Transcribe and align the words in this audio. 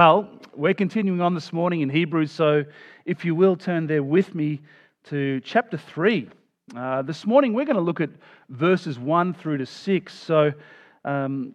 Well, 0.00 0.30
we're 0.56 0.72
continuing 0.72 1.20
on 1.20 1.34
this 1.34 1.52
morning 1.52 1.82
in 1.82 1.90
Hebrews, 1.90 2.32
so 2.32 2.64
if 3.04 3.22
you 3.22 3.34
will 3.34 3.54
turn 3.54 3.86
there 3.86 4.02
with 4.02 4.34
me 4.34 4.62
to 5.10 5.40
chapter 5.40 5.76
3. 5.76 6.26
Uh, 6.74 7.02
this 7.02 7.26
morning 7.26 7.52
we're 7.52 7.66
going 7.66 7.76
to 7.76 7.82
look 7.82 8.00
at 8.00 8.08
verses 8.48 8.98
1 8.98 9.34
through 9.34 9.58
to 9.58 9.66
6. 9.66 10.14
So 10.14 10.54
um, 11.04 11.54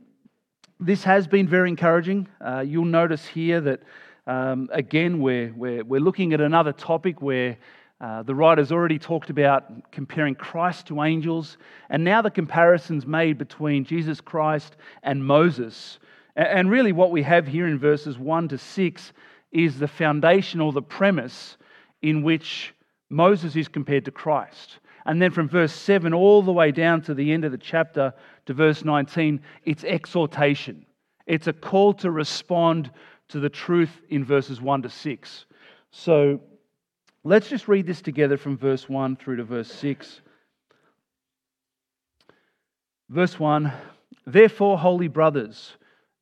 this 0.79 1.03
has 1.03 1.25
been 1.25 1.47
very 1.47 1.69
encouraging. 1.69 2.27
Uh, 2.39 2.59
you'll 2.59 2.85
notice 2.85 3.25
here 3.25 3.61
that, 3.61 3.81
um, 4.27 4.69
again, 4.71 5.21
we're, 5.21 5.51
we're, 5.53 5.83
we're 5.83 5.99
looking 5.99 6.31
at 6.31 6.39
another 6.39 6.71
topic 6.71 7.23
where 7.23 7.57
uh, 7.99 8.21
the 8.21 8.35
writer's 8.35 8.71
already 8.71 8.99
talked 8.99 9.31
about 9.31 9.91
comparing 9.91 10.35
Christ 10.35 10.85
to 10.89 11.01
angels, 11.01 11.57
and 11.89 12.03
now 12.03 12.21
the 12.21 12.29
comparison's 12.29 13.07
made 13.07 13.39
between 13.39 13.83
Jesus 13.83 14.21
Christ 14.21 14.75
and 15.01 15.25
Moses. 15.25 15.97
And 16.35 16.69
really, 16.69 16.91
what 16.91 17.11
we 17.11 17.23
have 17.23 17.47
here 17.47 17.67
in 17.67 17.79
verses 17.79 18.17
1 18.17 18.49
to 18.49 18.57
6 18.57 19.13
is 19.51 19.79
the 19.79 19.87
foundation 19.87 20.59
or 20.59 20.73
the 20.73 20.81
premise 20.81 21.57
in 22.01 22.23
which 22.23 22.73
Moses 23.09 23.55
is 23.55 23.67
compared 23.67 24.05
to 24.05 24.11
Christ. 24.11 24.79
And 25.05 25.21
then 25.21 25.31
from 25.31 25.47
verse 25.47 25.71
7 25.73 26.13
all 26.13 26.41
the 26.41 26.51
way 26.51 26.71
down 26.71 27.01
to 27.03 27.13
the 27.13 27.31
end 27.31 27.45
of 27.45 27.51
the 27.51 27.57
chapter 27.57 28.13
to 28.47 28.53
verse 28.53 28.83
19, 28.83 29.39
it's 29.63 29.83
exhortation. 29.83 30.85
It's 31.25 31.47
a 31.47 31.53
call 31.53 31.93
to 31.95 32.11
respond 32.11 32.91
to 33.29 33.39
the 33.39 33.49
truth 33.49 34.01
in 34.09 34.25
verses 34.25 34.59
1 34.59 34.81
to 34.83 34.89
6. 34.89 35.45
So 35.91 36.41
let's 37.23 37.49
just 37.49 37.67
read 37.67 37.87
this 37.87 38.01
together 38.01 38.37
from 38.37 38.57
verse 38.57 38.89
1 38.89 39.15
through 39.15 39.37
to 39.37 39.43
verse 39.43 39.71
6. 39.71 40.21
Verse 43.09 43.39
1 43.39 43.71
Therefore, 44.27 44.79
holy 44.79 45.07
brothers, 45.07 45.77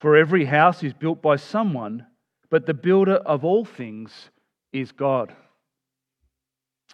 For 0.00 0.16
every 0.16 0.44
house 0.44 0.82
is 0.82 0.92
built 0.92 1.20
by 1.20 1.36
someone, 1.36 2.06
but 2.50 2.66
the 2.66 2.74
builder 2.74 3.16
of 3.16 3.44
all 3.44 3.64
things 3.64 4.30
is 4.72 4.92
God. 4.92 5.34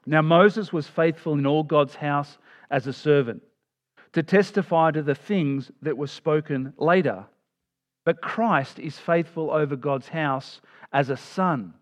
Now, 0.06 0.22
Moses 0.22 0.72
was 0.72 0.86
faithful 0.86 1.34
in 1.34 1.46
all 1.46 1.62
God's 1.62 1.94
house 1.94 2.38
as 2.70 2.86
a 2.86 2.92
servant 2.92 3.42
to 4.12 4.22
testify 4.22 4.90
to 4.92 5.02
the 5.02 5.14
things 5.14 5.70
that 5.82 5.96
were 5.96 6.06
spoken 6.06 6.72
later. 6.78 7.24
But 8.04 8.20
Christ 8.20 8.78
is 8.78 8.98
faithful 8.98 9.50
over 9.50 9.76
God's 9.76 10.08
house 10.08 10.60
as 10.92 11.10
a 11.10 11.16
son. 11.16 11.74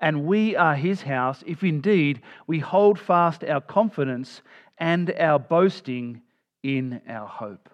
And 0.00 0.24
we 0.24 0.56
are 0.56 0.74
his 0.74 1.02
house 1.02 1.42
if 1.46 1.64
indeed 1.64 2.22
we 2.46 2.58
hold 2.58 2.98
fast 2.98 3.44
our 3.44 3.60
confidence 3.60 4.42
and 4.78 5.12
our 5.18 5.38
boasting 5.38 6.22
in 6.62 7.00
our 7.08 7.26
hope. 7.26 7.68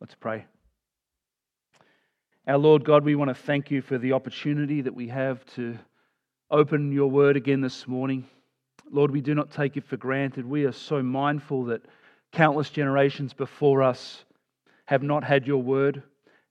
Let's 0.00 0.14
pray. 0.14 0.44
Our 2.50 2.58
Lord 2.58 2.84
God, 2.84 3.04
we 3.04 3.14
want 3.14 3.28
to 3.28 3.34
thank 3.40 3.70
you 3.70 3.80
for 3.80 3.96
the 3.96 4.12
opportunity 4.12 4.80
that 4.80 4.92
we 4.92 5.06
have 5.06 5.46
to 5.54 5.78
open 6.50 6.90
your 6.90 7.08
word 7.08 7.36
again 7.36 7.60
this 7.60 7.86
morning. 7.86 8.26
Lord, 8.90 9.12
we 9.12 9.20
do 9.20 9.36
not 9.36 9.52
take 9.52 9.76
it 9.76 9.84
for 9.84 9.96
granted. 9.96 10.44
We 10.44 10.64
are 10.64 10.72
so 10.72 11.00
mindful 11.00 11.66
that 11.66 11.84
countless 12.32 12.68
generations 12.68 13.32
before 13.32 13.84
us 13.84 14.24
have 14.86 15.04
not 15.04 15.22
had 15.22 15.46
your 15.46 15.62
word, 15.62 16.02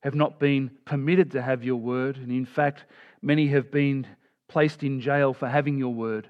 have 0.02 0.16
not 0.16 0.40
been 0.40 0.72
permitted 0.86 1.32
to 1.32 1.42
have 1.42 1.66
your 1.66 1.76
word, 1.76 2.16
and 2.16 2.32
in 2.32 2.46
fact, 2.46 2.86
many 3.22 3.48
have 3.48 3.70
been 3.70 4.08
placed 4.48 4.84
in 4.84 5.02
jail 5.02 5.34
for 5.34 5.50
having 5.50 5.78
your 5.78 5.94
word. 5.94 6.30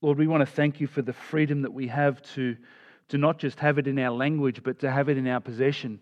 Lord, 0.00 0.16
we 0.16 0.28
want 0.28 0.40
to 0.40 0.46
thank 0.46 0.80
you 0.80 0.86
for 0.86 1.02
the 1.02 1.12
freedom 1.12 1.60
that 1.60 1.74
we 1.74 1.88
have 1.88 2.22
to, 2.36 2.56
to 3.08 3.18
not 3.18 3.36
just 3.38 3.60
have 3.60 3.76
it 3.76 3.86
in 3.86 3.98
our 3.98 4.16
language, 4.16 4.62
but 4.62 4.78
to 4.78 4.90
have 4.90 5.10
it 5.10 5.18
in 5.18 5.26
our 5.26 5.40
possession. 5.40 6.00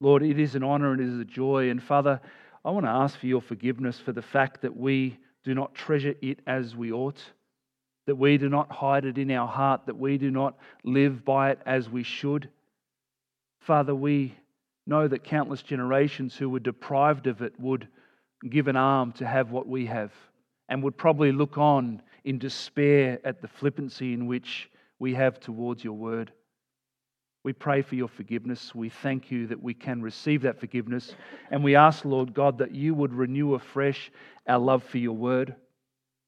Lord, 0.00 0.22
it 0.22 0.38
is 0.38 0.54
an 0.54 0.62
honor 0.62 0.92
and 0.92 1.00
it 1.00 1.08
is 1.08 1.20
a 1.20 1.24
joy. 1.24 1.70
And 1.70 1.82
Father, 1.82 2.20
I 2.64 2.70
want 2.70 2.86
to 2.86 2.90
ask 2.90 3.18
for 3.18 3.26
your 3.26 3.40
forgiveness 3.40 3.98
for 3.98 4.12
the 4.12 4.22
fact 4.22 4.62
that 4.62 4.76
we 4.76 5.18
do 5.44 5.54
not 5.54 5.74
treasure 5.74 6.14
it 6.22 6.40
as 6.46 6.74
we 6.74 6.92
ought, 6.92 7.22
that 8.06 8.16
we 8.16 8.38
do 8.38 8.48
not 8.48 8.70
hide 8.72 9.04
it 9.04 9.18
in 9.18 9.30
our 9.30 9.48
heart, 9.48 9.82
that 9.86 9.98
we 9.98 10.18
do 10.18 10.30
not 10.30 10.56
live 10.82 11.24
by 11.24 11.50
it 11.50 11.60
as 11.66 11.88
we 11.88 12.02
should. 12.02 12.48
Father, 13.60 13.94
we 13.94 14.34
know 14.86 15.08
that 15.08 15.24
countless 15.24 15.62
generations 15.62 16.36
who 16.36 16.50
were 16.50 16.60
deprived 16.60 17.26
of 17.26 17.42
it 17.42 17.58
would 17.58 17.88
give 18.50 18.68
an 18.68 18.76
arm 18.76 19.12
to 19.12 19.26
have 19.26 19.50
what 19.50 19.66
we 19.66 19.86
have 19.86 20.12
and 20.68 20.82
would 20.82 20.96
probably 20.96 21.32
look 21.32 21.56
on 21.56 22.02
in 22.24 22.38
despair 22.38 23.18
at 23.24 23.40
the 23.40 23.48
flippancy 23.48 24.12
in 24.12 24.26
which 24.26 24.70
we 24.98 25.14
have 25.14 25.40
towards 25.40 25.84
your 25.84 25.94
word. 25.94 26.32
We 27.44 27.52
pray 27.52 27.82
for 27.82 27.94
your 27.94 28.08
forgiveness. 28.08 28.74
We 28.74 28.88
thank 28.88 29.30
you 29.30 29.46
that 29.48 29.62
we 29.62 29.74
can 29.74 30.00
receive 30.00 30.42
that 30.42 30.58
forgiveness. 30.58 31.14
And 31.50 31.62
we 31.62 31.76
ask, 31.76 32.06
Lord 32.06 32.32
God, 32.32 32.56
that 32.58 32.74
you 32.74 32.94
would 32.94 33.12
renew 33.12 33.52
afresh 33.52 34.10
our 34.48 34.58
love 34.58 34.82
for 34.82 34.96
your 34.96 35.12
word 35.12 35.54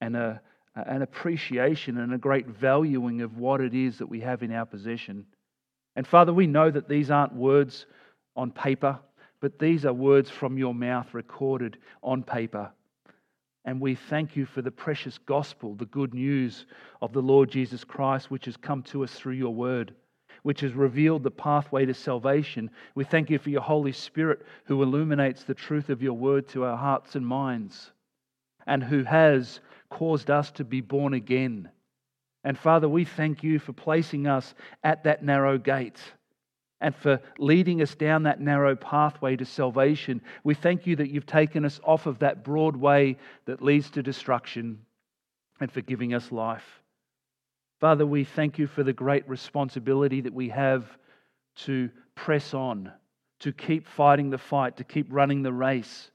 and 0.02 0.14
a, 0.14 0.42
an 0.74 1.00
appreciation 1.00 1.96
and 1.96 2.12
a 2.12 2.18
great 2.18 2.46
valuing 2.46 3.22
of 3.22 3.38
what 3.38 3.62
it 3.62 3.74
is 3.74 3.96
that 3.96 4.10
we 4.10 4.20
have 4.20 4.42
in 4.42 4.52
our 4.52 4.66
possession. 4.66 5.24
And 5.96 6.06
Father, 6.06 6.34
we 6.34 6.46
know 6.46 6.70
that 6.70 6.86
these 6.86 7.10
aren't 7.10 7.34
words 7.34 7.86
on 8.36 8.50
paper, 8.50 8.98
but 9.40 9.58
these 9.58 9.86
are 9.86 9.94
words 9.94 10.28
from 10.28 10.58
your 10.58 10.74
mouth 10.74 11.14
recorded 11.14 11.78
on 12.02 12.22
paper. 12.22 12.70
And 13.64 13.80
we 13.80 13.94
thank 13.94 14.36
you 14.36 14.44
for 14.44 14.60
the 14.60 14.70
precious 14.70 15.16
gospel, 15.16 15.74
the 15.76 15.86
good 15.86 16.12
news 16.12 16.66
of 17.00 17.14
the 17.14 17.22
Lord 17.22 17.50
Jesus 17.50 17.84
Christ, 17.84 18.30
which 18.30 18.44
has 18.44 18.58
come 18.58 18.82
to 18.82 19.02
us 19.02 19.12
through 19.12 19.32
your 19.32 19.54
word 19.54 19.94
which 20.46 20.60
has 20.60 20.74
revealed 20.74 21.24
the 21.24 21.30
pathway 21.32 21.84
to 21.84 21.92
salvation. 21.92 22.70
We 22.94 23.02
thank 23.02 23.30
you 23.30 23.38
for 23.40 23.50
your 23.50 23.62
Holy 23.62 23.90
Spirit 23.90 24.46
who 24.66 24.80
illuminates 24.80 25.42
the 25.42 25.54
truth 25.54 25.90
of 25.90 26.04
your 26.04 26.12
word 26.12 26.46
to 26.50 26.62
our 26.62 26.76
hearts 26.76 27.16
and 27.16 27.26
minds 27.26 27.90
and 28.64 28.80
who 28.80 29.02
has 29.02 29.58
caused 29.90 30.30
us 30.30 30.52
to 30.52 30.62
be 30.62 30.80
born 30.80 31.14
again. 31.14 31.68
And 32.44 32.56
Father, 32.56 32.88
we 32.88 33.04
thank 33.04 33.42
you 33.42 33.58
for 33.58 33.72
placing 33.72 34.28
us 34.28 34.54
at 34.84 35.02
that 35.02 35.24
narrow 35.24 35.58
gate 35.58 35.98
and 36.80 36.94
for 36.94 37.20
leading 37.40 37.82
us 37.82 37.96
down 37.96 38.22
that 38.22 38.40
narrow 38.40 38.76
pathway 38.76 39.34
to 39.34 39.44
salvation. 39.44 40.22
We 40.44 40.54
thank 40.54 40.86
you 40.86 40.94
that 40.94 41.10
you've 41.10 41.26
taken 41.26 41.64
us 41.64 41.80
off 41.82 42.06
of 42.06 42.20
that 42.20 42.44
broad 42.44 42.76
way 42.76 43.16
that 43.46 43.62
leads 43.62 43.90
to 43.90 44.00
destruction 44.00 44.78
and 45.58 45.72
for 45.72 45.80
giving 45.80 46.14
us 46.14 46.30
life. 46.30 46.82
Father, 47.80 48.06
we 48.06 48.24
thank 48.24 48.58
you 48.58 48.66
for 48.66 48.82
the 48.82 48.92
great 48.92 49.28
responsibility 49.28 50.22
that 50.22 50.32
we 50.32 50.48
have 50.48 50.86
to 51.56 51.90
press 52.14 52.54
on, 52.54 52.90
to 53.40 53.52
keep 53.52 53.86
fighting 53.86 54.30
the 54.30 54.38
fight, 54.38 54.78
to 54.78 54.84
keep 54.84 55.06
running 55.10 55.42
the 55.42 55.52
race, 55.52 56.10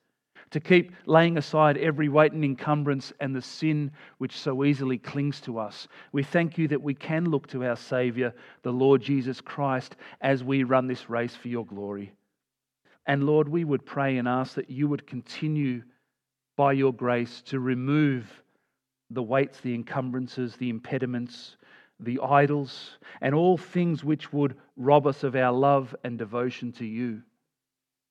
to 0.49 0.59
keep 0.59 0.91
laying 1.05 1.37
aside 1.37 1.77
every 1.77 2.09
weight 2.09 2.31
and 2.31 2.43
encumbrance 2.43 3.13
and 3.19 3.35
the 3.35 3.41
sin 3.41 3.91
which 4.17 4.37
so 4.37 4.63
easily 4.63 4.97
clings 4.97 5.39
to 5.41 5.59
us. 5.59 5.87
We 6.11 6.23
thank 6.23 6.57
you 6.57 6.67
that 6.69 6.81
we 6.81 6.95
can 6.95 7.25
look 7.25 7.47
to 7.47 7.63
our 7.63 7.77
Savior, 7.77 8.33
the 8.63 8.73
Lord 8.73 9.01
Jesus 9.01 9.39
Christ, 9.39 9.95
as 10.19 10.43
we 10.43 10.63
run 10.63 10.87
this 10.87 11.11
race 11.11 11.35
for 11.35 11.47
your 11.47 11.65
glory. 11.65 12.11
And 13.05 13.25
Lord, 13.25 13.47
we 13.47 13.63
would 13.63 13.85
pray 13.85 14.17
and 14.17 14.27
ask 14.27 14.55
that 14.55 14.69
you 14.69 14.87
would 14.87 15.05
continue 15.05 15.83
by 16.57 16.73
your 16.73 16.93
grace 16.93 17.41
to 17.43 17.59
remove 17.59 18.40
the 19.13 19.23
weights, 19.23 19.59
the 19.59 19.73
encumbrances, 19.73 20.55
the 20.55 20.69
impediments, 20.69 21.57
the 21.99 22.19
idols, 22.21 22.97
and 23.21 23.35
all 23.35 23.57
things 23.57 24.03
which 24.03 24.33
would 24.33 24.55
rob 24.75 25.05
us 25.05 25.23
of 25.23 25.35
our 25.35 25.51
love 25.51 25.95
and 26.03 26.17
devotion 26.17 26.71
to 26.73 26.85
you. 26.85 27.21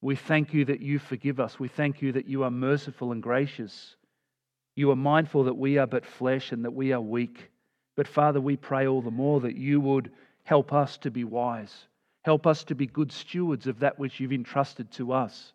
We 0.02 0.16
thank 0.16 0.54
you 0.54 0.64
that 0.66 0.80
you 0.80 0.98
forgive 0.98 1.40
us. 1.40 1.58
We 1.58 1.68
thank 1.68 2.00
you 2.00 2.12
that 2.12 2.26
you 2.26 2.44
are 2.44 2.50
merciful 2.50 3.12
and 3.12 3.22
gracious. 3.22 3.96
You 4.76 4.90
are 4.90 4.96
mindful 4.96 5.44
that 5.44 5.56
we 5.56 5.78
are 5.78 5.86
but 5.86 6.06
flesh 6.06 6.52
and 6.52 6.64
that 6.64 6.72
we 6.72 6.92
are 6.92 7.00
weak. 7.00 7.50
But 7.96 8.08
Father, 8.08 8.40
we 8.40 8.56
pray 8.56 8.86
all 8.86 9.02
the 9.02 9.10
more 9.10 9.40
that 9.40 9.56
you 9.56 9.80
would 9.80 10.10
help 10.44 10.72
us 10.72 10.96
to 10.98 11.10
be 11.10 11.24
wise. 11.24 11.86
Help 12.22 12.46
us 12.46 12.64
to 12.64 12.74
be 12.74 12.86
good 12.86 13.12
stewards 13.12 13.66
of 13.66 13.80
that 13.80 13.98
which 13.98 14.20
you've 14.20 14.32
entrusted 14.32 14.90
to 14.92 15.12
us. 15.12 15.52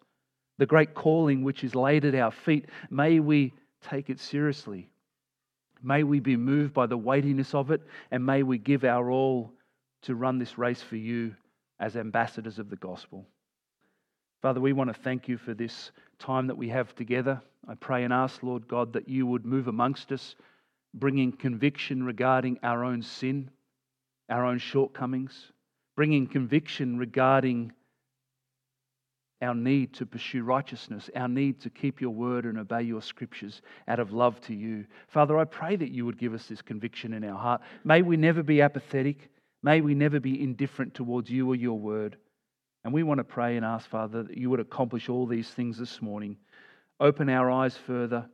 The 0.57 0.65
great 0.65 0.93
calling 0.93 1.43
which 1.43 1.63
is 1.63 1.75
laid 1.75 2.05
at 2.05 2.15
our 2.15 2.31
feet, 2.31 2.69
may 2.89 3.19
we 3.19 3.53
take 3.81 4.09
it 4.09 4.19
seriously. 4.19 4.89
May 5.85 6.01
we 6.01 6.19
be 6.19 6.35
moved 6.35 6.73
by 6.73 6.87
the 6.87 6.97
weightiness 6.97 7.53
of 7.53 7.69
it, 7.69 7.81
and 8.09 8.25
may 8.25 8.41
we 8.41 8.57
give 8.57 8.83
our 8.83 9.11
all 9.11 9.53
to 10.01 10.15
run 10.15 10.39
this 10.39 10.57
race 10.57 10.81
for 10.81 10.95
you 10.95 11.35
as 11.79 11.95
ambassadors 11.95 12.57
of 12.57 12.71
the 12.71 12.75
gospel. 12.75 13.27
Father, 14.41 14.59
we 14.59 14.73
want 14.73 14.91
to 14.91 14.99
thank 15.01 15.27
you 15.27 15.37
for 15.37 15.53
this 15.53 15.91
time 16.17 16.47
that 16.47 16.57
we 16.57 16.69
have 16.69 16.95
together. 16.95 17.39
I 17.67 17.75
pray 17.75 18.03
and 18.03 18.11
ask, 18.11 18.41
Lord 18.41 18.67
God, 18.67 18.93
that 18.93 19.07
you 19.07 19.27
would 19.27 19.45
move 19.45 19.67
amongst 19.67 20.11
us, 20.11 20.35
bringing 20.95 21.31
conviction 21.31 22.03
regarding 22.03 22.57
our 22.63 22.83
own 22.83 23.03
sin, 23.03 23.51
our 24.27 24.43
own 24.43 24.57
shortcomings, 24.57 25.51
bringing 25.95 26.25
conviction 26.25 26.97
regarding 26.97 27.73
our 29.41 29.53
need 29.53 29.93
to 29.93 30.05
pursue 30.05 30.43
righteousness, 30.43 31.09
our 31.15 31.27
need 31.27 31.59
to 31.61 31.69
keep 31.69 31.99
your 31.99 32.11
word 32.11 32.45
and 32.45 32.57
obey 32.57 32.81
your 32.83 33.01
scriptures 33.01 33.61
out 33.87 33.99
of 33.99 34.13
love 34.13 34.39
to 34.41 34.53
you. 34.53 34.85
Father, 35.07 35.37
I 35.37 35.43
pray 35.43 35.75
that 35.75 35.91
you 35.91 36.05
would 36.05 36.17
give 36.17 36.33
us 36.33 36.45
this 36.47 36.61
conviction 36.61 37.13
in 37.13 37.23
our 37.23 37.37
heart. 37.37 37.61
May 37.83 38.01
we 38.01 38.17
never 38.17 38.43
be 38.43 38.61
apathetic. 38.61 39.29
May 39.61 39.81
we 39.81 39.93
never 39.93 40.19
be 40.19 40.41
indifferent 40.41 40.93
towards 40.93 41.29
you 41.29 41.49
or 41.49 41.55
your 41.55 41.77
word. 41.77 42.17
And 42.83 42.93
we 42.93 43.03
want 43.03 43.17
to 43.17 43.23
pray 43.23 43.57
and 43.57 43.65
ask, 43.65 43.89
Father, 43.89 44.23
that 44.23 44.37
you 44.37 44.49
would 44.51 44.59
accomplish 44.59 45.09
all 45.09 45.25
these 45.25 45.49
things 45.49 45.77
this 45.77 46.01
morning. 46.01 46.37
Open 46.99 47.29
our 47.29 47.49
eyes 47.51 47.75
further, 47.75 48.29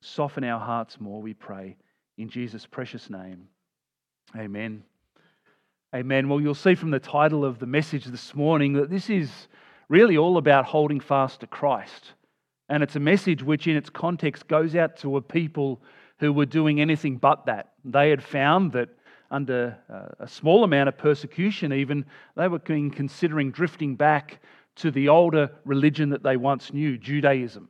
soften 0.00 0.44
our 0.44 0.60
hearts 0.60 1.00
more, 1.00 1.20
we 1.20 1.34
pray. 1.34 1.76
In 2.16 2.28
Jesus' 2.28 2.66
precious 2.66 3.10
name. 3.10 3.48
Amen. 4.36 4.84
Amen. 5.94 6.28
Well, 6.28 6.40
you'll 6.40 6.54
see 6.54 6.76
from 6.76 6.92
the 6.92 7.00
title 7.00 7.44
of 7.44 7.58
the 7.58 7.66
message 7.66 8.04
this 8.04 8.34
morning 8.34 8.74
that 8.74 8.90
this 8.90 9.10
is 9.10 9.48
really 9.90 10.16
all 10.16 10.38
about 10.38 10.64
holding 10.64 11.00
fast 11.00 11.40
to 11.40 11.46
Christ. 11.46 12.12
And 12.70 12.82
it's 12.82 12.96
a 12.96 13.00
message 13.00 13.42
which, 13.42 13.66
in 13.66 13.76
its 13.76 13.90
context, 13.90 14.46
goes 14.46 14.74
out 14.76 14.96
to 14.98 15.16
a 15.16 15.20
people 15.20 15.82
who 16.20 16.32
were 16.32 16.46
doing 16.46 16.80
anything 16.80 17.16
but 17.16 17.44
that. 17.46 17.72
They 17.84 18.08
had 18.08 18.22
found 18.22 18.72
that 18.72 18.88
under 19.32 19.76
uh, 19.92 20.24
a 20.24 20.28
small 20.28 20.64
amount 20.64 20.88
of 20.88 20.96
persecution, 20.96 21.72
even, 21.72 22.06
they 22.36 22.46
were 22.46 22.60
considering 22.60 23.50
drifting 23.50 23.96
back 23.96 24.40
to 24.76 24.92
the 24.92 25.08
older 25.08 25.50
religion 25.64 26.10
that 26.10 26.22
they 26.22 26.36
once 26.36 26.72
knew, 26.72 26.96
Judaism. 26.96 27.68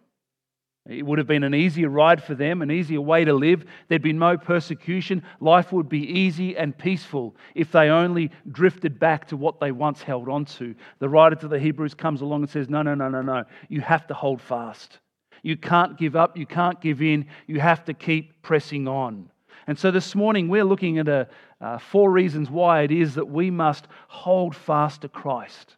It 0.89 1.05
would 1.05 1.19
have 1.19 1.27
been 1.27 1.45
an 1.45 1.55
easier 1.55 1.91
ride 1.91 2.23
for 2.23 2.35
them, 2.35 2.63
an 2.63 2.71
easier 2.71 3.01
way 3.03 3.25
to 3.25 3.35
live. 3.35 3.65
There'd 3.89 4.03
be 4.03 4.15
no 4.15 4.39
persecution. 4.39 5.23
Life 5.39 5.73
would 5.73 5.89
be 5.89 6.01
easy 6.01 6.57
and 6.57 6.77
peaceful 6.77 7.37
if 7.55 7.71
they 7.71 7.91
only 7.91 8.31
drifted 8.51 8.99
back 8.99 9.29
to 9.29 9.37
what 9.37 9.61
they 9.61 9.73
once 9.73 10.03
held 10.03 10.29
on 10.29 10.47
to. 10.47 10.75
The 10.99 11.09
writer 11.09 11.37
to 11.37 11.49
the 11.49 11.59
Hebrews 11.59 11.95
comes 11.95 12.23
along 12.23 12.43
and 12.43 12.51
says, 12.51 12.71
No, 12.71 12.81
no, 12.81 12.95
no, 12.95 13.09
no, 13.09 13.21
no. 13.21 13.45
You 13.69 13.83
have 13.83 14.07
to 14.07 14.15
hold 14.15 14.41
fast. 14.41 14.99
You 15.43 15.57
can't 15.57 15.99
give 15.99 16.17
up. 16.17 16.37
You 16.37 16.47
can't 16.47 16.81
give 16.81 17.03
in. 17.03 17.27
You 17.47 17.61
have 17.61 17.85
to 17.85 17.95
keep 17.95 18.43
pressing 18.43 18.89
on. 18.89 19.31
And 19.67 19.79
so 19.79 19.91
this 19.91 20.15
morning, 20.15 20.49
we're 20.49 20.65
looking 20.65 20.99
at 20.99 21.09
a, 21.09 21.29
uh, 21.61 21.79
four 21.79 22.11
reasons 22.11 22.51
why 22.51 22.83
it 22.83 22.91
is 22.91 23.15
that 23.17 23.29
we 23.29 23.51
must 23.51 23.87
hold 24.09 24.57
fast 24.57 25.03
to 25.03 25.09
Christ 25.09 25.77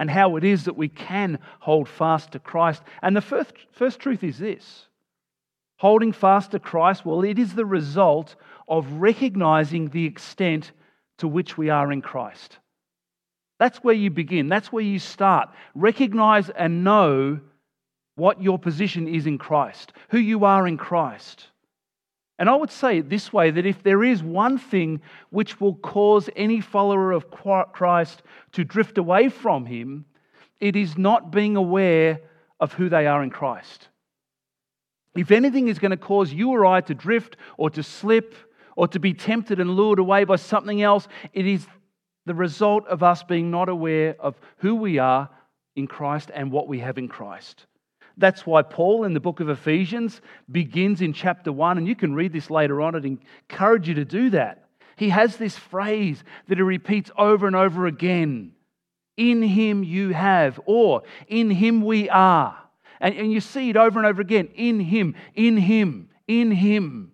and 0.00 0.10
how 0.10 0.36
it 0.36 0.44
is 0.44 0.64
that 0.64 0.78
we 0.78 0.88
can 0.88 1.38
hold 1.58 1.86
fast 1.86 2.32
to 2.32 2.38
Christ. 2.38 2.82
And 3.02 3.14
the 3.14 3.20
first, 3.20 3.52
first 3.70 4.00
truth 4.00 4.24
is 4.24 4.38
this 4.38 4.86
holding 5.76 6.12
fast 6.12 6.50
to 6.50 6.58
Christ, 6.58 7.04
well, 7.04 7.22
it 7.22 7.38
is 7.38 7.54
the 7.54 7.66
result 7.66 8.34
of 8.66 8.90
recognizing 8.92 9.88
the 9.88 10.06
extent 10.06 10.72
to 11.18 11.28
which 11.28 11.56
we 11.58 11.68
are 11.68 11.92
in 11.92 12.00
Christ. 12.02 12.58
That's 13.58 13.78
where 13.78 13.94
you 13.94 14.10
begin, 14.10 14.48
that's 14.48 14.72
where 14.72 14.82
you 14.82 14.98
start. 14.98 15.50
Recognize 15.74 16.48
and 16.48 16.82
know 16.82 17.40
what 18.14 18.42
your 18.42 18.58
position 18.58 19.06
is 19.06 19.26
in 19.26 19.36
Christ, 19.36 19.92
who 20.08 20.18
you 20.18 20.46
are 20.46 20.66
in 20.66 20.78
Christ. 20.78 21.46
And 22.40 22.48
I 22.48 22.56
would 22.56 22.70
say 22.70 22.98
it 22.98 23.10
this 23.10 23.34
way 23.34 23.50
that 23.50 23.66
if 23.66 23.82
there 23.82 24.02
is 24.02 24.22
one 24.22 24.56
thing 24.56 25.02
which 25.28 25.60
will 25.60 25.74
cause 25.74 26.30
any 26.34 26.62
follower 26.62 27.12
of 27.12 27.30
Christ 27.30 28.22
to 28.52 28.64
drift 28.64 28.96
away 28.96 29.28
from 29.28 29.66
him, 29.66 30.06
it 30.58 30.74
is 30.74 30.96
not 30.96 31.30
being 31.30 31.56
aware 31.56 32.22
of 32.58 32.72
who 32.72 32.88
they 32.88 33.06
are 33.06 33.22
in 33.22 33.28
Christ. 33.28 33.88
If 35.14 35.30
anything 35.30 35.68
is 35.68 35.78
going 35.78 35.90
to 35.90 35.98
cause 35.98 36.32
you 36.32 36.48
or 36.50 36.64
I 36.64 36.80
to 36.80 36.94
drift 36.94 37.36
or 37.58 37.68
to 37.70 37.82
slip 37.82 38.34
or 38.74 38.88
to 38.88 38.98
be 38.98 39.12
tempted 39.12 39.60
and 39.60 39.76
lured 39.76 39.98
away 39.98 40.24
by 40.24 40.36
something 40.36 40.80
else, 40.80 41.08
it 41.34 41.46
is 41.46 41.66
the 42.24 42.34
result 42.34 42.86
of 42.86 43.02
us 43.02 43.22
being 43.22 43.50
not 43.50 43.68
aware 43.68 44.16
of 44.18 44.40
who 44.58 44.76
we 44.76 44.98
are 44.98 45.28
in 45.76 45.86
Christ 45.86 46.30
and 46.32 46.50
what 46.50 46.68
we 46.68 46.78
have 46.78 46.96
in 46.96 47.08
Christ. 47.08 47.66
That's 48.16 48.46
why 48.46 48.62
Paul 48.62 49.04
in 49.04 49.14
the 49.14 49.20
book 49.20 49.40
of 49.40 49.48
Ephesians 49.48 50.20
begins 50.50 51.00
in 51.00 51.12
chapter 51.12 51.52
1, 51.52 51.78
and 51.78 51.88
you 51.88 51.96
can 51.96 52.14
read 52.14 52.32
this 52.32 52.50
later 52.50 52.80
on. 52.80 52.94
I'd 52.94 53.04
encourage 53.04 53.88
you 53.88 53.94
to 53.94 54.04
do 54.04 54.30
that. 54.30 54.68
He 54.96 55.08
has 55.08 55.36
this 55.36 55.56
phrase 55.56 56.22
that 56.48 56.58
he 56.58 56.62
repeats 56.62 57.10
over 57.16 57.46
and 57.46 57.56
over 57.56 57.86
again 57.86 58.52
In 59.16 59.42
him 59.42 59.82
you 59.82 60.10
have, 60.10 60.60
or 60.66 61.02
in 61.26 61.50
him 61.50 61.82
we 61.82 62.10
are. 62.10 62.58
And, 63.00 63.14
and 63.14 63.32
you 63.32 63.40
see 63.40 63.70
it 63.70 63.76
over 63.76 63.98
and 63.98 64.06
over 64.06 64.20
again 64.20 64.50
in 64.54 64.78
him, 64.78 65.14
in 65.34 65.56
him, 65.56 66.10
in 66.28 66.50
him. 66.50 67.12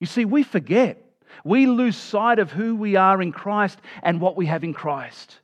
You 0.00 0.06
see, 0.06 0.24
we 0.24 0.42
forget. 0.42 0.98
We 1.44 1.66
lose 1.66 1.96
sight 1.96 2.38
of 2.38 2.52
who 2.52 2.74
we 2.74 2.96
are 2.96 3.20
in 3.20 3.32
Christ 3.32 3.78
and 4.02 4.20
what 4.20 4.36
we 4.36 4.46
have 4.46 4.64
in 4.64 4.72
Christ. 4.72 5.41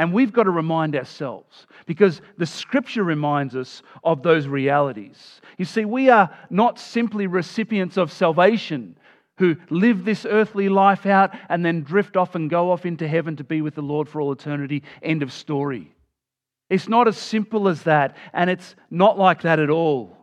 And 0.00 0.14
we've 0.14 0.32
got 0.32 0.44
to 0.44 0.50
remind 0.50 0.96
ourselves 0.96 1.66
because 1.84 2.22
the 2.38 2.46
scripture 2.46 3.04
reminds 3.04 3.54
us 3.54 3.82
of 4.02 4.22
those 4.22 4.48
realities. 4.48 5.42
You 5.58 5.66
see, 5.66 5.84
we 5.84 6.08
are 6.08 6.34
not 6.48 6.78
simply 6.78 7.26
recipients 7.26 7.98
of 7.98 8.10
salvation 8.10 8.96
who 9.36 9.56
live 9.68 10.06
this 10.06 10.24
earthly 10.24 10.70
life 10.70 11.04
out 11.04 11.36
and 11.50 11.62
then 11.62 11.82
drift 11.82 12.16
off 12.16 12.34
and 12.34 12.48
go 12.48 12.70
off 12.72 12.86
into 12.86 13.06
heaven 13.06 13.36
to 13.36 13.44
be 13.44 13.60
with 13.60 13.74
the 13.74 13.82
Lord 13.82 14.08
for 14.08 14.22
all 14.22 14.32
eternity. 14.32 14.84
End 15.02 15.22
of 15.22 15.34
story. 15.34 15.94
It's 16.70 16.88
not 16.88 17.06
as 17.06 17.18
simple 17.18 17.68
as 17.68 17.82
that, 17.82 18.16
and 18.32 18.48
it's 18.48 18.74
not 18.90 19.18
like 19.18 19.42
that 19.42 19.58
at 19.58 19.68
all. 19.68 20.16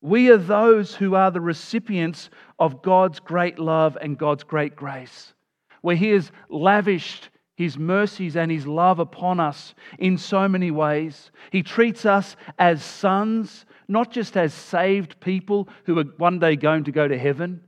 We 0.00 0.30
are 0.30 0.38
those 0.38 0.94
who 0.94 1.14
are 1.16 1.30
the 1.30 1.42
recipients 1.42 2.30
of 2.58 2.80
God's 2.80 3.20
great 3.20 3.58
love 3.58 3.98
and 4.00 4.16
God's 4.16 4.44
great 4.44 4.74
grace, 4.74 5.34
where 5.82 5.96
He 5.96 6.12
has 6.12 6.32
lavished 6.48 7.28
his 7.60 7.76
mercies 7.76 8.36
and 8.36 8.50
His 8.50 8.66
love 8.66 9.00
upon 9.00 9.38
us 9.38 9.74
in 9.98 10.16
so 10.16 10.48
many 10.48 10.70
ways. 10.70 11.30
He 11.52 11.62
treats 11.62 12.06
us 12.06 12.34
as 12.58 12.82
sons, 12.82 13.66
not 13.86 14.10
just 14.10 14.34
as 14.34 14.54
saved 14.54 15.20
people 15.20 15.68
who 15.84 15.98
are 15.98 16.04
one 16.16 16.38
day 16.38 16.56
going 16.56 16.84
to 16.84 16.90
go 16.90 17.06
to 17.06 17.18
heaven. 17.18 17.60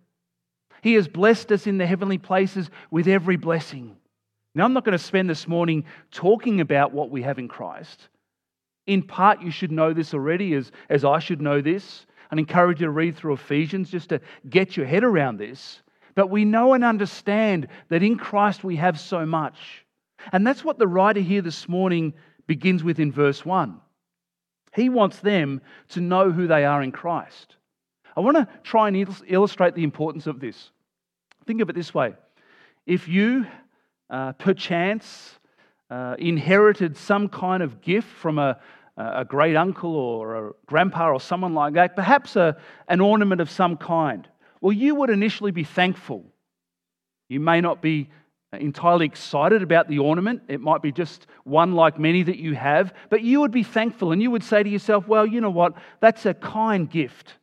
He 0.80 0.94
has 0.94 1.08
blessed 1.08 1.52
us 1.52 1.66
in 1.66 1.76
the 1.76 1.84
heavenly 1.84 2.16
places 2.16 2.70
with 2.90 3.06
every 3.06 3.36
blessing. 3.36 3.94
Now, 4.54 4.64
I'm 4.64 4.72
not 4.72 4.86
going 4.86 4.96
to 4.96 5.04
spend 5.04 5.28
this 5.28 5.46
morning 5.46 5.84
talking 6.10 6.62
about 6.62 6.94
what 6.94 7.10
we 7.10 7.20
have 7.20 7.38
in 7.38 7.48
Christ. 7.48 8.08
In 8.86 9.02
part, 9.02 9.42
you 9.42 9.50
should 9.50 9.70
know 9.70 9.92
this 9.92 10.14
already, 10.14 10.54
as, 10.54 10.72
as 10.88 11.04
I 11.04 11.18
should 11.18 11.42
know 11.42 11.60
this. 11.60 12.06
and 12.30 12.40
encourage 12.40 12.80
you 12.80 12.86
to 12.86 12.90
read 12.90 13.14
through 13.14 13.34
Ephesians 13.34 13.90
just 13.90 14.08
to 14.08 14.22
get 14.48 14.74
your 14.74 14.86
head 14.86 15.04
around 15.04 15.36
this. 15.36 15.82
But 16.14 16.30
we 16.30 16.46
know 16.46 16.72
and 16.72 16.82
understand 16.82 17.68
that 17.90 18.02
in 18.02 18.16
Christ 18.16 18.64
we 18.64 18.76
have 18.76 18.98
so 18.98 19.26
much. 19.26 19.81
And 20.30 20.46
that's 20.46 20.64
what 20.64 20.78
the 20.78 20.86
writer 20.86 21.20
here 21.20 21.42
this 21.42 21.68
morning 21.68 22.14
begins 22.46 22.84
with 22.84 23.00
in 23.00 23.10
verse 23.10 23.44
1. 23.44 23.80
He 24.74 24.88
wants 24.88 25.18
them 25.18 25.60
to 25.90 26.00
know 26.00 26.30
who 26.30 26.46
they 26.46 26.64
are 26.64 26.82
in 26.82 26.92
Christ. 26.92 27.56
I 28.16 28.20
want 28.20 28.36
to 28.36 28.48
try 28.62 28.88
and 28.88 29.22
illustrate 29.26 29.74
the 29.74 29.84
importance 29.84 30.26
of 30.26 30.40
this. 30.40 30.70
Think 31.46 31.60
of 31.60 31.70
it 31.70 31.74
this 31.74 31.92
way 31.94 32.14
if 32.86 33.08
you, 33.08 33.46
uh, 34.10 34.32
perchance, 34.32 35.38
uh, 35.90 36.16
inherited 36.18 36.96
some 36.96 37.28
kind 37.28 37.62
of 37.62 37.80
gift 37.80 38.08
from 38.08 38.38
a, 38.38 38.58
a 38.96 39.24
great 39.24 39.56
uncle 39.56 39.94
or 39.94 40.48
a 40.48 40.52
grandpa 40.66 41.10
or 41.10 41.20
someone 41.20 41.54
like 41.54 41.74
that, 41.74 41.96
perhaps 41.96 42.36
a, 42.36 42.56
an 42.88 43.00
ornament 43.00 43.40
of 43.40 43.50
some 43.50 43.76
kind, 43.76 44.28
well, 44.60 44.72
you 44.72 44.94
would 44.94 45.10
initially 45.10 45.50
be 45.50 45.64
thankful. 45.64 46.24
You 47.28 47.40
may 47.40 47.60
not 47.60 47.82
be 47.82 48.10
Uh, 48.52 48.58
entirely 48.58 49.06
excited 49.06 49.62
about 49.62 49.88
the 49.88 49.98
ornament. 49.98 50.42
It 50.48 50.60
might 50.60 50.82
be 50.82 50.92
just 50.92 51.26
one 51.44 51.74
like 51.74 51.98
many 51.98 52.22
that 52.22 52.38
you 52.38 52.54
have, 52.54 52.92
but 53.08 53.22
you 53.22 53.40
would 53.40 53.50
be 53.50 53.62
thankful 53.62 54.12
and 54.12 54.20
you 54.20 54.30
would 54.30 54.44
say 54.44 54.62
to 54.62 54.68
yourself, 54.68 55.08
well, 55.08 55.26
you 55.26 55.40
know 55.40 55.50
what? 55.50 55.74
That's 56.00 56.26
a 56.26 56.34
kind 56.34 56.90
gift. 56.90 57.34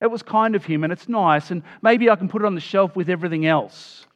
It 0.00 0.10
was 0.10 0.22
kind 0.22 0.54
of 0.54 0.64
him 0.64 0.84
and 0.84 0.92
it's 0.92 1.08
nice, 1.08 1.50
and 1.50 1.62
maybe 1.82 2.08
I 2.08 2.16
can 2.16 2.28
put 2.28 2.42
it 2.42 2.46
on 2.46 2.54
the 2.54 2.60
shelf 2.60 2.94
with 2.96 3.10
everything 3.10 3.46
else. 3.46 4.06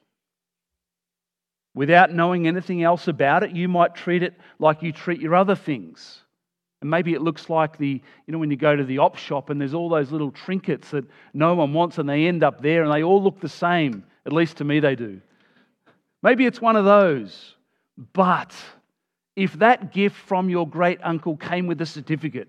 Without 1.74 2.12
knowing 2.12 2.46
anything 2.46 2.82
else 2.82 3.08
about 3.08 3.42
it, 3.42 3.50
you 3.52 3.66
might 3.66 3.94
treat 3.94 4.22
it 4.22 4.34
like 4.58 4.82
you 4.82 4.92
treat 4.92 5.20
your 5.20 5.34
other 5.34 5.56
things. 5.56 6.20
And 6.82 6.90
maybe 6.90 7.14
it 7.14 7.22
looks 7.22 7.48
like 7.48 7.78
the, 7.78 8.02
you 8.26 8.32
know, 8.32 8.38
when 8.38 8.50
you 8.50 8.56
go 8.56 8.76
to 8.76 8.84
the 8.84 8.98
op 8.98 9.16
shop 9.16 9.50
and 9.50 9.60
there's 9.60 9.72
all 9.72 9.88
those 9.88 10.12
little 10.12 10.30
trinkets 10.30 10.90
that 10.90 11.04
no 11.32 11.54
one 11.54 11.72
wants 11.72 11.98
and 11.98 12.08
they 12.08 12.26
end 12.26 12.42
up 12.42 12.60
there 12.60 12.82
and 12.82 12.92
they 12.92 13.02
all 13.02 13.22
look 13.22 13.40
the 13.40 13.48
same. 13.48 14.04
At 14.26 14.32
least 14.32 14.58
to 14.58 14.64
me, 14.64 14.80
they 14.80 14.94
do. 14.94 15.20
Maybe 16.22 16.46
it's 16.46 16.60
one 16.60 16.76
of 16.76 16.84
those. 16.84 17.56
But 18.12 18.54
if 19.36 19.54
that 19.54 19.92
gift 19.92 20.16
from 20.16 20.48
your 20.48 20.68
great 20.68 20.98
uncle 21.02 21.36
came 21.36 21.66
with 21.66 21.80
a 21.80 21.86
certificate, 21.86 22.48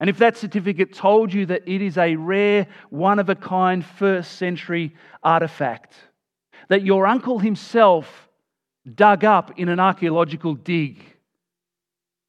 and 0.00 0.08
if 0.08 0.18
that 0.18 0.38
certificate 0.38 0.94
told 0.94 1.32
you 1.32 1.46
that 1.46 1.62
it 1.66 1.82
is 1.82 1.98
a 1.98 2.16
rare, 2.16 2.66
one 2.88 3.18
of 3.18 3.28
a 3.28 3.34
kind, 3.34 3.84
first 3.84 4.32
century 4.38 4.94
artifact, 5.22 5.94
that 6.68 6.82
your 6.82 7.06
uncle 7.06 7.38
himself 7.38 8.28
dug 8.94 9.24
up 9.24 9.58
in 9.58 9.68
an 9.68 9.78
archaeological 9.78 10.54
dig, 10.54 11.04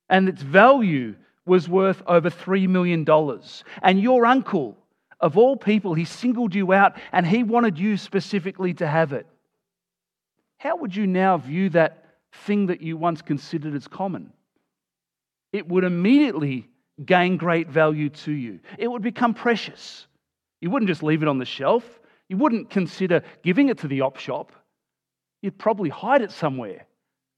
and 0.09 0.27
its 0.27 0.41
value 0.41 1.15
was 1.45 1.69
worth 1.69 2.03
over 2.05 2.29
$3 2.29 2.67
million. 2.67 3.07
And 3.81 4.01
your 4.01 4.25
uncle, 4.25 4.77
of 5.21 5.37
all 5.37 5.55
people, 5.55 5.93
he 5.93 6.05
singled 6.05 6.53
you 6.53 6.73
out 6.73 6.97
and 7.13 7.25
he 7.25 7.43
wanted 7.43 7.79
you 7.79 7.95
specifically 7.95 8.73
to 8.75 8.87
have 8.87 9.13
it. 9.13 9.25
How 10.61 10.75
would 10.75 10.95
you 10.95 11.07
now 11.07 11.37
view 11.37 11.69
that 11.69 12.05
thing 12.45 12.67
that 12.67 12.81
you 12.81 12.95
once 12.95 13.23
considered 13.23 13.73
as 13.73 13.87
common? 13.87 14.31
It 15.51 15.67
would 15.67 15.83
immediately 15.83 16.69
gain 17.03 17.37
great 17.37 17.67
value 17.67 18.09
to 18.09 18.31
you, 18.31 18.59
it 18.77 18.87
would 18.87 19.01
become 19.01 19.33
precious. 19.33 20.05
You 20.59 20.69
wouldn't 20.69 20.87
just 20.87 21.01
leave 21.01 21.23
it 21.23 21.27
on 21.27 21.39
the 21.39 21.45
shelf, 21.45 21.99
you 22.29 22.37
wouldn't 22.37 22.69
consider 22.69 23.23
giving 23.41 23.69
it 23.69 23.79
to 23.79 23.87
the 23.87 24.01
op 24.01 24.17
shop. 24.17 24.51
You'd 25.41 25.57
probably 25.57 25.89
hide 25.89 26.21
it 26.21 26.29
somewhere 26.29 26.85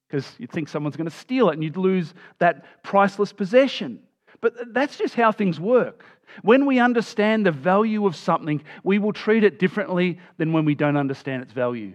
because 0.09 0.29
you'd 0.37 0.51
think 0.51 0.67
someone's 0.67 0.97
going 0.97 1.09
to 1.09 1.15
steal 1.15 1.47
it 1.47 1.53
and 1.53 1.63
you'd 1.63 1.77
lose 1.77 2.13
that 2.39 2.83
priceless 2.83 3.31
possession. 3.31 4.01
But 4.41 4.73
that's 4.73 4.97
just 4.97 5.15
how 5.15 5.31
things 5.31 5.61
work. 5.61 6.03
When 6.41 6.65
we 6.65 6.77
understand 6.77 7.45
the 7.45 7.53
value 7.53 8.05
of 8.05 8.17
something, 8.17 8.61
we 8.83 8.99
will 8.99 9.13
treat 9.13 9.45
it 9.45 9.59
differently 9.59 10.19
than 10.37 10.51
when 10.51 10.65
we 10.65 10.75
don't 10.75 10.97
understand 10.97 11.43
its 11.43 11.53
value. 11.53 11.93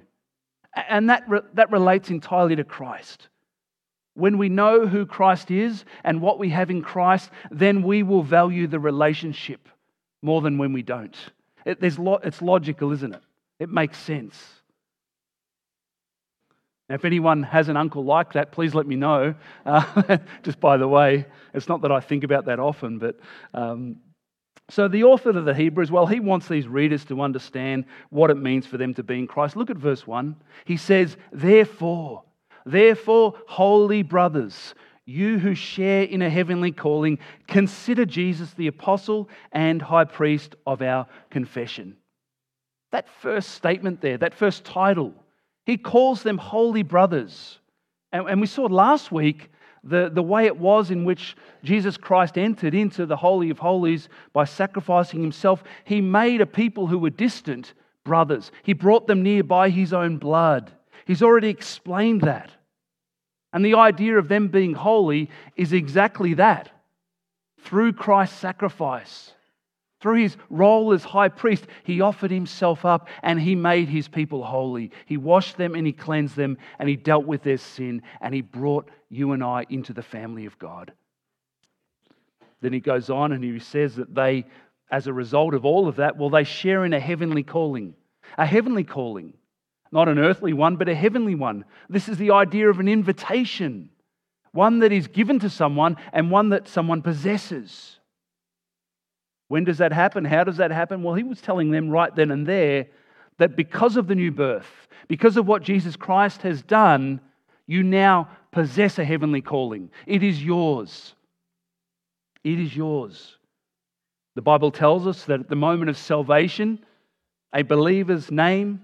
And 0.88 1.10
that, 1.10 1.28
that 1.54 1.70
relates 1.70 2.10
entirely 2.10 2.56
to 2.56 2.64
Christ. 2.64 3.28
When 4.14 4.38
we 4.38 4.48
know 4.48 4.86
who 4.86 5.06
Christ 5.06 5.50
is 5.50 5.84
and 6.04 6.20
what 6.20 6.38
we 6.38 6.50
have 6.50 6.70
in 6.70 6.82
Christ, 6.82 7.30
then 7.50 7.82
we 7.82 8.02
will 8.02 8.22
value 8.22 8.66
the 8.66 8.80
relationship 8.80 9.68
more 10.22 10.40
than 10.40 10.58
when 10.58 10.72
we 10.72 10.82
don't. 10.82 11.16
It, 11.64 11.78
it's 11.80 12.42
logical, 12.42 12.92
isn't 12.92 13.14
it? 13.14 13.22
It 13.58 13.68
makes 13.68 13.98
sense. 13.98 14.36
Now, 16.88 16.94
if 16.94 17.04
anyone 17.04 17.42
has 17.42 17.68
an 17.68 17.76
uncle 17.76 18.04
like 18.04 18.32
that, 18.32 18.50
please 18.50 18.74
let 18.74 18.86
me 18.86 18.96
know. 18.96 19.34
Uh, 19.66 20.18
just 20.42 20.58
by 20.58 20.78
the 20.78 20.88
way, 20.88 21.26
it's 21.52 21.68
not 21.68 21.82
that 21.82 21.92
I 21.92 22.00
think 22.00 22.24
about 22.24 22.46
that 22.46 22.58
often, 22.58 22.98
but 22.98 23.16
um, 23.52 23.96
so 24.70 24.86
the 24.86 25.04
author 25.04 25.30
of 25.30 25.44
the 25.44 25.54
Hebrews, 25.54 25.90
well, 25.90 26.06
he 26.06 26.20
wants 26.20 26.48
these 26.48 26.68
readers 26.68 27.04
to 27.06 27.22
understand 27.22 27.86
what 28.10 28.30
it 28.30 28.36
means 28.36 28.66
for 28.66 28.76
them 28.76 28.92
to 28.94 29.02
be 29.02 29.18
in 29.18 29.26
Christ. 29.26 29.56
Look 29.56 29.70
at 29.70 29.78
verse 29.78 30.06
1. 30.06 30.36
He 30.66 30.76
says, 30.76 31.16
Therefore, 31.32 32.24
therefore, 32.66 33.34
holy 33.46 34.02
brothers, 34.02 34.74
you 35.06 35.38
who 35.38 35.54
share 35.54 36.02
in 36.02 36.20
a 36.20 36.28
heavenly 36.28 36.70
calling, 36.70 37.18
consider 37.46 38.04
Jesus 38.04 38.52
the 38.52 38.66
apostle 38.66 39.30
and 39.52 39.80
high 39.80 40.04
priest 40.04 40.54
of 40.66 40.82
our 40.82 41.06
confession. 41.30 41.96
That 42.92 43.08
first 43.22 43.52
statement 43.52 44.02
there, 44.02 44.18
that 44.18 44.34
first 44.34 44.64
title, 44.64 45.14
he 45.64 45.78
calls 45.78 46.22
them 46.22 46.36
holy 46.36 46.82
brothers. 46.82 47.58
And, 48.12 48.40
we 48.40 48.46
saw 48.46 48.64
last 48.64 49.10
week 49.10 49.50
the, 49.84 50.10
the 50.12 50.22
way 50.22 50.46
it 50.46 50.56
was 50.56 50.90
in 50.90 51.04
which 51.04 51.36
Jesus 51.62 51.96
Christ 51.96 52.36
entered 52.36 52.74
into 52.74 53.06
the 53.06 53.16
Holy 53.16 53.50
of 53.50 53.58
Holies 53.58 54.08
by 54.32 54.44
sacrificing 54.44 55.22
himself. 55.22 55.62
He 55.84 56.00
made 56.00 56.40
a 56.40 56.46
people 56.46 56.86
who 56.86 56.98
were 56.98 57.10
distant 57.10 57.74
brothers, 58.04 58.50
he 58.62 58.72
brought 58.72 59.06
them 59.06 59.22
near 59.22 59.42
by 59.42 59.68
his 59.68 59.92
own 59.92 60.16
blood. 60.16 60.72
He's 61.06 61.22
already 61.22 61.48
explained 61.48 62.22
that. 62.22 62.50
And 63.52 63.64
the 63.64 63.74
idea 63.74 64.18
of 64.18 64.28
them 64.28 64.48
being 64.48 64.74
holy 64.74 65.30
is 65.56 65.72
exactly 65.72 66.34
that 66.34 66.70
through 67.62 67.92
Christ's 67.92 68.38
sacrifice. 68.38 69.32
Through 70.00 70.22
his 70.22 70.36
role 70.48 70.92
as 70.92 71.02
high 71.02 71.28
priest, 71.28 71.66
he 71.82 72.00
offered 72.00 72.30
himself 72.30 72.84
up 72.84 73.08
and 73.22 73.40
he 73.40 73.56
made 73.56 73.88
his 73.88 74.06
people 74.06 74.44
holy. 74.44 74.92
He 75.06 75.16
washed 75.16 75.56
them 75.56 75.74
and 75.74 75.86
he 75.86 75.92
cleansed 75.92 76.36
them 76.36 76.56
and 76.78 76.88
he 76.88 76.94
dealt 76.94 77.26
with 77.26 77.42
their 77.42 77.58
sin 77.58 78.02
and 78.20 78.32
he 78.32 78.40
brought 78.40 78.88
you 79.10 79.32
and 79.32 79.42
I 79.42 79.64
into 79.68 79.92
the 79.92 80.02
family 80.02 80.46
of 80.46 80.58
God. 80.58 80.92
Then 82.60 82.72
he 82.72 82.80
goes 82.80 83.10
on 83.10 83.32
and 83.32 83.42
he 83.42 83.58
says 83.58 83.96
that 83.96 84.14
they, 84.14 84.44
as 84.90 85.06
a 85.06 85.12
result 85.12 85.54
of 85.54 85.64
all 85.64 85.88
of 85.88 85.96
that, 85.96 86.16
well, 86.16 86.30
they 86.30 86.44
share 86.44 86.84
in 86.84 86.92
a 86.92 87.00
heavenly 87.00 87.42
calling. 87.42 87.94
A 88.36 88.46
heavenly 88.46 88.84
calling. 88.84 89.34
Not 89.90 90.08
an 90.08 90.18
earthly 90.18 90.52
one, 90.52 90.76
but 90.76 90.88
a 90.88 90.94
heavenly 90.94 91.34
one. 91.34 91.64
This 91.88 92.08
is 92.08 92.18
the 92.18 92.32
idea 92.32 92.68
of 92.68 92.80
an 92.80 92.88
invitation, 92.88 93.90
one 94.52 94.80
that 94.80 94.92
is 94.92 95.06
given 95.06 95.38
to 95.40 95.48
someone 95.48 95.96
and 96.12 96.30
one 96.30 96.50
that 96.50 96.68
someone 96.68 97.00
possesses. 97.00 97.98
When 99.48 99.64
does 99.64 99.78
that 99.78 99.92
happen? 99.92 100.26
How 100.26 100.44
does 100.44 100.58
that 100.58 100.70
happen? 100.70 101.02
Well, 101.02 101.14
he 101.14 101.22
was 101.22 101.40
telling 101.40 101.70
them 101.70 101.88
right 101.88 102.14
then 102.14 102.30
and 102.30 102.46
there 102.46 102.88
that 103.38 103.56
because 103.56 103.96
of 103.96 104.08
the 104.08 104.14
new 104.14 104.30
birth, 104.30 104.88
because 105.06 105.36
of 105.36 105.46
what 105.46 105.62
Jesus 105.62 105.96
Christ 105.96 106.42
has 106.42 106.60
done, 106.60 107.20
you 107.68 107.84
now 107.84 108.28
possess 108.50 108.98
a 108.98 109.04
heavenly 109.04 109.42
calling. 109.42 109.90
It 110.06 110.24
is 110.24 110.42
yours. 110.42 111.14
It 112.42 112.58
is 112.58 112.74
yours. 112.74 113.36
The 114.34 114.42
Bible 114.42 114.72
tells 114.72 115.06
us 115.06 115.24
that 115.26 115.40
at 115.40 115.48
the 115.48 115.54
moment 115.56 115.90
of 115.90 115.98
salvation, 115.98 116.84
a 117.52 117.62
believer's 117.62 118.30
name 118.30 118.82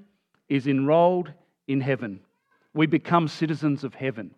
is 0.49 0.67
enrolled 0.67 1.33
in 1.67 1.81
heaven. 1.81 2.21
We 2.75 2.87
become 2.87 3.26
citizens 3.26 3.85
of 3.85 3.95
heaven. 3.95 4.35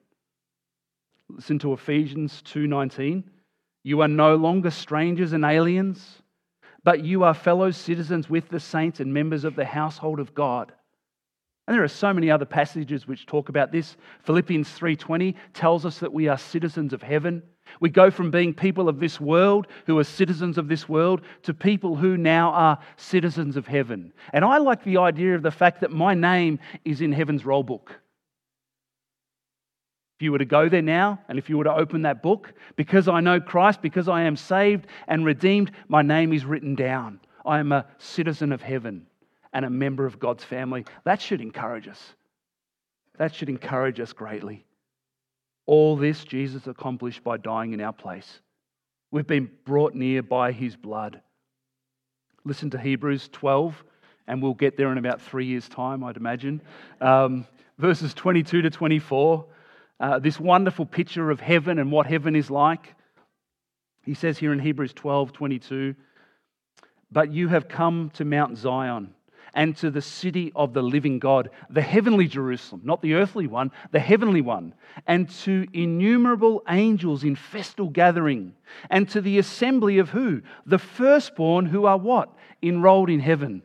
Listen 1.29 1.59
to 1.61 1.73
Ephesians 1.73 2.41
2:19. 2.43 3.25
You 3.83 4.00
are 4.00 4.09
no 4.09 4.37
longer 4.37 4.71
strangers 4.71 5.33
and 5.33 5.45
aliens, 5.45 6.23
but 6.85 7.05
you 7.05 7.25
are 7.25 7.35
fellow 7.35 7.73
citizens 7.73 8.31
with 8.31 8.49
the 8.49 8.61
saints 8.61 9.00
and 9.00 9.12
members 9.12 9.45
of 9.45 9.57
the 9.57 9.65
household 9.65 10.21
of 10.21 10.35
God. 10.35 10.73
And 11.67 11.75
there 11.75 11.83
are 11.83 11.89
so 11.89 12.13
many 12.13 12.31
other 12.31 12.45
passages 12.45 13.09
which 13.09 13.27
talk 13.27 13.49
about 13.49 13.73
this. 13.73 13.97
Philippians 14.23 14.69
3:20 14.71 15.35
tells 15.53 15.85
us 15.85 15.99
that 15.99 16.13
we 16.13 16.29
are 16.29 16.39
citizens 16.39 16.93
of 16.93 17.03
heaven. 17.03 17.43
We 17.81 17.91
go 17.91 18.11
from 18.11 18.31
being 18.31 18.55
people 18.55 18.89
of 18.89 19.01
this 19.01 19.21
world 19.21 19.67
who 19.87 19.99
are 19.99 20.05
citizens 20.05 20.59
of 20.59 20.69
this 20.69 20.89
world 20.89 21.23
to 21.43 21.53
people 21.53 21.97
who 21.97 22.17
now 22.17 22.51
are 22.53 22.79
citizens 22.97 23.57
of 23.57 23.67
heaven. 23.67 24.13
And 24.33 24.45
I 24.45 24.59
like 24.59 24.85
the 24.85 24.99
idea 24.99 25.35
of 25.35 25.43
the 25.43 25.51
fact 25.51 25.81
that 25.81 25.91
my 25.91 26.15
name 26.15 26.61
is 26.85 27.01
in 27.01 27.11
heaven's 27.11 27.45
roll 27.45 27.65
book. 27.65 28.01
If 30.19 30.23
you 30.23 30.33
were 30.33 30.39
to 30.39 30.45
go 30.45 30.69
there 30.69 30.83
now 30.83 31.19
and 31.29 31.37
if 31.37 31.51
you 31.51 31.59
were 31.59 31.65
to 31.65 31.75
open 31.75 32.03
that 32.03 32.23
book, 32.23 32.55
because 32.77 33.09
I 33.09 33.21
know 33.21 33.41
Christ, 33.41 33.83
because 33.83 34.09
I 34.09 34.23
am 34.23 34.37
saved 34.37 34.87
and 35.09 35.25
redeemed, 35.25 35.73
my 35.89 36.03
name 36.03 36.33
is 36.33 36.45
written 36.45 36.77
down. 36.77 37.21
I 37.45 37.59
am 37.59 37.73
a 37.73 37.87
citizen 37.99 38.53
of 38.53 38.63
heaven 38.63 39.09
and 39.57 39.65
a 39.65 39.71
member 39.71 40.05
of 40.05 40.19
God's 40.19 40.45
family. 40.45 40.85
That 41.05 41.23
should 41.23 41.41
encourage 41.41 41.89
us. 41.89 42.13
That 43.17 43.35
should 43.35 43.49
encourage 43.49 43.99
us 44.01 44.13
greatly. 44.13 44.67
All 45.65 45.97
this 45.97 46.25
Jesus 46.25 46.67
accomplished 46.67 47.25
by 47.25 47.39
dying 47.39 47.73
in 47.73 47.81
our 47.81 47.95
place. 47.95 48.41
We've 49.11 49.27
been 49.27 49.51
brought 49.65 49.95
near 49.95 50.23
by 50.23 50.53
his 50.53 50.77
blood. 50.77 51.23
Listen 52.45 52.69
to 52.69 52.79
Hebrews 52.79 53.31
12, 53.33 53.83
and 54.27 54.43
we'll 54.43 54.53
get 54.53 54.77
there 54.77 54.93
in 54.93 54.99
about 54.99 55.23
three 55.23 55.47
years' 55.47 55.71
time, 55.71 56.05
I'd 56.05 56.19
imagine. 56.19 56.61
Um, 57.01 57.47
verses 57.79 58.13
22 58.13 58.61
to 58.61 58.69
24 58.69 59.47
uh, 59.99 60.19
this 60.19 60.39
wonderful 60.39 60.85
picture 60.85 61.31
of 61.31 61.41
heaven 61.41 61.79
and 61.79 61.91
what 61.91 62.07
heaven 62.07 62.37
is 62.37 62.51
like. 62.51 62.95
He 64.03 64.13
says 64.13 64.37
here 64.37 64.53
in 64.53 64.59
Hebrews 64.59 64.93
12 64.93 65.33
22, 65.33 65.95
but 67.11 67.33
you 67.33 67.49
have 67.49 67.69
come 67.69 68.11
to 68.17 68.27
Mount 68.27 68.59
Zion 68.59 69.15
and 69.57 69.77
to 69.79 69.91
the 69.91 70.01
city 70.01 70.53
of 70.55 70.73
the 70.73 70.83
living 70.83 71.19
God, 71.19 71.51
the 71.69 71.83
heavenly 71.83 72.29
Jerusalem, 72.29 72.83
not 72.85 73.03
the 73.03 73.15
earthly 73.15 73.49
one, 73.49 73.73
the 73.91 73.99
heavenly 73.99 74.41
one, 74.41 74.75
and 75.09 75.29
to 75.41 75.67
innumerable 75.73 76.63
angels 76.69 77.25
in 77.25 77.35
festal 77.35 77.89
gathering, 77.89 78.55
and 78.89 79.09
to 79.09 79.21
the 79.21 79.39
assembly 79.39 79.99
of 79.99 80.11
who? 80.11 80.43
The 80.65 80.79
firstborn 80.79 81.67
who 81.67 81.87
are 81.87 81.99
what? 81.99 82.33
Enrolled 82.63 83.11
in 83.11 83.19
heaven 83.19 83.63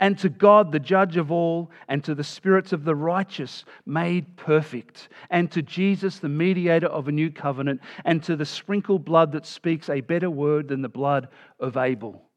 and 0.00 0.18
to 0.18 0.30
God, 0.30 0.72
the 0.72 0.80
judge 0.80 1.18
of 1.18 1.30
all, 1.30 1.70
and 1.86 2.02
to 2.04 2.14
the 2.14 2.24
spirits 2.24 2.72
of 2.72 2.84
the 2.84 2.94
righteous 2.94 3.66
made 3.84 4.34
perfect, 4.38 5.10
and 5.28 5.50
to 5.50 5.60
Jesus, 5.60 6.18
the 6.18 6.28
mediator 6.28 6.86
of 6.86 7.06
a 7.06 7.12
new 7.12 7.30
covenant, 7.30 7.82
and 8.06 8.22
to 8.22 8.34
the 8.34 8.46
sprinkled 8.46 9.04
blood 9.04 9.32
that 9.32 9.44
speaks 9.44 9.90
a 9.90 10.00
better 10.00 10.30
word 10.30 10.68
than 10.68 10.80
the 10.80 10.88
blood 10.88 11.28
of 11.60 11.76
Abel. 11.76 12.29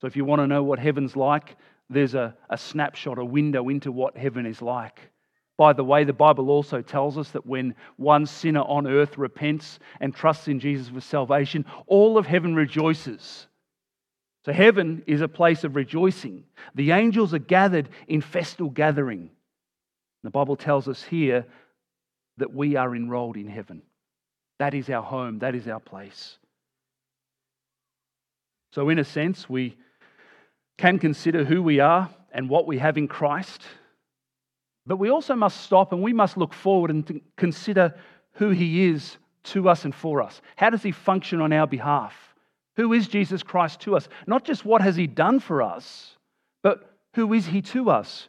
So, 0.00 0.06
if 0.06 0.16
you 0.16 0.24
want 0.24 0.40
to 0.40 0.46
know 0.46 0.62
what 0.62 0.78
heaven's 0.78 1.14
like, 1.14 1.56
there's 1.90 2.14
a, 2.14 2.34
a 2.48 2.56
snapshot, 2.56 3.18
a 3.18 3.24
window 3.24 3.68
into 3.68 3.92
what 3.92 4.16
heaven 4.16 4.46
is 4.46 4.62
like. 4.62 5.00
By 5.58 5.74
the 5.74 5.84
way, 5.84 6.04
the 6.04 6.14
Bible 6.14 6.48
also 6.48 6.80
tells 6.80 7.18
us 7.18 7.32
that 7.32 7.44
when 7.44 7.74
one 7.96 8.24
sinner 8.24 8.62
on 8.62 8.86
earth 8.86 9.18
repents 9.18 9.78
and 10.00 10.14
trusts 10.14 10.48
in 10.48 10.58
Jesus 10.58 10.88
for 10.88 11.02
salvation, 11.02 11.66
all 11.86 12.16
of 12.16 12.26
heaven 12.26 12.54
rejoices. 12.54 13.46
So, 14.46 14.52
heaven 14.52 15.02
is 15.06 15.20
a 15.20 15.28
place 15.28 15.64
of 15.64 15.76
rejoicing. 15.76 16.44
The 16.74 16.92
angels 16.92 17.34
are 17.34 17.38
gathered 17.38 17.90
in 18.08 18.22
festal 18.22 18.70
gathering. 18.70 19.30
The 20.22 20.30
Bible 20.30 20.56
tells 20.56 20.88
us 20.88 21.02
here 21.02 21.44
that 22.38 22.54
we 22.54 22.76
are 22.76 22.96
enrolled 22.96 23.36
in 23.36 23.48
heaven. 23.48 23.82
That 24.58 24.72
is 24.72 24.88
our 24.88 25.02
home, 25.02 25.40
that 25.40 25.54
is 25.54 25.68
our 25.68 25.80
place. 25.80 26.38
So, 28.72 28.88
in 28.88 28.98
a 28.98 29.04
sense, 29.04 29.46
we 29.46 29.76
can 30.80 30.98
consider 30.98 31.44
who 31.44 31.62
we 31.62 31.78
are 31.78 32.08
and 32.32 32.48
what 32.48 32.66
we 32.66 32.78
have 32.78 32.96
in 32.96 33.06
Christ, 33.06 33.62
but 34.86 34.96
we 34.96 35.10
also 35.10 35.34
must 35.34 35.60
stop 35.60 35.92
and 35.92 36.02
we 36.02 36.14
must 36.14 36.38
look 36.38 36.54
forward 36.54 36.90
and 36.90 37.20
consider 37.36 37.94
who 38.32 38.48
He 38.48 38.86
is 38.86 39.18
to 39.42 39.68
us 39.68 39.84
and 39.84 39.94
for 39.94 40.22
us? 40.22 40.40
How 40.56 40.70
does 40.70 40.82
he 40.82 40.92
function 40.92 41.40
on 41.40 41.52
our 41.52 41.66
behalf? 41.66 42.14
Who 42.76 42.94
is 42.94 43.08
Jesus 43.08 43.42
Christ 43.42 43.80
to 43.80 43.94
us? 43.94 44.08
Not 44.26 44.44
just 44.44 44.64
what 44.64 44.80
has 44.80 44.96
he 44.96 45.06
done 45.06 45.38
for 45.40 45.62
us, 45.62 46.16
but 46.62 46.90
who 47.14 47.32
is 47.34 47.46
he 47.46 47.60
to 47.62 47.90
us? 47.90 48.28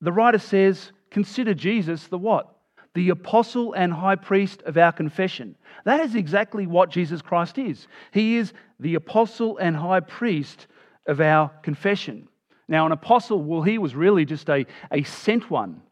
The 0.00 0.12
writer 0.12 0.38
says, 0.38 0.92
consider 1.10 1.54
Jesus 1.54 2.06
the 2.06 2.18
what? 2.18 2.54
The 2.94 3.08
apostle 3.08 3.72
and 3.72 3.92
high 3.92 4.16
priest 4.16 4.62
of 4.62 4.76
our 4.76 4.92
confession. 4.92 5.56
That 5.84 6.00
is 6.00 6.14
exactly 6.14 6.66
what 6.66 6.90
Jesus 6.90 7.22
Christ 7.22 7.58
is. 7.58 7.88
He 8.12 8.36
is 8.36 8.52
the 8.78 8.94
apostle 8.94 9.58
and 9.58 9.76
high 9.76 10.00
priest 10.00 10.68
of 11.06 11.20
our 11.20 11.48
confession. 11.62 12.28
Now, 12.68 12.86
an 12.86 12.92
apostle, 12.92 13.42
well, 13.42 13.62
he 13.62 13.78
was 13.78 13.94
really 13.94 14.24
just 14.24 14.48
a, 14.48 14.66
a 14.90 15.02
sent 15.02 15.50
one. 15.50 15.82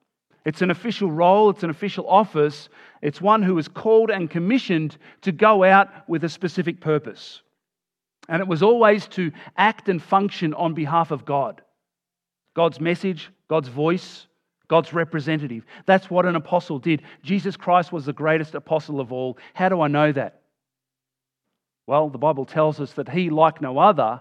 It's 0.45 0.63
an 0.63 0.71
official 0.71 1.11
role, 1.11 1.51
it's 1.51 1.63
an 1.63 1.71
official 1.71 2.09
office, 2.09 2.69
it's 3.01 3.21
one 3.21 3.43
who 3.43 3.59
is 3.59 3.69
called 3.69 4.11
and 4.11 4.29
commissioned 4.29 4.97
to 5.21 5.33
go 5.33 5.63
out 5.63 6.09
with 6.09 6.25
a 6.25 6.29
specific 6.29 6.81
purpose. 6.81 7.43
And 8.29 8.41
it 8.41 8.49
was 8.49 8.63
always 8.63 9.07
to 9.09 9.31
act 9.57 9.89
and 9.89 10.03
function 10.03 10.55
on 10.55 10.75
behalf 10.75 11.11
of 11.11 11.25
God. 11.25 11.63
God's 12.55 12.81
message, 12.81 13.31
God's 13.49 13.69
voice, 13.69 14.27
God's 14.69 14.93
representative. 14.93 15.65
That's 15.87 16.11
what 16.11 16.27
an 16.27 16.37
apostle 16.37 16.79
did. 16.79 17.03
Jesus 17.23 17.57
Christ 17.57 17.93
was 17.93 18.07
the 18.07 18.13
greatest 18.13 18.55
apostle 18.55 19.01
of 19.01 19.13
all. 19.13 19.39
How 19.55 19.69
do 19.69 19.81
I 19.81 19.89
know 19.89 20.13
that? 20.13 20.41
Well, 21.87 22.09
the 22.09 22.19
Bible 22.19 22.47
tells 22.47 22.81
us 22.81 22.93
that 22.95 23.09
he, 23.09 23.29
like 23.31 23.61
no 23.61 23.79
other, 23.79 24.21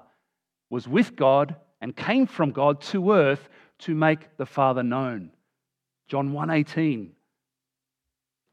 was 0.71 0.87
with 0.87 1.15
God 1.15 1.55
and 1.81 1.95
came 1.95 2.25
from 2.25 2.51
God 2.51 2.81
to 2.81 3.11
earth 3.11 3.49
to 3.79 3.93
make 3.93 4.37
the 4.37 4.45
Father 4.45 4.81
known. 4.81 5.31
John 6.07 6.31
1:18 6.31 7.11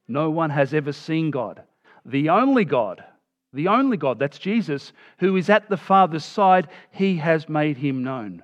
No 0.07 0.29
one 0.29 0.51
has 0.51 0.75
ever 0.75 0.93
seen 0.93 1.31
God. 1.31 1.63
The 2.05 2.29
only 2.29 2.65
God, 2.65 3.05
the 3.53 3.69
only 3.69 3.97
God, 3.97 4.19
that's 4.19 4.39
Jesus, 4.39 4.93
who 5.19 5.37
is 5.37 5.49
at 5.49 5.69
the 5.69 5.77
Father's 5.77 6.25
side, 6.25 6.69
he 6.91 7.17
has 7.17 7.49
made 7.49 7.77
him 7.77 8.03
known. 8.03 8.43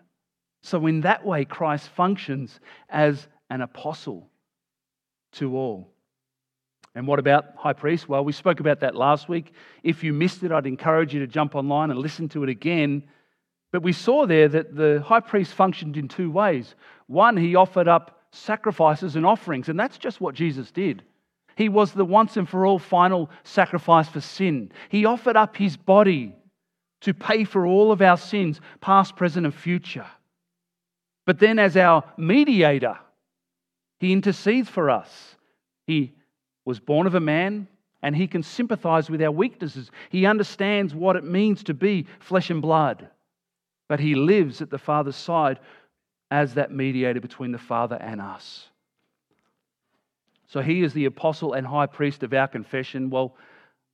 So, 0.62 0.86
in 0.86 1.02
that 1.02 1.26
way, 1.26 1.44
Christ 1.44 1.88
functions 1.90 2.60
as 2.88 3.28
an 3.50 3.60
apostle 3.60 4.30
to 5.32 5.56
all. 5.56 5.90
And 6.94 7.06
what 7.06 7.18
about 7.18 7.56
high 7.56 7.72
priest? 7.72 8.08
Well, 8.08 8.24
we 8.24 8.32
spoke 8.32 8.60
about 8.60 8.80
that 8.80 8.94
last 8.94 9.28
week. 9.28 9.52
If 9.82 10.04
you 10.04 10.12
missed 10.12 10.42
it, 10.44 10.52
I'd 10.52 10.66
encourage 10.66 11.12
you 11.12 11.20
to 11.20 11.26
jump 11.26 11.56
online 11.56 11.90
and 11.90 11.98
listen 11.98 12.28
to 12.30 12.44
it 12.44 12.48
again. 12.48 13.02
But 13.74 13.82
we 13.82 13.92
saw 13.92 14.24
there 14.24 14.46
that 14.50 14.76
the 14.76 15.02
high 15.04 15.18
priest 15.18 15.52
functioned 15.52 15.96
in 15.96 16.06
two 16.06 16.30
ways. 16.30 16.76
One, 17.08 17.36
he 17.36 17.56
offered 17.56 17.88
up 17.88 18.20
sacrifices 18.30 19.16
and 19.16 19.26
offerings, 19.26 19.68
and 19.68 19.80
that's 19.80 19.98
just 19.98 20.20
what 20.20 20.36
Jesus 20.36 20.70
did. 20.70 21.02
He 21.56 21.68
was 21.68 21.90
the 21.90 22.04
once 22.04 22.36
and 22.36 22.48
for 22.48 22.64
all 22.64 22.78
final 22.78 23.30
sacrifice 23.42 24.08
for 24.08 24.20
sin. 24.20 24.70
He 24.90 25.04
offered 25.04 25.34
up 25.34 25.56
his 25.56 25.76
body 25.76 26.36
to 27.00 27.12
pay 27.12 27.42
for 27.42 27.66
all 27.66 27.90
of 27.90 28.00
our 28.00 28.16
sins, 28.16 28.60
past, 28.80 29.16
present, 29.16 29.44
and 29.44 29.52
future. 29.52 30.06
But 31.26 31.40
then, 31.40 31.58
as 31.58 31.76
our 31.76 32.04
mediator, 32.16 32.96
he 33.98 34.12
intercedes 34.12 34.68
for 34.68 34.88
us. 34.88 35.34
He 35.88 36.12
was 36.64 36.78
born 36.78 37.08
of 37.08 37.16
a 37.16 37.20
man 37.20 37.66
and 38.04 38.14
he 38.14 38.28
can 38.28 38.44
sympathize 38.44 39.10
with 39.10 39.20
our 39.20 39.32
weaknesses. 39.32 39.90
He 40.10 40.26
understands 40.26 40.94
what 40.94 41.16
it 41.16 41.24
means 41.24 41.64
to 41.64 41.74
be 41.74 42.06
flesh 42.20 42.50
and 42.50 42.62
blood. 42.62 43.08
But 43.88 44.00
he 44.00 44.14
lives 44.14 44.62
at 44.62 44.70
the 44.70 44.78
Father's 44.78 45.16
side 45.16 45.58
as 46.30 46.54
that 46.54 46.72
mediator 46.72 47.20
between 47.20 47.52
the 47.52 47.58
Father 47.58 47.96
and 47.96 48.20
us. 48.20 48.68
So 50.46 50.60
he 50.60 50.82
is 50.82 50.92
the 50.92 51.04
apostle 51.06 51.52
and 51.54 51.66
high 51.66 51.86
priest 51.86 52.22
of 52.22 52.32
our 52.32 52.48
confession. 52.48 53.10
Well, 53.10 53.36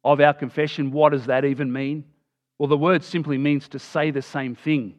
of 0.05 0.21
our 0.21 0.35
confession, 0.35 0.91
what 0.91 1.13
does 1.13 1.27
that 1.27 1.45
even 1.45 1.73
mean? 1.73 2.05
Well, 2.59 2.69
the 2.69 2.77
word 2.77 3.03
simply 3.03 3.39
means 3.39 3.69
to 3.69 3.79
say 3.79 4.11
the 4.11 4.23
same 4.23 4.55
thing. 4.55 4.97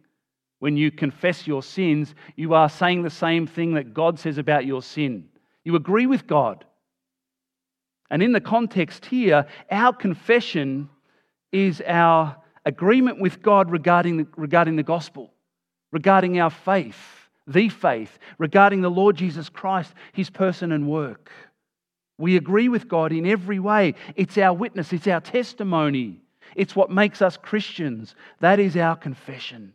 When 0.59 0.77
you 0.77 0.91
confess 0.91 1.47
your 1.47 1.63
sins, 1.63 2.13
you 2.35 2.53
are 2.53 2.69
saying 2.69 3.03
the 3.03 3.09
same 3.09 3.47
thing 3.47 3.73
that 3.75 3.93
God 3.93 4.19
says 4.19 4.37
about 4.37 4.65
your 4.65 4.81
sin. 4.81 5.29
You 5.63 5.75
agree 5.75 6.05
with 6.05 6.27
God. 6.27 6.65
And 8.09 8.21
in 8.21 8.31
the 8.31 8.41
context 8.41 9.05
here, 9.05 9.45
our 9.69 9.93
confession 9.93 10.89
is 11.51 11.81
our 11.85 12.35
agreement 12.65 13.19
with 13.19 13.41
God 13.41 13.71
regarding 13.71 14.17
the, 14.17 14.27
regarding 14.35 14.75
the 14.75 14.83
gospel, 14.83 15.33
regarding 15.91 16.39
our 16.39 16.49
faith, 16.49 17.29
the 17.47 17.69
faith, 17.69 18.17
regarding 18.37 18.81
the 18.81 18.89
Lord 18.89 19.15
Jesus 19.15 19.49
Christ, 19.49 19.93
his 20.13 20.29
person 20.29 20.71
and 20.71 20.87
work. 20.87 21.31
We 22.17 22.37
agree 22.37 22.69
with 22.69 22.87
God 22.87 23.11
in 23.11 23.25
every 23.25 23.59
way. 23.59 23.95
It's 24.15 24.37
our 24.37 24.53
witness, 24.53 24.93
it's 24.93 25.07
our 25.07 25.21
testimony, 25.21 26.21
it's 26.55 26.75
what 26.75 26.91
makes 26.91 27.21
us 27.21 27.37
Christians. 27.37 28.15
That 28.39 28.59
is 28.59 28.77
our 28.77 28.95
confession. 28.95 29.73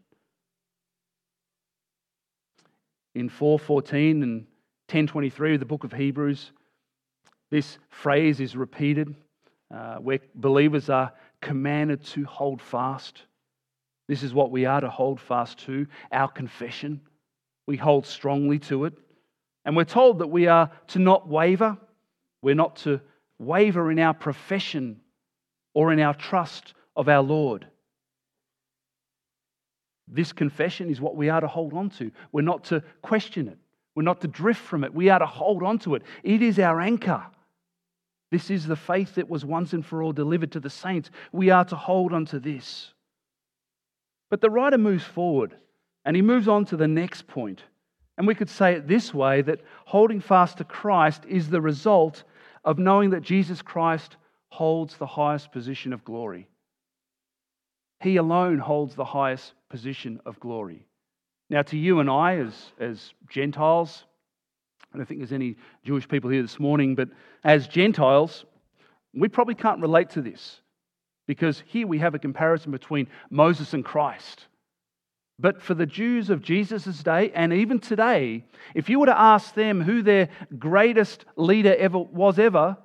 in 3.16 3.30
4:14 3.30 4.22
and 4.22 4.46
10:23 4.88 5.54
of 5.54 5.60
the 5.60 5.66
book 5.66 5.84
of 5.84 5.92
Hebrews, 5.92 6.52
this 7.50 7.78
phrase 7.88 8.40
is 8.40 8.54
repeated 8.54 9.16
uh, 9.70 9.96
where 9.96 10.20
believers 10.34 10.90
are 10.90 11.12
commanded 11.40 12.04
to 12.04 12.24
hold 12.24 12.60
fast. 12.60 13.22
This 14.08 14.22
is 14.22 14.32
what 14.32 14.50
we 14.50 14.66
are 14.66 14.80
to 14.80 14.90
hold 14.90 15.20
fast 15.20 15.58
to 15.60 15.86
our 16.12 16.28
confession. 16.28 17.00
We 17.66 17.76
hold 17.76 18.06
strongly 18.06 18.58
to 18.60 18.84
it. 18.84 18.94
And 19.64 19.76
we're 19.76 19.84
told 19.84 20.20
that 20.20 20.28
we 20.28 20.46
are 20.46 20.70
to 20.88 20.98
not 20.98 21.28
waver. 21.28 21.76
We're 22.40 22.54
not 22.54 22.76
to 22.76 23.00
waver 23.38 23.90
in 23.90 23.98
our 23.98 24.14
profession 24.14 25.00
or 25.74 25.92
in 25.92 26.00
our 26.00 26.14
trust 26.14 26.74
of 26.94 27.08
our 27.08 27.22
Lord. 27.22 27.66
This 30.08 30.32
confession 30.32 30.88
is 30.88 31.00
what 31.00 31.16
we 31.16 31.28
are 31.28 31.40
to 31.40 31.48
hold 31.48 31.74
on 31.74 31.90
to. 31.90 32.12
We're 32.30 32.42
not 32.42 32.64
to 32.64 32.82
question 33.02 33.48
it. 33.48 33.58
We're 33.96 34.04
not 34.04 34.20
to 34.20 34.28
drift 34.28 34.60
from 34.60 34.84
it. 34.84 34.94
We 34.94 35.08
are 35.08 35.18
to 35.18 35.26
hold 35.26 35.62
on 35.62 35.78
to 35.80 35.96
it. 35.96 36.02
It 36.22 36.42
is 36.42 36.58
our 36.58 36.80
anchor. 36.80 37.26
This 38.30 38.50
is 38.50 38.66
the 38.66 38.76
faith 38.76 39.14
that 39.14 39.28
was 39.28 39.44
once 39.44 39.72
and 39.72 39.84
for 39.84 40.02
all 40.02 40.12
delivered 40.12 40.52
to 40.52 40.60
the 40.60 40.70
saints. 40.70 41.10
We 41.32 41.50
are 41.50 41.64
to 41.66 41.76
hold 41.76 42.12
on 42.12 42.26
to 42.26 42.40
this. 42.40 42.92
But 44.30 44.40
the 44.40 44.50
writer 44.50 44.78
moves 44.78 45.04
forward 45.04 45.54
and 46.04 46.16
he 46.16 46.22
moves 46.22 46.48
on 46.48 46.64
to 46.66 46.76
the 46.76 46.88
next 46.88 47.26
point. 47.26 47.62
And 48.18 48.26
we 48.26 48.34
could 48.34 48.48
say 48.48 48.72
it 48.74 48.88
this 48.88 49.12
way 49.12 49.42
that 49.42 49.60
holding 49.84 50.20
fast 50.20 50.58
to 50.58 50.64
Christ 50.64 51.24
is 51.28 51.50
the 51.50 51.60
result 51.60 52.24
of 52.64 52.78
knowing 52.78 53.10
that 53.10 53.22
Jesus 53.22 53.62
Christ 53.62 54.16
holds 54.48 54.96
the 54.96 55.06
highest 55.06 55.52
position 55.52 55.92
of 55.92 56.04
glory. 56.04 56.48
He 58.00 58.16
alone 58.16 58.58
holds 58.58 58.94
the 58.94 59.04
highest 59.04 59.52
position 59.68 60.20
of 60.26 60.40
glory. 60.40 60.86
Now, 61.48 61.62
to 61.62 61.76
you 61.76 62.00
and 62.00 62.10
I, 62.10 62.38
as, 62.38 62.72
as 62.78 63.12
Gentiles, 63.28 64.04
I 64.96 64.98
don't 64.98 65.06
think 65.06 65.20
there's 65.20 65.32
any 65.32 65.56
Jewish 65.84 66.08
people 66.08 66.30
here 66.30 66.42
this 66.42 66.58
morning, 66.58 66.94
but 66.94 67.10
as 67.44 67.68
Gentiles, 67.68 68.44
we 69.14 69.28
probably 69.28 69.54
can't 69.54 69.80
relate 69.80 70.10
to 70.10 70.22
this 70.22 70.60
because 71.26 71.62
here 71.66 71.86
we 71.86 71.98
have 71.98 72.14
a 72.14 72.18
comparison 72.18 72.72
between 72.72 73.08
Moses 73.30 73.74
and 73.74 73.84
Christ. 73.84 74.46
But 75.38 75.60
for 75.60 75.74
the 75.74 75.86
Jews 75.86 76.30
of 76.30 76.40
Jesus' 76.40 77.02
day 77.02 77.30
and 77.34 77.52
even 77.52 77.78
today, 77.78 78.44
if 78.74 78.88
you 78.88 78.98
were 78.98 79.06
to 79.06 79.20
ask 79.20 79.54
them 79.54 79.82
who 79.82 80.02
their 80.02 80.30
greatest 80.58 81.26
leader 81.36 81.74
ever 81.76 81.98
was 81.98 82.38
ever 82.38 82.78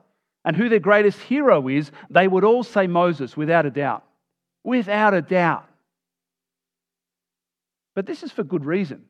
and 0.44 0.56
who 0.56 0.68
their 0.68 0.80
greatest 0.80 1.20
hero 1.20 1.68
is, 1.70 1.92
they 2.10 2.28
would 2.28 2.44
all 2.44 2.64
say 2.64 2.88
Moses 2.88 3.38
without 3.38 3.66
a 3.66 3.72
doubt 3.72 4.04
without 4.64 5.14
a 5.14 5.22
doubt. 5.22 5.68
But 7.96 8.06
this 8.06 8.24
is 8.24 8.32
for 8.32 8.44
good 8.44 8.66
reason, 8.66 9.06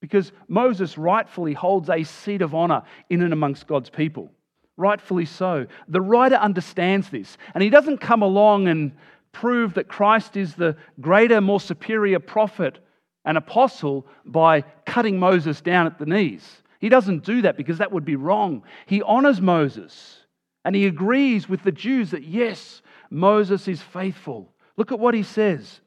because 0.00 0.32
Moses 0.46 0.96
rightfully 0.96 1.54
holds 1.54 1.90
a 1.90 2.04
seat 2.04 2.42
of 2.42 2.54
honor 2.54 2.82
in 3.10 3.22
and 3.22 3.32
amongst 3.32 3.66
God's 3.66 3.90
people. 3.90 4.30
Rightfully 4.76 5.24
so. 5.24 5.66
The 5.88 6.00
writer 6.00 6.36
understands 6.36 7.10
this, 7.10 7.36
and 7.54 7.62
he 7.62 7.70
doesn't 7.70 7.98
come 7.98 8.22
along 8.22 8.68
and 8.68 8.92
prove 9.32 9.74
that 9.74 9.88
Christ 9.88 10.36
is 10.36 10.54
the 10.54 10.76
greater, 11.00 11.40
more 11.40 11.60
superior 11.60 12.20
prophet 12.20 12.78
and 13.24 13.36
apostle 13.36 14.06
by 14.24 14.62
cutting 14.86 15.18
Moses 15.18 15.60
down 15.60 15.86
at 15.86 15.98
the 15.98 16.06
knees. 16.06 16.62
He 16.80 16.88
doesn't 16.88 17.24
do 17.24 17.42
that 17.42 17.56
because 17.56 17.78
that 17.78 17.92
would 17.92 18.04
be 18.04 18.16
wrong. 18.16 18.62
He 18.86 19.02
honors 19.02 19.40
Moses 19.40 20.24
and 20.64 20.74
he 20.74 20.86
agrees 20.86 21.48
with 21.48 21.62
the 21.62 21.72
Jews 21.72 22.12
that 22.12 22.24
yes, 22.24 22.82
Moses 23.10 23.68
is 23.68 23.82
faithful. 23.82 24.52
Look 24.76 24.92
at 24.92 25.00
what 25.00 25.14
he 25.14 25.22
says. 25.22 25.80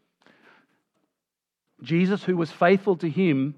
Jesus, 1.81 2.23
who 2.23 2.35
was 2.35 2.51
faithful 2.51 2.97
to 2.97 3.09
him, 3.09 3.55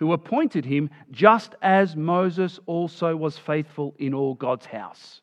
who 0.00 0.12
appointed 0.12 0.64
him, 0.64 0.90
just 1.10 1.54
as 1.62 1.96
Moses 1.96 2.58
also 2.66 3.14
was 3.16 3.38
faithful 3.38 3.94
in 3.98 4.14
all 4.14 4.34
God's 4.34 4.66
house. 4.66 5.20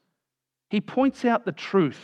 He 0.70 0.82
points 0.82 1.26
out 1.26 1.46
the 1.46 1.52
truth. 1.52 2.00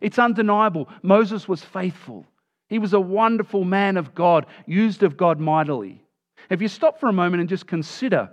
It's 0.00 0.18
undeniable. 0.18 0.88
Moses 1.02 1.48
was 1.48 1.64
faithful. 1.64 2.26
He 2.68 2.78
was 2.78 2.92
a 2.92 3.00
wonderful 3.00 3.64
man 3.64 3.96
of 3.96 4.14
God, 4.14 4.46
used 4.66 5.02
of 5.02 5.16
God 5.16 5.40
mightily. 5.40 6.04
If 6.50 6.60
you 6.60 6.68
stop 6.68 7.00
for 7.00 7.08
a 7.08 7.12
moment 7.12 7.40
and 7.40 7.48
just 7.48 7.66
consider 7.66 8.30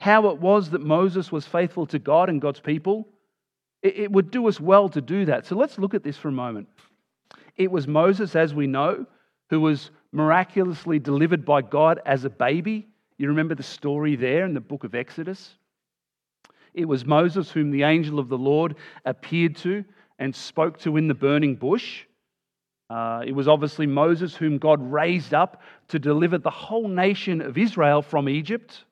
how 0.00 0.28
it 0.28 0.38
was 0.38 0.70
that 0.70 0.80
Moses 0.80 1.32
was 1.32 1.46
faithful 1.46 1.86
to 1.86 1.98
God 1.98 2.28
and 2.28 2.40
God's 2.40 2.60
people, 2.60 3.08
It 3.82 4.10
would 4.10 4.30
do 4.32 4.48
us 4.48 4.60
well 4.60 4.88
to 4.88 5.00
do 5.00 5.24
that. 5.26 5.46
So 5.46 5.54
let's 5.54 5.78
look 5.78 5.94
at 5.94 6.02
this 6.02 6.16
for 6.16 6.28
a 6.28 6.32
moment. 6.32 6.68
It 7.56 7.70
was 7.70 7.86
Moses, 7.86 8.34
as 8.34 8.52
we 8.52 8.66
know, 8.66 9.06
who 9.50 9.60
was 9.60 9.90
miraculously 10.10 10.98
delivered 10.98 11.44
by 11.44 11.62
God 11.62 12.00
as 12.04 12.24
a 12.24 12.30
baby. 12.30 12.88
You 13.18 13.28
remember 13.28 13.56
the 13.56 13.62
story 13.62 14.14
there 14.14 14.44
in 14.44 14.54
the 14.54 14.60
book 14.60 14.84
of 14.84 14.94
Exodus? 14.94 15.54
It 16.72 16.86
was 16.86 17.04
Moses 17.04 17.50
whom 17.50 17.72
the 17.72 17.82
angel 17.82 18.18
of 18.20 18.28
the 18.28 18.38
Lord 18.38 18.76
appeared 19.04 19.56
to 19.56 19.84
and 20.18 20.34
spoke 20.34 20.78
to 20.80 20.96
in 20.96 21.08
the 21.08 21.14
burning 21.14 21.56
bush. 21.56 22.04
Uh, 22.88 23.22
it 23.26 23.32
was 23.32 23.48
obviously 23.48 23.86
Moses 23.86 24.34
whom 24.34 24.58
God 24.58 24.80
raised 24.80 25.34
up 25.34 25.62
to 25.88 25.98
deliver 25.98 26.38
the 26.38 26.50
whole 26.50 26.88
nation 26.88 27.40
of 27.40 27.58
Israel 27.58 28.02
from 28.02 28.28
Egypt 28.28 28.84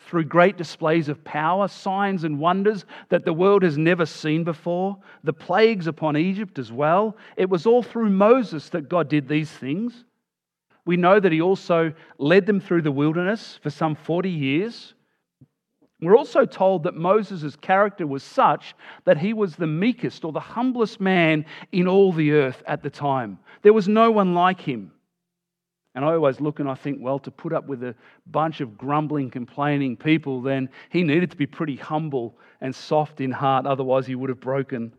through 0.00 0.24
great 0.24 0.56
displays 0.56 1.08
of 1.08 1.24
power, 1.24 1.68
signs, 1.68 2.24
and 2.24 2.38
wonders 2.38 2.84
that 3.08 3.24
the 3.24 3.32
world 3.32 3.62
has 3.62 3.78
never 3.78 4.04
seen 4.04 4.44
before, 4.44 4.98
the 5.22 5.32
plagues 5.32 5.86
upon 5.86 6.16
Egypt 6.16 6.58
as 6.58 6.72
well. 6.72 7.16
It 7.36 7.48
was 7.48 7.66
all 7.66 7.82
through 7.82 8.10
Moses 8.10 8.68
that 8.70 8.88
God 8.88 9.08
did 9.08 9.28
these 9.28 9.50
things. 9.50 10.04
We 10.86 10.96
know 10.96 11.18
that 11.18 11.32
he 11.32 11.40
also 11.40 11.94
led 12.18 12.46
them 12.46 12.60
through 12.60 12.82
the 12.82 12.92
wilderness 12.92 13.58
for 13.62 13.70
some 13.70 13.94
40 13.94 14.30
years. 14.30 14.94
We're 16.00 16.16
also 16.16 16.44
told 16.44 16.82
that 16.82 16.94
Moses' 16.94 17.56
character 17.56 18.06
was 18.06 18.22
such 18.22 18.74
that 19.04 19.16
he 19.16 19.32
was 19.32 19.56
the 19.56 19.66
meekest 19.66 20.24
or 20.24 20.32
the 20.32 20.40
humblest 20.40 21.00
man 21.00 21.46
in 21.72 21.88
all 21.88 22.12
the 22.12 22.32
earth 22.32 22.62
at 22.66 22.82
the 22.82 22.90
time. 22.90 23.38
There 23.62 23.72
was 23.72 23.88
no 23.88 24.10
one 24.10 24.34
like 24.34 24.60
him. 24.60 24.92
And 25.94 26.04
I 26.04 26.14
always 26.14 26.40
look 26.40 26.58
and 26.58 26.68
I 26.68 26.74
think, 26.74 26.98
well, 27.00 27.20
to 27.20 27.30
put 27.30 27.52
up 27.52 27.66
with 27.66 27.82
a 27.84 27.94
bunch 28.26 28.60
of 28.60 28.76
grumbling, 28.76 29.30
complaining 29.30 29.96
people, 29.96 30.42
then 30.42 30.68
he 30.90 31.04
needed 31.04 31.30
to 31.30 31.36
be 31.36 31.46
pretty 31.46 31.76
humble 31.76 32.36
and 32.60 32.74
soft 32.74 33.20
in 33.20 33.30
heart, 33.30 33.64
otherwise, 33.64 34.06
he 34.06 34.16
would 34.16 34.28
have 34.28 34.40
broken. 34.40 34.92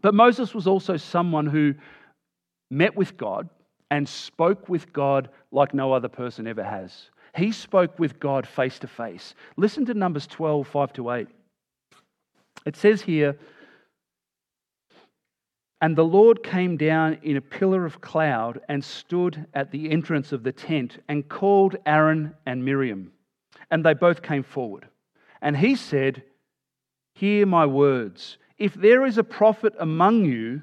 But 0.00 0.14
Moses 0.14 0.52
was 0.52 0.66
also 0.66 0.96
someone 0.96 1.46
who 1.46 1.74
met 2.70 2.96
with 2.96 3.16
God 3.16 3.48
and 3.90 4.08
spoke 4.08 4.68
with 4.68 4.92
God 4.92 5.28
like 5.50 5.74
no 5.74 5.92
other 5.92 6.08
person 6.08 6.46
ever 6.46 6.64
has. 6.64 7.10
He 7.34 7.52
spoke 7.52 7.98
with 7.98 8.18
God 8.18 8.46
face 8.46 8.78
to 8.80 8.88
face. 8.88 9.34
Listen 9.56 9.86
to 9.86 9.94
Numbers 9.94 10.26
12, 10.26 10.66
5 10.66 10.92
to 10.94 11.10
8. 11.10 11.28
It 12.66 12.76
says 12.76 13.02
here, 13.02 13.38
and 15.80 15.94
the 15.94 16.04
Lord 16.04 16.42
came 16.42 16.76
down 16.76 17.18
in 17.22 17.36
a 17.36 17.40
pillar 17.40 17.86
of 17.86 18.00
cloud 18.00 18.60
and 18.68 18.84
stood 18.84 19.46
at 19.54 19.70
the 19.70 19.90
entrance 19.90 20.32
of 20.32 20.42
the 20.42 20.52
tent 20.52 20.98
and 21.08 21.28
called 21.28 21.76
Aaron 21.86 22.34
and 22.46 22.64
Miriam. 22.64 23.12
And 23.70 23.84
they 23.84 23.94
both 23.94 24.22
came 24.22 24.42
forward. 24.42 24.88
And 25.40 25.56
he 25.56 25.76
said, 25.76 26.24
Hear 27.14 27.46
my 27.46 27.66
words. 27.66 28.38
If 28.58 28.74
there 28.74 29.04
is 29.04 29.18
a 29.18 29.24
prophet 29.24 29.74
among 29.78 30.24
you, 30.24 30.62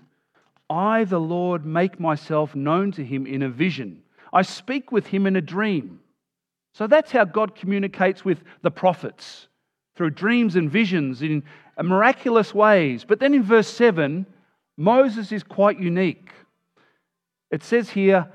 I, 0.70 1.04
the 1.04 1.20
Lord, 1.20 1.66
make 1.66 2.00
myself 2.00 2.56
known 2.56 2.92
to 2.94 3.04
him 3.04 3.26
in 3.28 3.44
a 3.44 3.50
vision. 3.50 4.02
I 4.34 4.42
speak 4.42 4.92
with 4.92 5.08
him 5.08 5.28
in 5.28 5.36
a 5.36 5.42
dream. 5.42 6.00
So 6.74 6.88
that's 6.88 7.12
how 7.12 7.24
God 7.24 7.56
communicates 7.56 8.26
with 8.26 8.44
the 8.62 8.72
prophets 8.72 9.48
through 9.96 10.10
dreams 10.10 10.56
and 10.56 10.70
visions 10.70 11.22
in 11.22 11.44
miraculous 11.82 12.54
ways. 12.54 13.06
But 13.06 13.20
then 13.20 13.34
in 13.34 13.44
verse 13.44 13.68
7, 13.68 14.26
Moses 14.78 15.32
is 15.32 15.44
quite 15.44 15.80
unique. 15.80 16.30
It 17.50 17.64
says 17.64 17.92
here, 17.92 18.28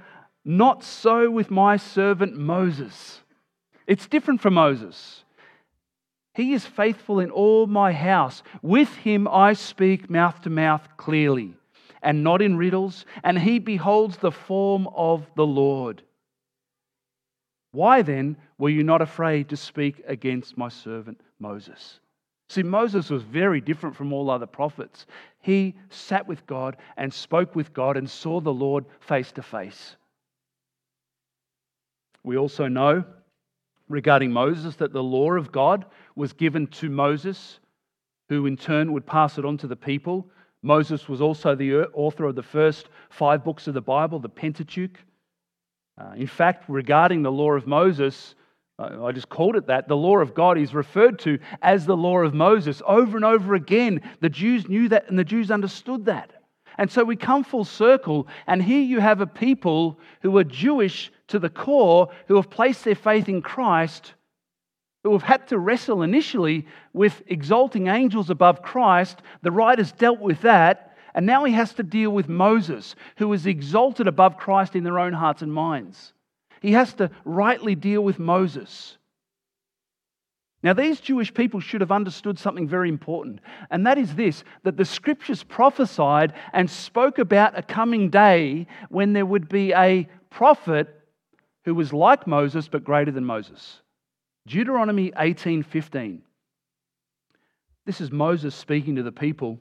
Not 0.44 0.82
so 0.82 1.30
with 1.30 1.50
my 1.50 1.76
servant 1.76 2.36
Moses. 2.36 3.20
It's 3.86 4.06
different 4.06 4.40
from 4.40 4.54
Moses. 4.54 5.24
He 6.34 6.54
is 6.54 6.64
faithful 6.64 7.20
in 7.20 7.30
all 7.30 7.66
my 7.66 7.92
house. 7.92 8.42
With 8.62 8.94
him 8.96 9.28
I 9.28 9.52
speak 9.52 10.08
mouth 10.08 10.40
to 10.42 10.50
mouth 10.50 10.88
clearly, 10.96 11.54
and 12.02 12.24
not 12.24 12.42
in 12.42 12.56
riddles, 12.56 13.04
and 13.22 13.38
he 13.38 13.58
beholds 13.58 14.16
the 14.18 14.32
form 14.32 14.88
of 14.94 15.26
the 15.36 15.46
Lord. 15.46 16.02
Why 17.72 18.02
then 18.02 18.36
were 18.58 18.68
you 18.68 18.82
not 18.82 19.02
afraid 19.02 19.48
to 19.50 19.56
speak 19.56 20.02
against 20.06 20.58
my 20.58 20.68
servant 20.68 21.20
Moses? 21.38 22.00
See, 22.48 22.64
Moses 22.64 23.10
was 23.10 23.22
very 23.22 23.60
different 23.60 23.94
from 23.94 24.12
all 24.12 24.28
other 24.28 24.46
prophets. 24.46 25.06
He 25.40 25.76
sat 25.88 26.26
with 26.26 26.44
God 26.46 26.76
and 26.96 27.14
spoke 27.14 27.54
with 27.54 27.72
God 27.72 27.96
and 27.96 28.10
saw 28.10 28.40
the 28.40 28.52
Lord 28.52 28.86
face 28.98 29.30
to 29.32 29.42
face. 29.42 29.94
We 32.24 32.36
also 32.36 32.66
know 32.66 33.04
regarding 33.88 34.32
Moses 34.32 34.76
that 34.76 34.92
the 34.92 35.02
law 35.02 35.32
of 35.32 35.52
God 35.52 35.84
was 36.16 36.32
given 36.32 36.66
to 36.68 36.90
Moses, 36.90 37.60
who 38.28 38.46
in 38.46 38.56
turn 38.56 38.92
would 38.92 39.06
pass 39.06 39.38
it 39.38 39.44
on 39.44 39.56
to 39.58 39.68
the 39.68 39.76
people. 39.76 40.28
Moses 40.62 41.08
was 41.08 41.20
also 41.20 41.54
the 41.54 41.84
author 41.94 42.24
of 42.24 42.34
the 42.34 42.42
first 42.42 42.88
five 43.08 43.44
books 43.44 43.66
of 43.66 43.74
the 43.74 43.80
Bible, 43.80 44.18
the 44.18 44.28
Pentateuch. 44.28 44.98
Uh, 45.98 46.12
in 46.16 46.26
fact, 46.26 46.64
regarding 46.68 47.22
the 47.22 47.32
law 47.32 47.52
of 47.52 47.66
Moses, 47.66 48.34
I 48.78 49.12
just 49.12 49.28
called 49.28 49.56
it 49.56 49.66
that. 49.66 49.88
The 49.88 49.96
law 49.96 50.18
of 50.18 50.34
God 50.34 50.56
is 50.56 50.72
referred 50.72 51.18
to 51.20 51.38
as 51.60 51.84
the 51.84 51.96
law 51.96 52.20
of 52.20 52.32
Moses 52.32 52.80
over 52.86 53.16
and 53.16 53.24
over 53.24 53.54
again. 53.54 54.00
The 54.20 54.30
Jews 54.30 54.68
knew 54.68 54.88
that 54.88 55.08
and 55.08 55.18
the 55.18 55.24
Jews 55.24 55.50
understood 55.50 56.06
that. 56.06 56.32
And 56.78 56.90
so 56.90 57.04
we 57.04 57.16
come 57.16 57.44
full 57.44 57.64
circle, 57.64 58.26
and 58.46 58.62
here 58.62 58.80
you 58.80 59.00
have 59.00 59.20
a 59.20 59.26
people 59.26 59.98
who 60.22 60.38
are 60.38 60.44
Jewish 60.44 61.12
to 61.28 61.38
the 61.38 61.50
core, 61.50 62.08
who 62.26 62.36
have 62.36 62.48
placed 62.48 62.84
their 62.84 62.94
faith 62.94 63.28
in 63.28 63.42
Christ, 63.42 64.14
who 65.02 65.12
have 65.12 65.22
had 65.22 65.48
to 65.48 65.58
wrestle 65.58 66.02
initially 66.02 66.66
with 66.92 67.22
exalting 67.26 67.86
angels 67.86 68.30
above 68.30 68.62
Christ. 68.62 69.22
The 69.42 69.50
writers 69.50 69.92
dealt 69.92 70.20
with 70.20 70.42
that, 70.42 70.96
and 71.14 71.26
now 71.26 71.44
he 71.44 71.52
has 71.54 71.72
to 71.74 71.82
deal 71.82 72.10
with 72.10 72.28
Moses, 72.28 72.94
who 73.16 73.32
is 73.32 73.46
exalted 73.46 74.06
above 74.06 74.36
Christ 74.36 74.76
in 74.76 74.84
their 74.84 74.98
own 74.98 75.12
hearts 75.12 75.42
and 75.42 75.52
minds. 75.52 76.12
He 76.60 76.72
has 76.72 76.92
to 76.94 77.10
rightly 77.24 77.74
deal 77.74 78.02
with 78.02 78.18
Moses. 78.18 78.98
Now, 80.62 80.74
these 80.74 81.00
Jewish 81.00 81.32
people 81.32 81.60
should 81.60 81.80
have 81.80 81.90
understood 81.90 82.38
something 82.38 82.68
very 82.68 82.90
important, 82.90 83.40
and 83.70 83.86
that 83.86 83.96
is 83.96 84.14
this 84.14 84.44
that 84.62 84.76
the 84.76 84.84
scriptures 84.84 85.42
prophesied 85.42 86.34
and 86.52 86.68
spoke 86.68 87.18
about 87.18 87.58
a 87.58 87.62
coming 87.62 88.10
day 88.10 88.66
when 88.90 89.14
there 89.14 89.24
would 89.24 89.48
be 89.48 89.72
a 89.72 90.06
prophet 90.28 90.94
who 91.64 91.74
was 91.74 91.94
like 91.94 92.26
Moses 92.26 92.68
but 92.68 92.84
greater 92.84 93.10
than 93.10 93.24
Moses. 93.24 93.80
Deuteronomy 94.50 95.12
18:15. 95.12 96.22
This 97.84 98.00
is 98.00 98.10
Moses 98.10 98.52
speaking 98.52 98.96
to 98.96 99.02
the 99.04 99.12
people. 99.12 99.60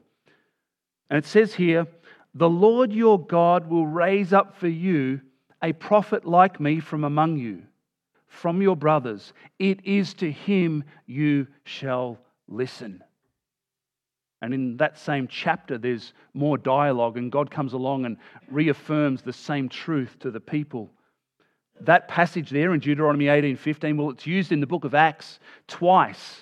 And 1.11 1.17
it 1.19 1.25
says 1.25 1.53
here, 1.53 1.85
"The 2.33 2.49
Lord 2.49 2.91
your 2.91 3.23
God 3.23 3.69
will 3.69 3.85
raise 3.85 4.33
up 4.33 4.55
for 4.55 4.67
you 4.67 5.21
a 5.61 5.73
prophet 5.73 6.25
like 6.25 6.59
me 6.59 6.79
from 6.79 7.03
among 7.03 7.37
you, 7.37 7.67
from 8.25 8.63
your 8.63 8.75
brothers. 8.75 9.31
It 9.59 9.85
is 9.85 10.15
to 10.15 10.31
him 10.31 10.83
you 11.05 11.45
shall 11.65 12.17
listen. 12.47 13.03
And 14.41 14.55
in 14.55 14.77
that 14.77 14.97
same 14.97 15.27
chapter, 15.27 15.77
there's 15.77 16.13
more 16.33 16.57
dialogue, 16.57 17.15
and 17.15 17.31
God 17.31 17.51
comes 17.51 17.73
along 17.73 18.05
and 18.05 18.17
reaffirms 18.47 19.21
the 19.21 19.33
same 19.33 19.69
truth 19.69 20.17
to 20.19 20.31
the 20.31 20.39
people. 20.39 20.91
That 21.81 22.07
passage 22.07 22.49
there 22.49 22.73
in 22.73 22.79
Deuteronomy 22.79 23.27
18 23.27 23.55
15, 23.55 23.97
well, 23.97 24.09
it's 24.09 24.27
used 24.27 24.51
in 24.51 24.59
the 24.59 24.67
book 24.67 24.85
of 24.85 24.93
Acts 24.93 25.39
twice. 25.67 26.41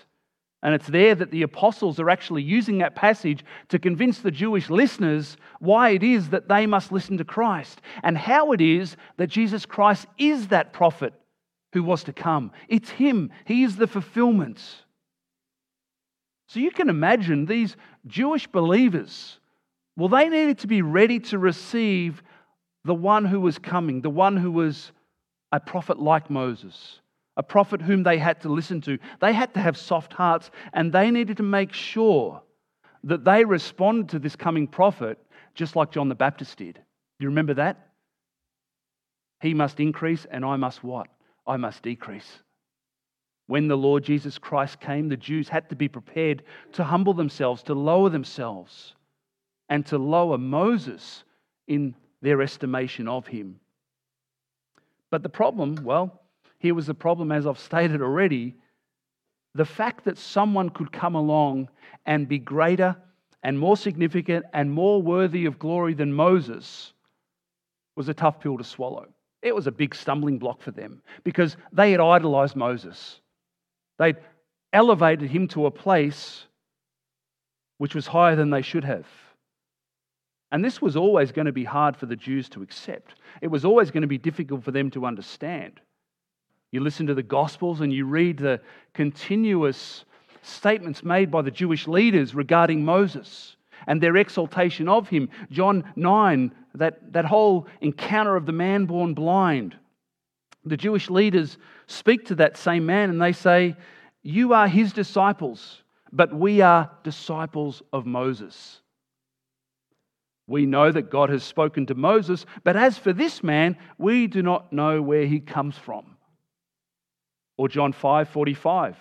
And 0.63 0.73
it's 0.73 0.87
there 0.87 1.13
that 1.13 1.29
the 1.29 1.43
apostles 1.43 1.99
are 1.99 2.09
actually 2.09 2.41
using 2.41 2.79
that 2.79 2.95
passage 2.95 3.45
to 3.69 3.77
convince 3.77 4.19
the 4.19 4.31
Jewish 4.31 4.69
listeners 4.69 5.37
why 5.59 5.89
it 5.89 6.03
is 6.03 6.29
that 6.29 6.49
they 6.49 6.65
must 6.65 6.91
listen 6.91 7.17
to 7.17 7.23
Christ 7.23 7.79
and 8.03 8.17
how 8.17 8.51
it 8.53 8.61
is 8.61 8.97
that 9.17 9.27
Jesus 9.27 9.65
Christ 9.65 10.07
is 10.17 10.47
that 10.47 10.73
prophet 10.73 11.13
who 11.73 11.83
was 11.83 12.03
to 12.05 12.13
come. 12.13 12.51
It's 12.67 12.89
Him, 12.89 13.31
He 13.45 13.63
is 13.63 13.75
the 13.75 13.87
fulfillment. 13.87 14.61
So 16.47 16.59
you 16.59 16.71
can 16.71 16.89
imagine 16.89 17.45
these 17.45 17.75
Jewish 18.07 18.47
believers, 18.47 19.39
well, 19.95 20.09
they 20.09 20.27
needed 20.29 20.59
to 20.59 20.67
be 20.67 20.81
ready 20.81 21.19
to 21.19 21.37
receive 21.37 22.23
the 22.83 22.95
one 22.95 23.25
who 23.25 23.41
was 23.41 23.59
coming, 23.59 24.01
the 24.01 24.09
one 24.09 24.37
who 24.37 24.51
was 24.51 24.91
a 25.51 25.59
prophet 25.59 25.99
like 25.99 26.29
Moses 26.29 26.99
a 27.37 27.43
prophet 27.43 27.81
whom 27.81 28.03
they 28.03 28.17
had 28.17 28.41
to 28.41 28.49
listen 28.49 28.81
to. 28.81 28.97
They 29.21 29.31
had 29.31 29.53
to 29.53 29.61
have 29.61 29.77
soft 29.77 30.11
hearts 30.11 30.49
and 30.73 30.91
they 30.91 31.11
needed 31.11 31.37
to 31.37 31.43
make 31.43 31.71
sure 31.71 32.41
that 33.03 33.23
they 33.23 33.45
responded 33.45 34.09
to 34.09 34.19
this 34.19 34.35
coming 34.35 34.67
prophet 34.67 35.19
just 35.53 35.75
like 35.75 35.91
John 35.91 36.09
the 36.09 36.15
Baptist 36.15 36.57
did. 36.57 36.81
You 37.19 37.27
remember 37.27 37.53
that? 37.53 37.89
He 39.39 39.53
must 39.53 39.79
increase 39.79 40.25
and 40.29 40.43
I 40.43 40.55
must 40.55 40.83
what? 40.83 41.07
I 41.45 41.57
must 41.57 41.83
decrease. 41.83 42.39
When 43.45 43.67
the 43.67 43.77
Lord 43.77 44.03
Jesus 44.03 44.39
Christ 44.39 44.79
came, 44.79 45.07
the 45.07 45.15
Jews 45.15 45.47
had 45.47 45.69
to 45.69 45.75
be 45.75 45.87
prepared 45.87 46.43
to 46.73 46.83
humble 46.83 47.13
themselves, 47.13 47.63
to 47.63 47.73
lower 47.75 48.09
themselves, 48.09 48.93
and 49.69 49.85
to 49.85 49.97
lower 49.97 50.37
Moses 50.37 51.23
in 51.67 51.95
their 52.21 52.41
estimation 52.41 53.07
of 53.07 53.27
him. 53.27 53.59
But 55.09 55.23
the 55.23 55.29
problem, 55.29 55.75
well, 55.83 56.21
here 56.59 56.73
was 56.73 56.87
the 56.87 56.93
problem, 56.93 57.31
as 57.31 57.47
I've 57.47 57.59
stated 57.59 58.01
already 58.01 58.55
the 59.53 59.65
fact 59.65 60.05
that 60.05 60.17
someone 60.17 60.69
could 60.69 60.91
come 60.91 61.15
along 61.15 61.69
and 62.05 62.27
be 62.27 62.37
greater 62.37 62.95
and 63.43 63.57
more 63.57 63.77
significant 63.77 64.45
and 64.53 64.71
more 64.71 65.01
worthy 65.01 65.45
of 65.45 65.59
glory 65.59 65.93
than 65.93 66.13
Moses 66.13 66.93
was 67.95 68.09
a 68.09 68.13
tough 68.13 68.39
pill 68.39 68.57
to 68.57 68.63
swallow. 68.63 69.07
It 69.41 69.55
was 69.55 69.67
a 69.67 69.71
big 69.71 69.95
stumbling 69.95 70.37
block 70.37 70.61
for 70.61 70.71
them 70.71 71.01
because 71.23 71.57
they 71.71 71.91
had 71.91 71.99
idolized 71.99 72.55
Moses. 72.55 73.19
They'd 73.97 74.17
elevated 74.73 75.29
him 75.29 75.47
to 75.49 75.65
a 75.65 75.71
place 75.71 76.45
which 77.77 77.95
was 77.95 78.07
higher 78.07 78.35
than 78.35 78.49
they 78.49 78.61
should 78.61 78.83
have. 78.83 79.07
And 80.51 80.63
this 80.63 80.81
was 80.81 80.95
always 80.95 81.31
going 81.31 81.45
to 81.45 81.51
be 81.51 81.65
hard 81.65 81.97
for 81.97 82.05
the 82.05 82.15
Jews 82.15 82.47
to 82.49 82.61
accept. 82.61 83.15
It 83.41 83.47
was 83.47 83.65
always 83.65 83.91
going 83.91 84.01
to 84.01 84.07
be 84.07 84.17
difficult 84.17 84.63
for 84.63 84.71
them 84.71 84.89
to 84.91 85.05
understand. 85.05 85.81
You 86.71 86.81
listen 86.81 87.07
to 87.07 87.13
the 87.13 87.23
Gospels 87.23 87.81
and 87.81 87.91
you 87.91 88.05
read 88.05 88.37
the 88.37 88.61
continuous 88.93 90.05
statements 90.41 91.03
made 91.03 91.31
by 91.31 91.41
the 91.41 91.51
Jewish 91.51 91.87
leaders 91.87 92.33
regarding 92.33 92.83
Moses 92.85 93.55
and 93.87 94.01
their 94.01 94.15
exaltation 94.15 94.87
of 94.87 95.09
him. 95.09 95.29
John 95.51 95.83
9, 95.95 96.53
that, 96.75 97.13
that 97.13 97.25
whole 97.25 97.67
encounter 97.81 98.35
of 98.35 98.45
the 98.45 98.51
man 98.51 98.85
born 98.85 99.13
blind. 99.13 99.75
The 100.65 100.77
Jewish 100.77 101.09
leaders 101.09 101.57
speak 101.87 102.25
to 102.25 102.35
that 102.35 102.57
same 102.57 102.85
man 102.85 103.09
and 103.09 103.21
they 103.21 103.33
say, 103.33 103.75
You 104.23 104.53
are 104.53 104.67
his 104.67 104.93
disciples, 104.93 105.83
but 106.11 106.33
we 106.33 106.61
are 106.61 106.91
disciples 107.03 107.81
of 107.93 108.05
Moses. 108.05 108.81
We 110.47 110.65
know 110.65 110.91
that 110.91 111.11
God 111.11 111.29
has 111.29 111.43
spoken 111.43 111.85
to 111.87 111.95
Moses, 111.95 112.45
but 112.63 112.77
as 112.77 112.97
for 112.97 113.11
this 113.11 113.43
man, 113.43 113.77
we 113.97 114.27
do 114.27 114.41
not 114.41 114.71
know 114.71 115.01
where 115.01 115.25
he 115.25 115.41
comes 115.41 115.77
from. 115.77 116.15
Or 117.57 117.67
John 117.67 117.91
5 117.91 118.29
45. 118.29 118.95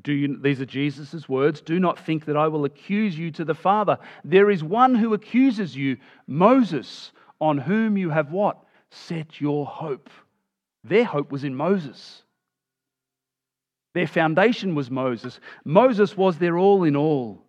Do 0.00 0.12
you, 0.12 0.40
these 0.40 0.60
are 0.60 0.66
Jesus' 0.66 1.28
words. 1.28 1.60
Do 1.60 1.78
not 1.78 1.98
think 1.98 2.24
that 2.24 2.36
I 2.36 2.48
will 2.48 2.64
accuse 2.64 3.16
you 3.16 3.30
to 3.32 3.44
the 3.44 3.54
Father. 3.54 3.98
There 4.24 4.50
is 4.50 4.64
one 4.64 4.94
who 4.94 5.12
accuses 5.12 5.76
you, 5.76 5.98
Moses, 6.26 7.12
on 7.40 7.58
whom 7.58 7.98
you 7.98 8.08
have 8.10 8.32
what? 8.32 8.58
Set 8.90 9.40
your 9.40 9.66
hope. 9.66 10.08
Their 10.82 11.04
hope 11.04 11.30
was 11.30 11.44
in 11.44 11.54
Moses. 11.54 12.22
Their 13.94 14.06
foundation 14.06 14.74
was 14.74 14.90
Moses. 14.90 15.38
Moses 15.64 16.16
was 16.16 16.38
their 16.38 16.56
all 16.56 16.84
in 16.84 16.96
all. 16.96 17.44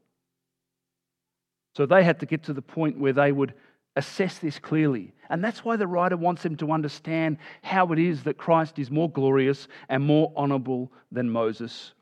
So 1.76 1.86
they 1.86 2.04
had 2.04 2.20
to 2.20 2.26
get 2.26 2.44
to 2.44 2.54
the 2.54 2.62
point 2.62 3.00
where 3.00 3.14
they 3.14 3.32
would 3.32 3.54
assess 3.96 4.40
this 4.40 4.60
clearly. 4.60 5.14
And 5.30 5.44
that's 5.44 5.64
why 5.64 5.76
the 5.76 5.88
writer 5.88 6.18
wants 6.18 6.44
them 6.44 6.56
to 6.58 6.72
understand 6.72 7.38
how 7.62 7.92
it 7.92 8.00
is 8.00 8.24
that 8.24 8.38
Christ 8.38 8.80
is 8.80 8.92
more 8.92 9.10
glorious 9.10 9.68
and 9.90 10.04
more 10.04 10.32
honorable 10.36 10.92
than 11.12 11.30
Moses. 11.30 11.94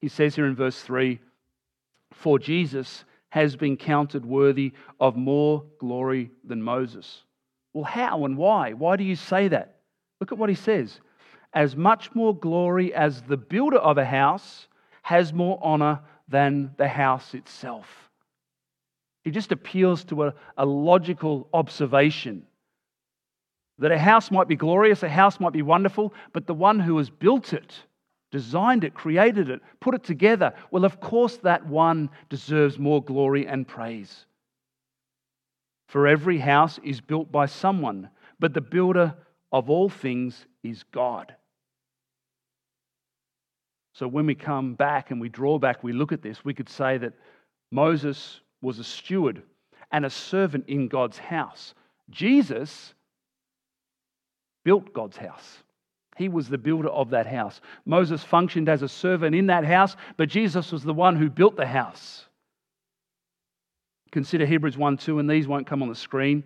He 0.00 0.08
says 0.08 0.34
here 0.34 0.46
in 0.46 0.54
verse 0.54 0.80
3 0.80 1.20
For 2.12 2.38
Jesus 2.38 3.04
has 3.30 3.56
been 3.56 3.76
counted 3.76 4.24
worthy 4.24 4.72
of 5.00 5.16
more 5.16 5.64
glory 5.80 6.30
than 6.44 6.62
Moses. 6.62 7.22
Well, 7.72 7.84
how 7.84 8.24
and 8.24 8.36
why? 8.36 8.72
Why 8.72 8.96
do 8.96 9.02
you 9.02 9.16
say 9.16 9.48
that? 9.48 9.76
Look 10.20 10.30
at 10.30 10.38
what 10.38 10.48
he 10.48 10.54
says. 10.54 11.00
As 11.52 11.76
much 11.76 12.14
more 12.14 12.36
glory 12.36 12.94
as 12.94 13.22
the 13.22 13.36
builder 13.36 13.78
of 13.78 13.98
a 13.98 14.04
house 14.04 14.68
has 15.02 15.32
more 15.32 15.58
honor 15.60 16.00
than 16.28 16.72
the 16.76 16.88
house 16.88 17.34
itself. 17.34 18.03
He 19.24 19.30
just 19.30 19.52
appeals 19.52 20.04
to 20.04 20.24
a, 20.24 20.34
a 20.56 20.66
logical 20.66 21.48
observation 21.52 22.44
that 23.78 23.90
a 23.90 23.98
house 23.98 24.30
might 24.30 24.46
be 24.46 24.54
glorious, 24.54 25.02
a 25.02 25.08
house 25.08 25.40
might 25.40 25.52
be 25.52 25.62
wonderful, 25.62 26.14
but 26.32 26.46
the 26.46 26.54
one 26.54 26.78
who 26.78 26.98
has 26.98 27.10
built 27.10 27.52
it, 27.52 27.74
designed 28.30 28.84
it, 28.84 28.94
created 28.94 29.48
it, 29.48 29.60
put 29.80 29.94
it 29.94 30.04
together, 30.04 30.52
well, 30.70 30.84
of 30.84 31.00
course, 31.00 31.38
that 31.38 31.66
one 31.66 32.10
deserves 32.28 32.78
more 32.78 33.02
glory 33.02 33.46
and 33.46 33.66
praise. 33.66 34.26
For 35.88 36.06
every 36.06 36.38
house 36.38 36.78
is 36.84 37.00
built 37.00 37.32
by 37.32 37.46
someone, 37.46 38.10
but 38.38 38.54
the 38.54 38.60
builder 38.60 39.14
of 39.50 39.70
all 39.70 39.88
things 39.88 40.46
is 40.62 40.84
God. 40.92 41.34
So 43.94 44.08
when 44.08 44.26
we 44.26 44.34
come 44.34 44.74
back 44.74 45.10
and 45.10 45.20
we 45.20 45.28
draw 45.28 45.58
back, 45.58 45.82
we 45.82 45.92
look 45.92 46.12
at 46.12 46.22
this, 46.22 46.44
we 46.44 46.54
could 46.54 46.68
say 46.68 46.98
that 46.98 47.12
Moses 47.70 48.40
was 48.64 48.78
a 48.78 48.84
steward 48.84 49.42
and 49.92 50.04
a 50.04 50.10
servant 50.10 50.64
in 50.66 50.88
God's 50.88 51.18
house. 51.18 51.74
Jesus 52.10 52.94
built 54.64 54.92
God's 54.92 55.16
house. 55.16 55.58
He 56.16 56.28
was 56.28 56.48
the 56.48 56.58
builder 56.58 56.88
of 56.88 57.10
that 57.10 57.26
house. 57.26 57.60
Moses 57.84 58.22
functioned 58.22 58.68
as 58.68 58.82
a 58.82 58.88
servant 58.88 59.34
in 59.34 59.46
that 59.46 59.64
house, 59.64 59.96
but 60.16 60.28
Jesus 60.28 60.72
was 60.72 60.82
the 60.82 60.94
one 60.94 61.16
who 61.16 61.28
built 61.28 61.56
the 61.56 61.66
house. 61.66 62.24
Consider 64.12 64.46
Hebrews 64.46 64.78
1 64.78 64.96
2, 64.96 65.18
and 65.18 65.28
these 65.28 65.48
won't 65.48 65.66
come 65.66 65.82
on 65.82 65.88
the 65.88 65.94
screen. 65.94 66.44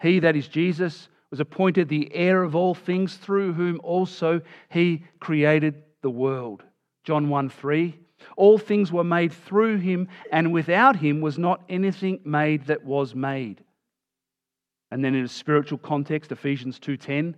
He, 0.00 0.18
that 0.20 0.34
is 0.34 0.48
Jesus, 0.48 1.08
was 1.30 1.40
appointed 1.40 1.88
the 1.88 2.10
heir 2.14 2.42
of 2.42 2.56
all 2.56 2.74
things, 2.74 3.16
through 3.16 3.52
whom 3.52 3.80
also 3.82 4.40
he 4.70 5.04
created 5.20 5.82
the 6.02 6.10
world. 6.10 6.62
John 7.04 7.28
1 7.28 7.50
3. 7.50 7.98
All 8.36 8.58
things 8.58 8.92
were 8.92 9.04
made 9.04 9.32
through 9.32 9.78
him, 9.78 10.08
and 10.30 10.52
without 10.52 10.96
him 10.96 11.20
was 11.20 11.38
not 11.38 11.62
anything 11.68 12.20
made 12.24 12.66
that 12.66 12.84
was 12.84 13.14
made. 13.14 13.62
And 14.90 15.04
then 15.04 15.14
in 15.14 15.24
a 15.24 15.28
spiritual 15.28 15.78
context, 15.78 16.32
Ephesians 16.32 16.78
2:10, 16.78 17.34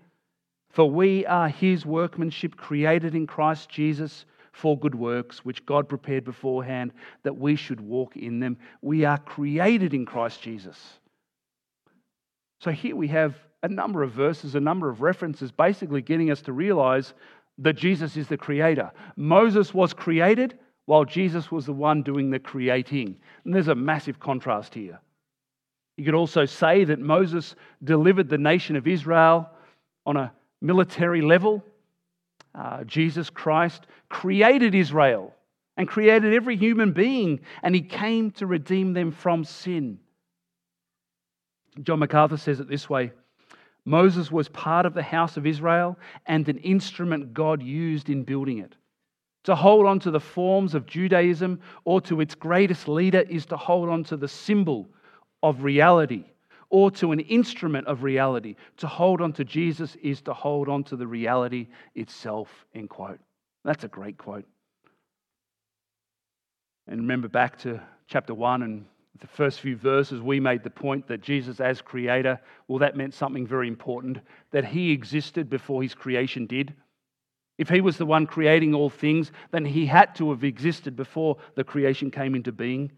for 0.70 0.90
we 0.90 1.24
are 1.26 1.48
his 1.48 1.86
workmanship 1.86 2.56
created 2.56 3.14
in 3.14 3.26
Christ 3.26 3.70
Jesus 3.70 4.26
for 4.52 4.78
good 4.78 4.94
works, 4.94 5.44
which 5.44 5.64
God 5.64 5.88
prepared 5.88 6.24
beforehand 6.24 6.92
that 7.22 7.38
we 7.38 7.56
should 7.56 7.80
walk 7.80 8.16
in 8.16 8.40
them. 8.40 8.58
We 8.82 9.04
are 9.04 9.18
created 9.18 9.94
in 9.94 10.04
Christ 10.04 10.42
Jesus. 10.42 10.98
So 12.60 12.72
here 12.72 12.96
we 12.96 13.08
have 13.08 13.36
a 13.62 13.68
number 13.68 14.02
of 14.02 14.10
verses, 14.10 14.54
a 14.54 14.60
number 14.60 14.90
of 14.90 15.00
references, 15.00 15.52
basically 15.52 16.02
getting 16.02 16.30
us 16.30 16.42
to 16.42 16.52
realize 16.52 17.14
that 17.58 17.76
Jesus 17.76 18.16
is 18.16 18.28
the 18.28 18.36
creator. 18.36 18.90
Moses 19.16 19.72
was 19.72 19.92
created, 19.92 20.58
while 20.88 21.04
Jesus 21.04 21.52
was 21.52 21.66
the 21.66 21.72
one 21.74 22.00
doing 22.00 22.30
the 22.30 22.38
creating. 22.38 23.14
And 23.44 23.52
there's 23.52 23.68
a 23.68 23.74
massive 23.74 24.18
contrast 24.18 24.72
here. 24.72 24.98
You 25.98 26.06
could 26.06 26.14
also 26.14 26.46
say 26.46 26.84
that 26.84 26.98
Moses 26.98 27.54
delivered 27.84 28.30
the 28.30 28.38
nation 28.38 28.74
of 28.74 28.86
Israel 28.86 29.50
on 30.06 30.16
a 30.16 30.32
military 30.62 31.20
level. 31.20 31.62
Uh, 32.54 32.84
Jesus 32.84 33.28
Christ 33.28 33.86
created 34.08 34.74
Israel 34.74 35.34
and 35.76 35.86
created 35.86 36.32
every 36.32 36.56
human 36.56 36.92
being, 36.92 37.40
and 37.62 37.74
he 37.74 37.82
came 37.82 38.30
to 38.30 38.46
redeem 38.46 38.94
them 38.94 39.12
from 39.12 39.44
sin. 39.44 39.98
John 41.82 41.98
MacArthur 41.98 42.38
says 42.38 42.60
it 42.60 42.68
this 42.70 42.88
way 42.88 43.12
Moses 43.84 44.32
was 44.32 44.48
part 44.48 44.86
of 44.86 44.94
the 44.94 45.02
house 45.02 45.36
of 45.36 45.44
Israel 45.44 45.98
and 46.24 46.48
an 46.48 46.56
instrument 46.56 47.34
God 47.34 47.62
used 47.62 48.08
in 48.08 48.22
building 48.22 48.56
it. 48.56 48.74
To 49.44 49.54
hold 49.54 49.86
on 49.86 49.98
to 50.00 50.10
the 50.10 50.20
forms 50.20 50.74
of 50.74 50.86
Judaism 50.86 51.60
or 51.84 52.00
to 52.02 52.20
its 52.20 52.34
greatest 52.34 52.88
leader 52.88 53.20
is 53.20 53.46
to 53.46 53.56
hold 53.56 53.88
on 53.88 54.04
to 54.04 54.16
the 54.16 54.28
symbol 54.28 54.88
of 55.42 55.62
reality 55.62 56.24
or 56.70 56.90
to 56.90 57.12
an 57.12 57.20
instrument 57.20 57.86
of 57.86 58.02
reality. 58.02 58.56
To 58.78 58.86
hold 58.86 59.20
on 59.20 59.32
to 59.34 59.44
Jesus 59.44 59.96
is 60.02 60.20
to 60.22 60.34
hold 60.34 60.68
on 60.68 60.84
to 60.84 60.96
the 60.96 61.06
reality 61.06 61.68
itself, 61.94 62.66
end 62.74 62.90
quote. 62.90 63.20
That's 63.64 63.84
a 63.84 63.88
great 63.88 64.18
quote. 64.18 64.44
And 66.86 67.00
remember 67.00 67.28
back 67.28 67.58
to 67.60 67.80
chapter 68.06 68.34
1 68.34 68.62
and 68.62 68.86
the 69.20 69.26
first 69.26 69.60
few 69.60 69.76
verses, 69.76 70.20
we 70.20 70.40
made 70.40 70.62
the 70.62 70.70
point 70.70 71.08
that 71.08 71.20
Jesus, 71.20 71.60
as 71.60 71.82
creator, 71.82 72.40
well, 72.68 72.78
that 72.78 72.96
meant 72.96 73.14
something 73.14 73.46
very 73.46 73.68
important 73.68 74.18
that 74.52 74.64
he 74.64 74.92
existed 74.92 75.50
before 75.50 75.82
his 75.82 75.94
creation 75.94 76.46
did. 76.46 76.72
If 77.58 77.68
he 77.68 77.80
was 77.80 77.96
the 77.96 78.06
one 78.06 78.26
creating 78.26 78.72
all 78.72 78.88
things, 78.88 79.32
then 79.50 79.64
he 79.64 79.86
had 79.86 80.14
to 80.16 80.30
have 80.30 80.44
existed 80.44 80.94
before 80.94 81.36
the 81.56 81.64
creation 81.64 82.10
came 82.10 82.36
into 82.36 82.52
being. 82.52 82.92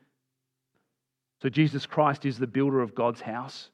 So 1.42 1.48
Jesus 1.48 1.86
Christ 1.86 2.26
is 2.26 2.38
the 2.38 2.46
builder 2.46 2.80
of 2.80 2.94
God's 2.94 3.22
house. 3.22 3.70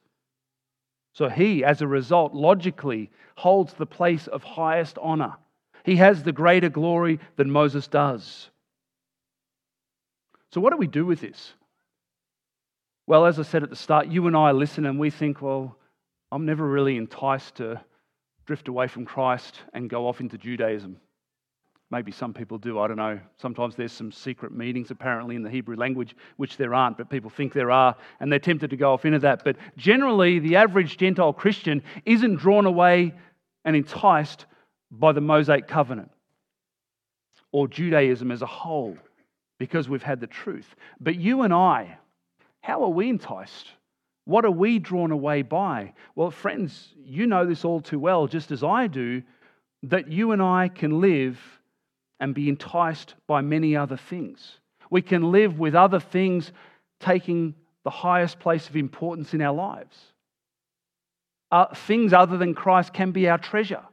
So 1.13 1.27
he, 1.27 1.63
as 1.63 1.81
a 1.81 1.87
result, 1.87 2.33
logically 2.33 3.11
holds 3.35 3.73
the 3.73 3.85
place 3.85 4.27
of 4.27 4.43
highest 4.43 4.97
honor. 5.01 5.35
He 5.83 5.97
has 5.97 6.23
the 6.23 6.31
greater 6.31 6.69
glory 6.69 7.19
than 7.35 7.51
Moses 7.51 7.87
does. 7.87 8.49
So, 10.51 10.61
what 10.61 10.71
do 10.71 10.77
we 10.77 10.87
do 10.87 11.05
with 11.05 11.19
this? 11.19 11.53
Well, 13.07 13.25
as 13.25 13.39
I 13.39 13.43
said 13.43 13.63
at 13.63 13.69
the 13.69 13.75
start, 13.75 14.07
you 14.07 14.27
and 14.27 14.35
I 14.35 14.51
listen 14.51 14.85
and 14.85 14.99
we 14.99 15.09
think, 15.09 15.41
well, 15.41 15.77
I'm 16.31 16.45
never 16.45 16.67
really 16.67 16.97
enticed 16.97 17.55
to 17.55 17.81
drift 18.47 18.69
away 18.69 18.87
from 18.87 19.05
Christ 19.05 19.61
and 19.73 19.89
go 19.89 20.07
off 20.07 20.21
into 20.21 20.37
Judaism. 20.37 20.97
Maybe 21.91 22.11
some 22.11 22.33
people 22.33 22.57
do, 22.57 22.79
I 22.79 22.87
don't 22.87 22.97
know. 22.97 23.19
Sometimes 23.37 23.75
there's 23.75 23.91
some 23.91 24.11
secret 24.11 24.51
meanings 24.51 24.89
apparently 24.89 25.35
in 25.35 25.43
the 25.43 25.49
Hebrew 25.49 25.75
language, 25.75 26.15
which 26.37 26.57
there 26.57 26.73
aren't, 26.73 26.97
but 26.97 27.09
people 27.09 27.29
think 27.29 27.53
there 27.53 27.71
are, 27.71 27.95
and 28.19 28.31
they're 28.31 28.39
tempted 28.39 28.69
to 28.71 28.77
go 28.77 28.93
off 28.93 29.05
into 29.05 29.19
that. 29.19 29.43
But 29.43 29.57
generally, 29.77 30.39
the 30.39 30.55
average 30.55 30.97
Gentile 30.97 31.33
Christian 31.33 31.83
isn't 32.05 32.37
drawn 32.37 32.65
away 32.65 33.13
and 33.63 33.75
enticed 33.75 34.45
by 34.91 35.11
the 35.11 35.21
Mosaic 35.21 35.67
covenant 35.67 36.11
or 37.51 37.67
Judaism 37.67 38.31
as 38.31 38.41
a 38.41 38.47
whole 38.47 38.97
because 39.57 39.87
we've 39.87 40.03
had 40.03 40.19
the 40.19 40.27
truth. 40.27 40.75
But 40.99 41.15
you 41.15 41.41
and 41.43 41.53
I, 41.53 41.97
how 42.61 42.83
are 42.83 42.89
we 42.89 43.09
enticed? 43.09 43.67
What 44.27 44.43
are 44.43 44.51
we 44.51 44.77
drawn 44.77 45.11
away 45.11 45.41
by? 45.41 45.93
Well, 46.13 46.31
friends, 46.31 46.93
you 47.01 47.27
know 47.27 47.45
this 47.45 47.63
all 47.63 47.79
too 47.79 47.97
well, 47.97 48.27
just 48.27 48.51
as 48.51 48.61
I 48.61 48.87
do, 48.87 49.23
that 49.83 50.11
you 50.11 50.33
and 50.33 50.41
I 50.41 50.67
can 50.67 50.99
live 50.99 51.39
and 52.19 52.35
be 52.35 52.49
enticed 52.49 53.13
by 53.25 53.39
many 53.39 53.77
other 53.77 53.95
things. 53.95 54.59
We 54.89 55.01
can 55.01 55.31
live 55.31 55.59
with 55.59 55.75
other 55.75 56.01
things 56.01 56.51
taking 56.99 57.55
the 57.85 57.89
highest 57.89 58.37
place 58.37 58.67
of 58.67 58.75
importance 58.75 59.33
in 59.33 59.41
our 59.41 59.53
lives. 59.53 59.97
Uh, 61.49 61.73
things 61.73 62.11
other 62.11 62.37
than 62.37 62.53
Christ 62.53 62.93
can 62.93 63.11
be 63.11 63.29
our 63.29 63.37
treasure. 63.37 63.83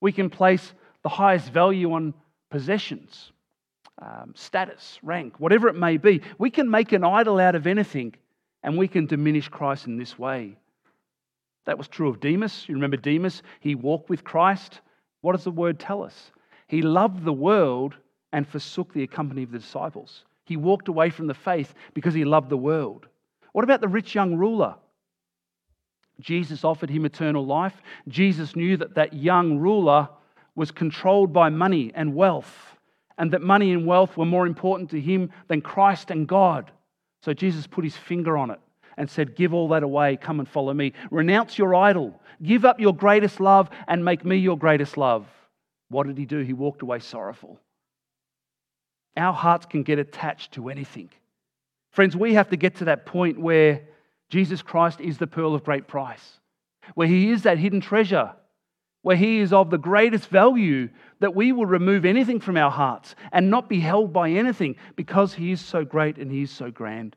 We 0.00 0.12
can 0.12 0.30
place 0.30 0.72
the 1.02 1.08
highest 1.08 1.50
value 1.50 1.94
on 1.94 2.14
possessions, 2.48 3.32
um, 4.00 4.34
status, 4.36 5.00
rank, 5.02 5.40
whatever 5.40 5.66
it 5.66 5.74
may 5.74 5.96
be. 5.96 6.22
We 6.38 6.50
can 6.50 6.70
make 6.70 6.92
an 6.92 7.02
idol 7.02 7.40
out 7.40 7.56
of 7.56 7.66
anything 7.66 8.14
and 8.62 8.76
we 8.76 8.88
can 8.88 9.06
diminish 9.06 9.48
Christ 9.48 9.86
in 9.86 9.96
this 9.96 10.18
way. 10.18 10.56
That 11.66 11.78
was 11.78 11.88
true 11.88 12.08
of 12.08 12.20
Demas. 12.20 12.64
You 12.68 12.74
remember 12.74 12.96
Demas? 12.96 13.42
He 13.60 13.74
walked 13.74 14.08
with 14.08 14.24
Christ. 14.24 14.80
What 15.20 15.32
does 15.32 15.44
the 15.44 15.50
word 15.50 15.78
tell 15.78 16.02
us? 16.02 16.32
He 16.66 16.82
loved 16.82 17.24
the 17.24 17.32
world 17.32 17.94
and 18.32 18.46
forsook 18.46 18.92
the 18.92 19.06
company 19.06 19.42
of 19.42 19.50
the 19.50 19.58
disciples. 19.58 20.24
He 20.44 20.56
walked 20.56 20.88
away 20.88 21.10
from 21.10 21.26
the 21.26 21.34
faith 21.34 21.74
because 21.94 22.14
he 22.14 22.24
loved 22.24 22.48
the 22.48 22.56
world. 22.56 23.06
What 23.52 23.64
about 23.64 23.80
the 23.80 23.88
rich 23.88 24.14
young 24.14 24.36
ruler? 24.36 24.76
Jesus 26.20 26.64
offered 26.64 26.90
him 26.90 27.04
eternal 27.04 27.44
life. 27.44 27.74
Jesus 28.08 28.54
knew 28.54 28.76
that 28.76 28.94
that 28.94 29.14
young 29.14 29.58
ruler 29.58 30.08
was 30.54 30.70
controlled 30.70 31.32
by 31.32 31.48
money 31.48 31.92
and 31.94 32.14
wealth, 32.14 32.76
and 33.16 33.32
that 33.32 33.42
money 33.42 33.72
and 33.72 33.86
wealth 33.86 34.16
were 34.16 34.26
more 34.26 34.46
important 34.46 34.90
to 34.90 35.00
him 35.00 35.30
than 35.48 35.60
Christ 35.60 36.10
and 36.10 36.26
God. 36.26 36.70
So 37.22 37.32
Jesus 37.32 37.66
put 37.66 37.84
his 37.84 37.96
finger 37.96 38.36
on 38.36 38.50
it 38.50 38.60
and 38.96 39.10
said, 39.10 39.36
Give 39.36 39.54
all 39.54 39.68
that 39.68 39.82
away, 39.82 40.16
come 40.16 40.40
and 40.40 40.48
follow 40.48 40.72
me. 40.72 40.92
Renounce 41.10 41.58
your 41.58 41.74
idol, 41.74 42.20
give 42.42 42.64
up 42.64 42.80
your 42.80 42.94
greatest 42.94 43.40
love, 43.40 43.70
and 43.88 44.04
make 44.04 44.24
me 44.24 44.36
your 44.36 44.58
greatest 44.58 44.96
love. 44.96 45.26
What 45.88 46.06
did 46.06 46.18
he 46.18 46.26
do? 46.26 46.38
He 46.40 46.52
walked 46.52 46.82
away 46.82 47.00
sorrowful. 47.00 47.58
Our 49.16 49.32
hearts 49.32 49.66
can 49.66 49.82
get 49.82 49.98
attached 49.98 50.52
to 50.52 50.68
anything. 50.68 51.10
Friends, 51.90 52.16
we 52.16 52.34
have 52.34 52.50
to 52.50 52.56
get 52.56 52.76
to 52.76 52.84
that 52.86 53.06
point 53.06 53.40
where 53.40 53.82
Jesus 54.28 54.62
Christ 54.62 55.00
is 55.00 55.18
the 55.18 55.26
pearl 55.26 55.54
of 55.54 55.64
great 55.64 55.88
price, 55.88 56.38
where 56.94 57.08
he 57.08 57.30
is 57.30 57.42
that 57.42 57.58
hidden 57.58 57.80
treasure 57.80 58.32
where 59.02 59.16
He 59.16 59.38
is 59.38 59.52
of 59.52 59.70
the 59.70 59.78
greatest 59.78 60.28
value, 60.28 60.88
that 61.20 61.34
we 61.34 61.52
will 61.52 61.66
remove 61.66 62.04
anything 62.04 62.40
from 62.40 62.56
our 62.56 62.70
hearts 62.70 63.14
and 63.32 63.50
not 63.50 63.68
be 63.68 63.80
held 63.80 64.12
by 64.12 64.30
anything 64.30 64.76
because 64.96 65.34
He 65.34 65.52
is 65.52 65.60
so 65.60 65.84
great 65.84 66.18
and 66.18 66.30
He 66.30 66.42
is 66.42 66.50
so 66.50 66.70
grand. 66.70 67.16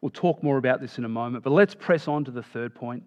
We'll 0.00 0.10
talk 0.10 0.42
more 0.42 0.58
about 0.58 0.80
this 0.80 0.98
in 0.98 1.04
a 1.04 1.08
moment, 1.08 1.42
but 1.42 1.52
let's 1.52 1.74
press 1.74 2.06
on 2.06 2.24
to 2.24 2.30
the 2.30 2.42
third 2.42 2.74
point. 2.74 3.02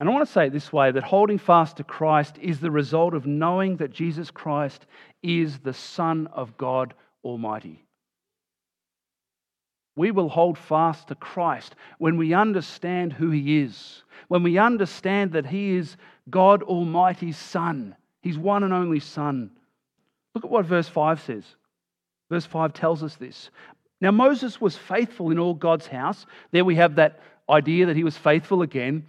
And 0.00 0.08
I 0.08 0.12
want 0.12 0.26
to 0.26 0.32
say 0.32 0.48
it 0.48 0.52
this 0.52 0.72
way 0.72 0.90
that 0.90 1.04
holding 1.04 1.38
fast 1.38 1.76
to 1.78 1.84
Christ 1.84 2.36
is 2.38 2.60
the 2.60 2.70
result 2.70 3.14
of 3.14 3.26
knowing 3.26 3.76
that 3.76 3.92
Jesus 3.92 4.30
Christ 4.30 4.86
is 5.22 5.58
the 5.60 5.72
Son 5.72 6.26
of 6.32 6.56
God 6.58 6.94
Almighty. 7.22 7.83
We 9.96 10.10
will 10.10 10.28
hold 10.28 10.58
fast 10.58 11.08
to 11.08 11.14
Christ 11.14 11.76
when 11.98 12.16
we 12.16 12.34
understand 12.34 13.12
who 13.12 13.30
He 13.30 13.60
is, 13.60 14.02
when 14.28 14.42
we 14.42 14.58
understand 14.58 15.32
that 15.32 15.46
He 15.46 15.76
is 15.76 15.96
God 16.30 16.62
Almighty's 16.62 17.36
Son, 17.36 17.94
His 18.22 18.38
one 18.38 18.64
and 18.64 18.72
only 18.72 19.00
Son. 19.00 19.50
Look 20.34 20.44
at 20.44 20.50
what 20.50 20.66
verse 20.66 20.88
5 20.88 21.20
says. 21.20 21.44
Verse 22.30 22.46
5 22.46 22.72
tells 22.72 23.02
us 23.02 23.14
this. 23.16 23.50
Now, 24.00 24.10
Moses 24.10 24.60
was 24.60 24.76
faithful 24.76 25.30
in 25.30 25.38
all 25.38 25.54
God's 25.54 25.86
house. 25.86 26.26
There 26.50 26.64
we 26.64 26.74
have 26.74 26.96
that 26.96 27.20
idea 27.48 27.86
that 27.86 27.96
he 27.96 28.04
was 28.04 28.16
faithful 28.16 28.62
again. 28.62 29.06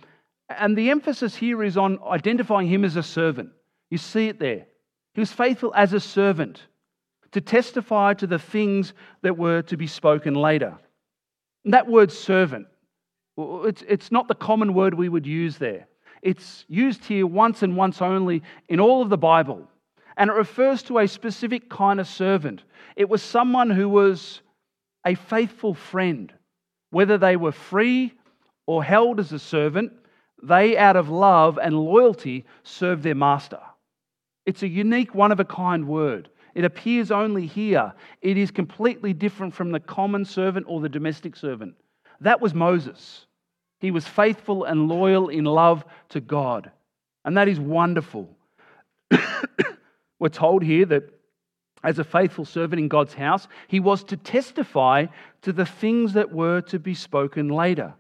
And 0.49 0.77
the 0.77 0.91
emphasis 0.91 1.35
here 1.35 1.63
is 1.63 1.77
on 1.77 1.99
identifying 2.05 2.67
him 2.67 2.85
as 2.85 2.95
a 2.95 3.03
servant. 3.03 3.49
You 3.89 3.97
see 3.97 4.27
it 4.27 4.39
there. 4.39 4.67
He 5.13 5.21
was 5.21 5.31
faithful 5.31 5.73
as 5.75 5.93
a 5.93 5.99
servant 5.99 6.61
to 7.35 7.41
testify 7.41 8.13
to 8.13 8.25
the 8.25 8.39
things 8.39 8.93
that 9.21 9.37
were 9.37 9.61
to 9.61 9.75
be 9.75 9.87
spoken 9.87 10.35
later. 10.35 10.73
And 11.65 11.73
that 11.73 11.85
word 11.85 12.09
servant, 12.09 12.67
it's, 13.37 13.83
it's 13.89 14.09
not 14.09 14.29
the 14.29 14.35
common 14.35 14.73
word 14.73 14.93
we 14.93 15.09
would 15.09 15.27
use 15.27 15.57
there. 15.57 15.85
It's 16.21 16.63
used 16.69 17.03
here 17.03 17.27
once 17.27 17.61
and 17.61 17.75
once 17.75 18.01
only 18.01 18.41
in 18.69 18.79
all 18.79 19.01
of 19.01 19.09
the 19.09 19.17
Bible. 19.17 19.67
And 20.15 20.29
it 20.29 20.33
refers 20.33 20.81
to 20.83 20.99
a 20.99 21.09
specific 21.09 21.69
kind 21.69 21.99
of 21.99 22.07
servant. 22.07 22.63
It 22.95 23.09
was 23.09 23.21
someone 23.21 23.69
who 23.69 23.89
was 23.89 24.41
a 25.05 25.15
faithful 25.15 25.73
friend. 25.73 26.31
Whether 26.91 27.17
they 27.17 27.35
were 27.35 27.51
free 27.51 28.13
or 28.65 28.81
held 28.81 29.19
as 29.19 29.33
a 29.33 29.39
servant, 29.39 29.91
they, 30.41 30.77
out 30.77 30.95
of 30.95 31.09
love 31.09 31.59
and 31.61 31.77
loyalty, 31.77 32.45
served 32.63 33.03
their 33.03 33.13
master. 33.13 33.59
It's 34.45 34.63
a 34.63 34.69
unique, 34.69 35.13
one 35.13 35.33
of 35.33 35.41
a 35.41 35.45
kind 35.45 35.85
word. 35.85 36.29
It 36.55 36.63
appears 36.63 37.11
only 37.11 37.45
here. 37.45 37.93
It 38.21 38.37
is 38.37 38.49
completely 38.49 39.13
different 39.13 39.53
from 39.53 39.71
the 39.71 39.79
common 39.79 40.23
servant 40.23 40.65
or 40.69 40.79
the 40.79 40.89
domestic 40.89 41.35
servant. 41.35 41.75
That 42.21 42.39
was 42.39 42.53
Moses. 42.53 43.27
He 43.79 43.91
was 43.91 44.07
faithful 44.07 44.63
and 44.63 44.87
loyal 44.87 45.27
in 45.27 45.43
love 45.43 45.85
to 46.09 46.21
God. 46.21 46.71
And 47.25 47.35
that 47.35 47.49
is 47.49 47.59
wonderful. 47.59 48.29
We're 50.19 50.29
told 50.29 50.63
here 50.63 50.85
that 50.85 51.03
as 51.83 51.99
a 51.99 52.05
faithful 52.05 52.45
servant 52.45 52.79
in 52.79 52.87
God's 52.87 53.13
house, 53.13 53.47
he 53.67 53.81
was 53.81 54.03
to 54.05 54.17
testify 54.17 55.07
to 55.41 55.51
the 55.51 55.65
things 55.65 56.13
that 56.13 56.31
were 56.31 56.61
to 56.61 56.79
be 56.79 56.95
spoken 56.95 57.49
later. 57.49 57.93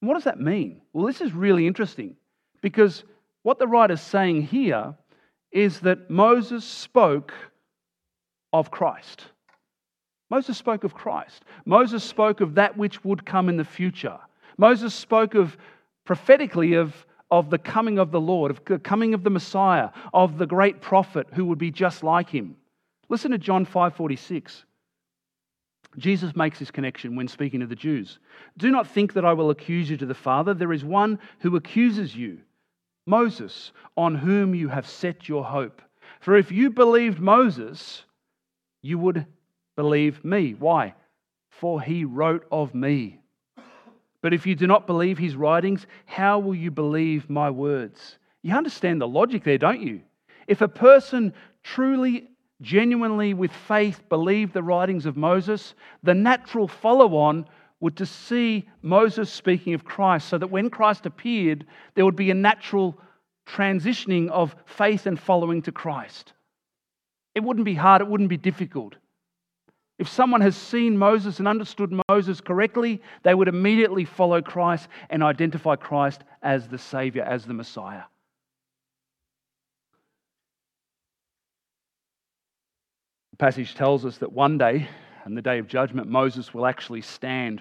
what 0.00 0.14
does 0.14 0.24
that 0.24 0.38
mean? 0.38 0.82
Well, 0.92 1.06
this 1.06 1.22
is 1.22 1.32
really 1.32 1.66
interesting 1.66 2.14
because 2.60 3.04
what 3.42 3.58
the 3.58 3.66
writer's 3.66 4.02
saying 4.02 4.42
here 4.42 4.94
is 5.56 5.80
that 5.80 6.10
Moses 6.10 6.64
spoke 6.64 7.32
of 8.52 8.70
Christ. 8.70 9.24
Moses 10.28 10.58
spoke 10.58 10.84
of 10.84 10.92
Christ. 10.92 11.44
Moses 11.64 12.04
spoke 12.04 12.42
of 12.42 12.56
that 12.56 12.76
which 12.76 13.04
would 13.04 13.24
come 13.24 13.48
in 13.48 13.56
the 13.56 13.64
future. 13.64 14.18
Moses 14.58 14.94
spoke 14.94 15.34
of 15.34 15.56
prophetically 16.04 16.74
of, 16.74 17.06
of 17.30 17.48
the 17.48 17.58
coming 17.58 17.98
of 17.98 18.10
the 18.10 18.20
Lord, 18.20 18.50
of 18.50 18.60
the 18.66 18.78
coming 18.78 19.14
of 19.14 19.24
the 19.24 19.30
Messiah, 19.30 19.90
of 20.12 20.36
the 20.36 20.46
great 20.46 20.82
prophet 20.82 21.26
who 21.32 21.46
would 21.46 21.58
be 21.58 21.70
just 21.70 22.02
like 22.02 22.28
him. 22.28 22.56
Listen 23.08 23.30
to 23.30 23.38
John 23.38 23.64
5:46. 23.64 24.64
Jesus 25.96 26.36
makes 26.36 26.58
this 26.58 26.70
connection 26.70 27.16
when 27.16 27.28
speaking 27.28 27.60
to 27.60 27.66
the 27.66 27.74
Jews. 27.74 28.18
Do 28.58 28.70
not 28.70 28.86
think 28.86 29.14
that 29.14 29.24
I 29.24 29.32
will 29.32 29.48
accuse 29.48 29.88
you 29.88 29.96
to 29.96 30.06
the 30.06 30.14
Father. 30.14 30.52
There 30.52 30.72
is 30.72 30.84
one 30.84 31.18
who 31.38 31.56
accuses 31.56 32.14
you, 32.14 32.40
Moses, 33.06 33.72
on 33.96 34.14
whom 34.16 34.54
you 34.54 34.68
have 34.68 34.86
set 34.86 35.28
your 35.28 35.44
hope. 35.44 35.80
For 36.20 36.36
if 36.36 36.50
you 36.50 36.70
believed 36.70 37.20
Moses, 37.20 38.04
you 38.82 38.98
would 38.98 39.26
believe 39.76 40.24
me. 40.24 40.54
Why? 40.58 40.94
For 41.50 41.80
he 41.80 42.04
wrote 42.04 42.46
of 42.50 42.74
me. 42.74 43.20
But 44.22 44.34
if 44.34 44.44
you 44.46 44.56
do 44.56 44.66
not 44.66 44.86
believe 44.88 45.18
his 45.18 45.36
writings, 45.36 45.86
how 46.04 46.40
will 46.40 46.54
you 46.54 46.70
believe 46.70 47.30
my 47.30 47.50
words? 47.50 48.18
You 48.42 48.54
understand 48.54 49.00
the 49.00 49.08
logic 49.08 49.44
there, 49.44 49.58
don't 49.58 49.80
you? 49.80 50.00
If 50.48 50.60
a 50.60 50.68
person 50.68 51.32
truly, 51.62 52.28
genuinely, 52.60 53.34
with 53.34 53.52
faith 53.52 54.00
believed 54.08 54.52
the 54.52 54.62
writings 54.62 55.06
of 55.06 55.16
Moses, 55.16 55.74
the 56.02 56.14
natural 56.14 56.66
follow 56.66 57.16
on 57.16 57.46
were 57.86 57.90
to 57.92 58.04
see 58.04 58.68
Moses 58.82 59.32
speaking 59.32 59.72
of 59.72 59.84
Christ, 59.84 60.26
so 60.26 60.38
that 60.38 60.48
when 60.48 60.70
Christ 60.70 61.06
appeared, 61.06 61.64
there 61.94 62.04
would 62.04 62.16
be 62.16 62.32
a 62.32 62.34
natural 62.34 62.98
transitioning 63.46 64.28
of 64.28 64.56
faith 64.64 65.06
and 65.06 65.16
following 65.16 65.62
to 65.62 65.70
Christ. 65.70 66.32
It 67.36 67.44
wouldn't 67.44 67.64
be 67.64 67.76
hard, 67.76 68.02
it 68.02 68.08
wouldn't 68.08 68.28
be 68.28 68.36
difficult. 68.36 68.96
If 70.00 70.08
someone 70.08 70.40
has 70.40 70.56
seen 70.56 70.98
Moses 70.98 71.38
and 71.38 71.46
understood 71.46 71.96
Moses 72.08 72.40
correctly, 72.40 73.00
they 73.22 73.34
would 73.34 73.46
immediately 73.46 74.04
follow 74.04 74.42
Christ 74.42 74.88
and 75.08 75.22
identify 75.22 75.76
Christ 75.76 76.24
as 76.42 76.66
the 76.66 76.78
Savior, 76.78 77.22
as 77.22 77.44
the 77.44 77.54
Messiah. 77.54 78.02
The 83.30 83.36
passage 83.36 83.76
tells 83.76 84.04
us 84.04 84.18
that 84.18 84.32
one 84.32 84.58
day 84.58 84.88
and 85.24 85.36
the 85.36 85.42
day 85.42 85.58
of 85.58 85.66
judgment, 85.66 86.08
Moses 86.08 86.54
will 86.54 86.66
actually 86.66 87.02
stand. 87.02 87.60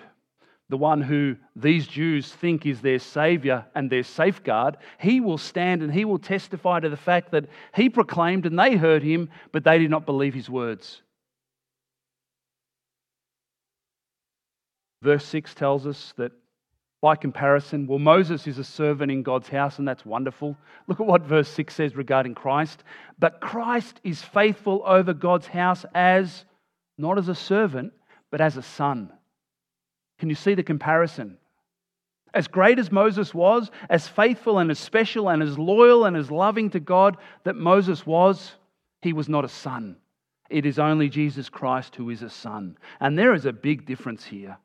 The 0.69 0.77
one 0.77 1.01
who 1.01 1.35
these 1.55 1.85
Jews 1.85 2.31
think 2.33 2.65
is 2.65 2.81
their 2.81 2.97
savior 2.97 3.65
and 3.75 3.89
their 3.89 4.03
safeguard, 4.03 4.77
he 4.99 5.19
will 5.19 5.37
stand 5.37 5.83
and 5.83 5.93
he 5.93 6.05
will 6.05 6.17
testify 6.17 6.79
to 6.79 6.89
the 6.89 6.97
fact 6.97 7.31
that 7.31 7.45
he 7.75 7.87
proclaimed 7.89 8.47
and 8.47 8.57
they 8.57 8.75
heard 8.75 9.03
him, 9.03 9.29
but 9.51 9.63
they 9.63 9.77
did 9.77 9.91
not 9.91 10.07
believe 10.07 10.33
his 10.33 10.49
words. 10.49 11.01
Verse 15.03 15.23
6 15.25 15.53
tells 15.53 15.85
us 15.85 16.15
that 16.17 16.31
By 16.99 17.15
comparison, 17.15 17.85
well, 17.85 17.99
Moses 17.99 18.47
is 18.47 18.57
a 18.57 18.63
servant 18.63 19.11
in 19.11 19.21
God's 19.21 19.49
house, 19.49 19.77
and 19.77 19.87
that's 19.87 20.03
wonderful. 20.03 20.57
Look 20.87 20.99
at 20.99 21.05
what 21.05 21.21
verse 21.21 21.49
6 21.49 21.75
says 21.75 21.95
regarding 21.95 22.33
Christ. 22.33 22.83
But 23.19 23.39
Christ 23.39 24.01
is 24.03 24.23
faithful 24.23 24.81
over 24.83 25.13
God's 25.13 25.45
house 25.45 25.85
as 25.93 26.45
not 26.97 27.19
as 27.19 27.27
a 27.27 27.35
servant, 27.35 27.93
but 28.31 28.41
as 28.41 28.57
a 28.57 28.63
son. 28.63 29.11
Can 30.25 30.31
you 30.31 30.35
see 30.35 30.55
the 30.55 30.63
comparison? 30.63 31.37
As 32.33 32.47
great 32.47 32.79
as 32.79 32.91
Moses 32.91 33.31
was, 33.31 33.69
as 33.91 34.07
faithful 34.07 34.57
and 34.57 34.71
as 34.71 34.79
special 34.79 35.29
and 35.29 35.43
as 35.43 35.59
loyal 35.59 36.05
and 36.05 36.17
as 36.17 36.31
loving 36.31 36.71
to 36.71 36.79
God 36.79 37.17
that 37.43 37.55
Moses 37.55 38.07
was, 38.07 38.55
he 39.03 39.13
was 39.13 39.29
not 39.29 39.45
a 39.45 39.47
son. 39.47 39.97
It 40.49 40.65
is 40.65 40.79
only 40.79 41.09
Jesus 41.09 41.47
Christ 41.47 41.95
who 41.95 42.09
is 42.09 42.23
a 42.23 42.29
son. 42.31 42.75
And 42.99 43.15
there 43.15 43.35
is 43.35 43.45
a 43.45 43.53
big 43.53 43.85
difference 43.85 44.25
here. 44.25 44.57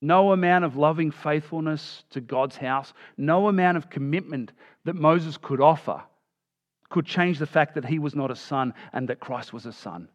No 0.00 0.32
amount 0.32 0.64
of 0.64 0.78
loving 0.78 1.10
faithfulness 1.10 2.02
to 2.08 2.22
God's 2.22 2.56
house, 2.56 2.94
no 3.18 3.46
amount 3.48 3.76
of 3.76 3.90
commitment 3.90 4.52
that 4.86 4.96
Moses 4.96 5.36
could 5.36 5.60
offer 5.60 6.00
could 6.88 7.04
change 7.04 7.38
the 7.38 7.44
fact 7.44 7.74
that 7.74 7.84
he 7.84 7.98
was 7.98 8.14
not 8.14 8.30
a 8.30 8.36
son 8.36 8.72
and 8.94 9.06
that 9.10 9.20
Christ 9.20 9.52
was 9.52 9.66
a 9.66 9.72
son. 9.74 10.08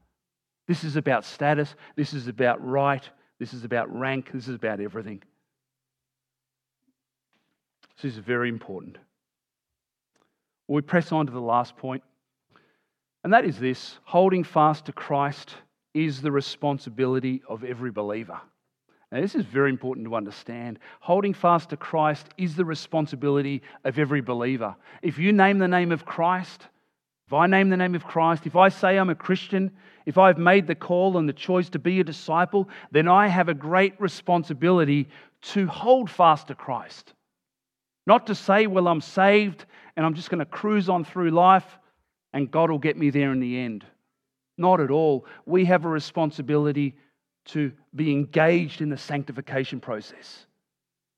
This 0.68 0.84
is 0.84 0.96
about 0.96 1.26
status, 1.26 1.76
this 1.96 2.16
is 2.16 2.28
about 2.28 2.66
right, 2.66 3.08
this 3.44 3.54
is 3.54 3.66
about 3.66 3.94
rank, 3.94 4.32
this 4.32 4.48
is 4.48 4.56
about 4.56 4.80
everything. 4.80 5.22
This 8.02 8.14
is 8.14 8.18
very 8.18 8.48
important. 8.48 8.98
We 10.70 10.82
press 10.82 11.12
on 11.12 11.26
to 11.26 11.32
the 11.34 11.42
last 11.42 11.76
point, 11.76 12.04
and 13.22 13.34
that 13.34 13.44
is 13.44 13.60
this 13.60 14.00
holding 14.06 14.46
fast 14.46 14.86
to 14.86 14.94
Christ 14.94 15.56
is 15.94 16.22
the 16.22 16.32
responsibility 16.32 17.44
of 17.50 17.66
every 17.66 17.92
believer. 17.92 18.40
Now, 19.12 19.20
this 19.20 19.36
is 19.36 19.44
very 19.44 19.72
important 19.72 20.08
to 20.08 20.16
understand. 20.16 20.80
Holding 21.02 21.34
fast 21.34 21.72
to 21.72 21.78
Christ 21.78 22.28
is 22.38 22.56
the 22.56 22.64
responsibility 22.64 23.62
of 23.84 24.00
every 24.00 24.22
believer. 24.22 24.74
If 25.02 25.20
you 25.20 25.34
name 25.34 25.58
the 25.58 25.68
name 25.68 25.92
of 25.92 26.06
Christ, 26.06 26.70
if 27.34 27.38
I 27.40 27.48
name 27.48 27.70
the 27.70 27.78
name 27.78 27.96
of 27.96 28.04
Christ, 28.04 28.46
if 28.46 28.56
I 28.56 28.70
say 28.70 28.96
I'm 28.96 29.10
a 29.10 29.16
Christian, 29.16 29.72
if 30.06 30.20
I've 30.20 30.38
made 30.38 30.68
the 30.68 30.76
call 30.76 31.18
and 31.18 31.28
the 31.28 31.34
choice 31.34 31.68
to 31.70 31.80
be 31.80 32.00
a 32.00 32.04
disciple, 32.04 32.70
then 32.92 33.08
I 33.08 33.26
have 33.26 33.50
a 33.50 33.56
great 33.56 34.00
responsibility 34.00 35.10
to 35.54 35.66
hold 35.66 36.12
fast 36.12 36.50
to 36.50 36.56
Christ. 36.56 37.14
Not 38.06 38.28
to 38.28 38.36
say, 38.36 38.68
well, 38.68 38.88
I'm 38.88 39.02
saved 39.02 39.66
and 39.96 40.06
I'm 40.06 40.14
just 40.14 40.30
going 40.30 40.42
to 40.42 40.46
cruise 40.46 40.90
on 40.90 41.06
through 41.06 41.32
life 41.32 41.80
and 42.34 42.52
God 42.52 42.70
will 42.70 42.78
get 42.78 42.98
me 42.98 43.10
there 43.10 43.32
in 43.32 43.40
the 43.40 43.58
end. 43.58 43.84
Not 44.60 44.80
at 44.80 44.92
all. 44.92 45.26
We 45.48 45.66
have 45.66 45.86
a 45.86 45.90
responsibility 45.90 46.94
to 47.46 47.72
be 47.96 48.12
engaged 48.12 48.80
in 48.80 48.90
the 48.90 48.98
sanctification 48.98 49.80
process, 49.80 50.46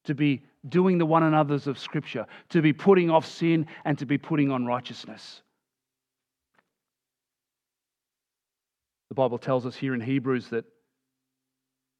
to 0.05 0.15
be 0.15 0.45
doing 0.69 0.97
the 0.97 1.05
one 1.05 1.23
another's 1.23 1.67
of 1.67 1.77
Scripture, 1.77 2.25
to 2.51 2.61
be 2.61 2.71
putting 2.71 3.09
off 3.09 3.25
sin 3.25 3.67
and 3.83 3.97
to 3.97 4.05
be 4.05 4.17
putting 4.17 4.49
on 4.49 4.65
righteousness. 4.65 5.41
The 9.15 9.21
Bible 9.21 9.37
tells 9.37 9.65
us 9.65 9.77
here 9.77 9.93
in 9.93 10.01
Hebrews 10.01 10.49
that 10.49 10.65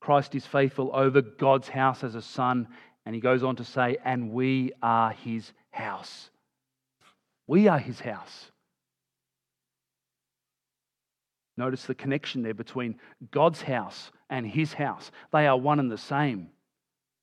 Christ 0.02 0.36
is 0.36 0.46
faithful 0.46 0.92
over 0.94 1.22
God's 1.22 1.70
house 1.70 2.04
as 2.04 2.14
a 2.14 2.22
son, 2.22 2.68
and 3.06 3.16
he 3.16 3.22
goes 3.22 3.42
on 3.42 3.56
to 3.56 3.64
say, 3.64 3.96
and 4.04 4.32
we 4.32 4.74
are 4.84 5.12
his 5.12 5.54
house. 5.72 6.30
We 7.48 7.70
are 7.70 7.80
his 7.80 8.02
house. 8.02 8.52
Notice 11.56 11.86
the 11.86 11.96
connection 11.96 12.44
there 12.44 12.54
between 12.54 13.00
God's 13.32 13.62
house 13.62 14.12
and 14.30 14.46
his 14.46 14.74
house. 14.74 15.10
They 15.32 15.48
are 15.48 15.58
one 15.58 15.80
and 15.80 15.90
the 15.90 15.98
same. 15.98 16.50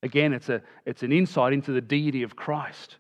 Again, 0.03 0.33
it's, 0.33 0.49
a, 0.49 0.63
it's 0.87 1.03
an 1.03 1.13
insight 1.13 1.53
into 1.53 1.73
the 1.73 1.83
deity 1.83 2.23
of 2.23 2.35
Christ. 2.35 2.97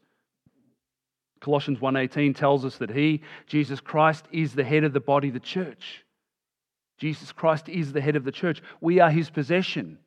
Colossians 1.41 1.79
1:18 1.79 2.37
tells 2.37 2.67
us 2.67 2.77
that 2.77 2.91
he, 2.91 3.23
Jesus 3.47 3.81
Christ, 3.81 4.27
is 4.31 4.55
the 4.55 4.63
head 4.63 4.85
of 4.85 4.93
the 4.93 5.01
body, 5.01 5.31
the 5.31 5.41
church. 5.41 6.05
Jesus 7.03 7.33
Christ 7.33 7.69
is 7.69 7.93
the 7.93 8.01
head 8.01 8.15
of 8.15 8.23
the 8.23 8.31
church. 8.31 8.63
We 8.81 9.01
are 9.01 9.11
his 9.11 9.29
possession. 9.29 9.99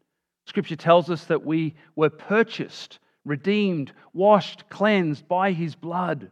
Scripture 0.45 0.77
tells 0.77 1.09
us 1.09 1.25
that 1.25 1.45
we 1.45 1.75
were 1.97 2.09
purchased, 2.09 2.99
redeemed, 3.25 3.91
washed, 4.13 4.69
cleansed 4.69 5.27
by 5.27 5.51
his 5.51 5.75
blood. 5.75 6.31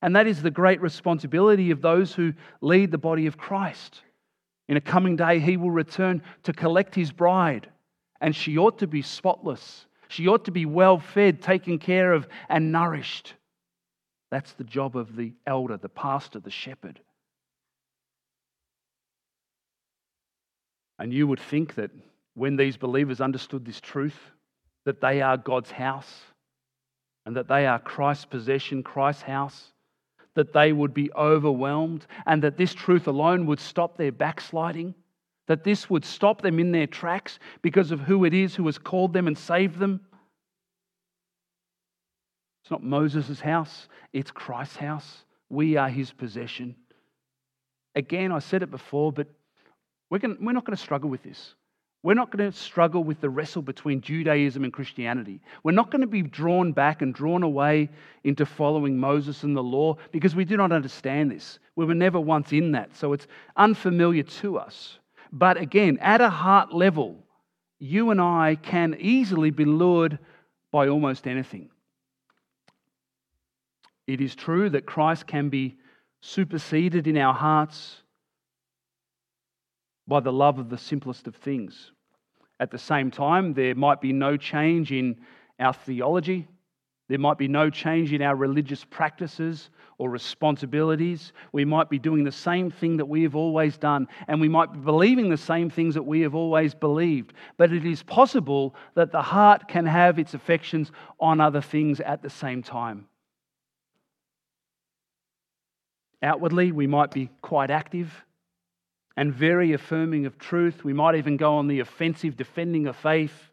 And 0.00 0.14
that 0.14 0.28
is 0.28 0.40
the 0.40 0.52
great 0.52 0.80
responsibility 0.80 1.72
of 1.72 1.82
those 1.82 2.14
who 2.14 2.32
lead 2.60 2.92
the 2.92 2.96
body 2.96 3.26
of 3.26 3.36
Christ. 3.36 4.02
In 4.68 4.76
a 4.76 4.80
coming 4.80 5.16
day, 5.16 5.40
he 5.40 5.56
will 5.56 5.72
return 5.72 6.22
to 6.44 6.52
collect 6.52 6.94
his 6.94 7.10
bride, 7.10 7.68
and 8.20 8.36
she 8.36 8.58
ought 8.58 8.78
to 8.78 8.86
be 8.86 9.02
spotless. 9.02 9.86
She 10.06 10.28
ought 10.28 10.44
to 10.44 10.52
be 10.52 10.64
well 10.64 11.00
fed, 11.00 11.42
taken 11.42 11.80
care 11.80 12.12
of, 12.12 12.28
and 12.48 12.70
nourished. 12.70 13.34
That's 14.30 14.52
the 14.52 14.62
job 14.62 14.96
of 14.96 15.16
the 15.16 15.32
elder, 15.44 15.76
the 15.76 15.88
pastor, 15.88 16.38
the 16.38 16.50
shepherd. 16.50 17.00
And 21.02 21.12
you 21.12 21.26
would 21.26 21.40
think 21.40 21.74
that 21.74 21.90
when 22.34 22.54
these 22.54 22.76
believers 22.76 23.20
understood 23.20 23.64
this 23.64 23.80
truth, 23.80 24.16
that 24.84 25.00
they 25.00 25.20
are 25.20 25.36
God's 25.36 25.72
house 25.72 26.20
and 27.26 27.34
that 27.34 27.48
they 27.48 27.66
are 27.66 27.80
Christ's 27.80 28.24
possession, 28.24 28.84
Christ's 28.84 29.22
house, 29.22 29.72
that 30.36 30.52
they 30.52 30.72
would 30.72 30.94
be 30.94 31.12
overwhelmed 31.14 32.06
and 32.24 32.40
that 32.44 32.56
this 32.56 32.72
truth 32.72 33.08
alone 33.08 33.46
would 33.46 33.58
stop 33.58 33.96
their 33.96 34.12
backsliding, 34.12 34.94
that 35.48 35.64
this 35.64 35.90
would 35.90 36.04
stop 36.04 36.40
them 36.40 36.60
in 36.60 36.70
their 36.70 36.86
tracks 36.86 37.40
because 37.62 37.90
of 37.90 37.98
who 37.98 38.24
it 38.24 38.32
is 38.32 38.54
who 38.54 38.66
has 38.66 38.78
called 38.78 39.12
them 39.12 39.26
and 39.26 39.36
saved 39.36 39.80
them. 39.80 40.02
It's 42.62 42.70
not 42.70 42.84
Moses' 42.84 43.40
house, 43.40 43.88
it's 44.12 44.30
Christ's 44.30 44.76
house. 44.76 45.24
We 45.50 45.76
are 45.76 45.88
his 45.88 46.12
possession. 46.12 46.76
Again, 47.96 48.30
I 48.30 48.38
said 48.38 48.62
it 48.62 48.70
before, 48.70 49.10
but 49.12 49.26
we're, 50.12 50.18
going, 50.18 50.36
we're 50.42 50.52
not 50.52 50.66
going 50.66 50.76
to 50.76 50.82
struggle 50.82 51.08
with 51.08 51.22
this. 51.22 51.54
We're 52.02 52.12
not 52.12 52.30
going 52.30 52.52
to 52.52 52.54
struggle 52.54 53.02
with 53.02 53.22
the 53.22 53.30
wrestle 53.30 53.62
between 53.62 54.02
Judaism 54.02 54.62
and 54.62 54.70
Christianity. 54.70 55.40
We're 55.62 55.72
not 55.72 55.90
going 55.90 56.02
to 56.02 56.06
be 56.06 56.20
drawn 56.20 56.72
back 56.72 57.00
and 57.00 57.14
drawn 57.14 57.42
away 57.42 57.88
into 58.22 58.44
following 58.44 58.98
Moses 58.98 59.42
and 59.42 59.56
the 59.56 59.62
law 59.62 59.96
because 60.10 60.36
we 60.36 60.44
do 60.44 60.58
not 60.58 60.70
understand 60.70 61.30
this. 61.30 61.58
We 61.76 61.86
were 61.86 61.94
never 61.94 62.20
once 62.20 62.52
in 62.52 62.72
that, 62.72 62.94
so 62.94 63.14
it's 63.14 63.26
unfamiliar 63.56 64.24
to 64.24 64.58
us. 64.58 64.98
But 65.32 65.56
again, 65.56 65.96
at 66.02 66.20
a 66.20 66.28
heart 66.28 66.74
level, 66.74 67.16
you 67.78 68.10
and 68.10 68.20
I 68.20 68.58
can 68.60 68.94
easily 69.00 69.48
be 69.48 69.64
lured 69.64 70.18
by 70.70 70.88
almost 70.88 71.26
anything. 71.26 71.70
It 74.06 74.20
is 74.20 74.34
true 74.34 74.68
that 74.68 74.84
Christ 74.84 75.26
can 75.26 75.48
be 75.48 75.78
superseded 76.20 77.06
in 77.06 77.16
our 77.16 77.32
hearts 77.32 78.01
by 80.06 80.20
the 80.20 80.32
love 80.32 80.58
of 80.58 80.68
the 80.68 80.78
simplest 80.78 81.26
of 81.26 81.36
things. 81.36 81.92
At 82.60 82.70
the 82.70 82.78
same 82.78 83.10
time, 83.10 83.54
there 83.54 83.74
might 83.74 84.00
be 84.00 84.12
no 84.12 84.36
change 84.36 84.92
in 84.92 85.16
our 85.58 85.72
theology, 85.72 86.48
there 87.08 87.18
might 87.18 87.36
be 87.36 87.48
no 87.48 87.68
change 87.68 88.12
in 88.14 88.22
our 88.22 88.34
religious 88.34 88.84
practices 88.84 89.68
or 89.98 90.08
responsibilities. 90.08 91.34
We 91.52 91.64
might 91.64 91.90
be 91.90 91.98
doing 91.98 92.24
the 92.24 92.32
same 92.32 92.70
thing 92.70 92.96
that 92.96 93.04
we 93.04 93.22
have 93.24 93.36
always 93.36 93.76
done, 93.76 94.08
and 94.28 94.40
we 94.40 94.48
might 94.48 94.72
be 94.72 94.78
believing 94.78 95.28
the 95.28 95.36
same 95.36 95.68
things 95.68 95.92
that 95.92 96.04
we 96.04 96.22
have 96.22 96.34
always 96.34 96.74
believed. 96.74 97.34
But 97.58 97.70
it 97.70 97.84
is 97.84 98.02
possible 98.02 98.74
that 98.94 99.12
the 99.12 99.20
heart 99.20 99.68
can 99.68 99.84
have 99.84 100.18
its 100.18 100.32
affections 100.32 100.90
on 101.20 101.38
other 101.38 101.60
things 101.60 102.00
at 102.00 102.22
the 102.22 102.30
same 102.30 102.62
time. 102.62 103.06
Outwardly, 106.22 106.72
we 106.72 106.86
might 106.86 107.10
be 107.10 107.28
quite 107.42 107.70
active 107.70 108.24
and 109.16 109.32
very 109.32 109.72
affirming 109.72 110.26
of 110.26 110.38
truth. 110.38 110.84
We 110.84 110.92
might 110.92 111.16
even 111.16 111.36
go 111.36 111.56
on 111.56 111.68
the 111.68 111.80
offensive, 111.80 112.36
defending 112.36 112.86
of 112.86 112.96
faith. 112.96 113.50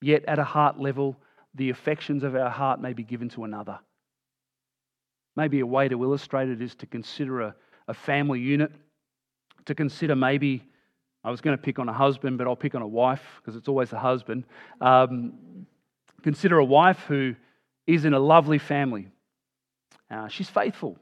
Yet, 0.00 0.24
at 0.26 0.38
a 0.38 0.44
heart 0.44 0.78
level, 0.78 1.16
the 1.54 1.70
affections 1.70 2.22
of 2.22 2.36
our 2.36 2.50
heart 2.50 2.80
may 2.80 2.92
be 2.92 3.02
given 3.02 3.28
to 3.30 3.44
another. 3.44 3.80
Maybe 5.36 5.60
a 5.60 5.66
way 5.66 5.88
to 5.88 6.02
illustrate 6.02 6.48
it 6.48 6.62
is 6.62 6.74
to 6.76 6.86
consider 6.86 7.40
a, 7.40 7.54
a 7.88 7.94
family 7.94 8.40
unit, 8.40 8.72
to 9.66 9.74
consider 9.74 10.14
maybe, 10.14 10.64
I 11.24 11.30
was 11.30 11.40
going 11.40 11.56
to 11.56 11.62
pick 11.62 11.78
on 11.78 11.88
a 11.88 11.92
husband, 11.92 12.38
but 12.38 12.46
I'll 12.46 12.56
pick 12.56 12.74
on 12.74 12.82
a 12.82 12.86
wife 12.86 13.22
because 13.36 13.56
it's 13.56 13.68
always 13.68 13.90
the 13.90 13.98
husband. 13.98 14.44
Um, 14.80 15.66
consider 16.22 16.58
a 16.58 16.64
wife 16.64 17.04
who 17.08 17.34
is 17.86 18.04
in 18.04 18.14
a 18.14 18.20
lovely 18.20 18.58
family. 18.58 19.08
Uh, 20.10 20.28
she's 20.28 20.48
faithful. 20.48 20.96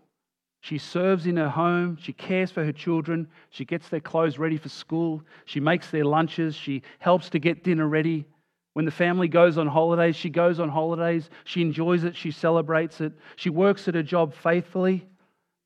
She 0.66 0.78
serves 0.78 1.28
in 1.28 1.36
her 1.36 1.48
home. 1.48 1.96
She 2.00 2.12
cares 2.12 2.50
for 2.50 2.64
her 2.64 2.72
children. 2.72 3.28
She 3.50 3.64
gets 3.64 3.88
their 3.88 4.00
clothes 4.00 4.36
ready 4.36 4.56
for 4.56 4.68
school. 4.68 5.22
She 5.44 5.60
makes 5.60 5.92
their 5.92 6.04
lunches. 6.04 6.56
She 6.56 6.82
helps 6.98 7.30
to 7.30 7.38
get 7.38 7.62
dinner 7.62 7.86
ready. 7.86 8.26
When 8.72 8.84
the 8.84 8.90
family 8.90 9.28
goes 9.28 9.58
on 9.58 9.68
holidays, 9.68 10.16
she 10.16 10.28
goes 10.28 10.58
on 10.58 10.68
holidays. 10.68 11.30
She 11.44 11.62
enjoys 11.62 12.02
it. 12.02 12.16
She 12.16 12.32
celebrates 12.32 13.00
it. 13.00 13.12
She 13.36 13.48
works 13.48 13.86
at 13.86 13.94
her 13.94 14.02
job 14.02 14.34
faithfully. 14.34 15.06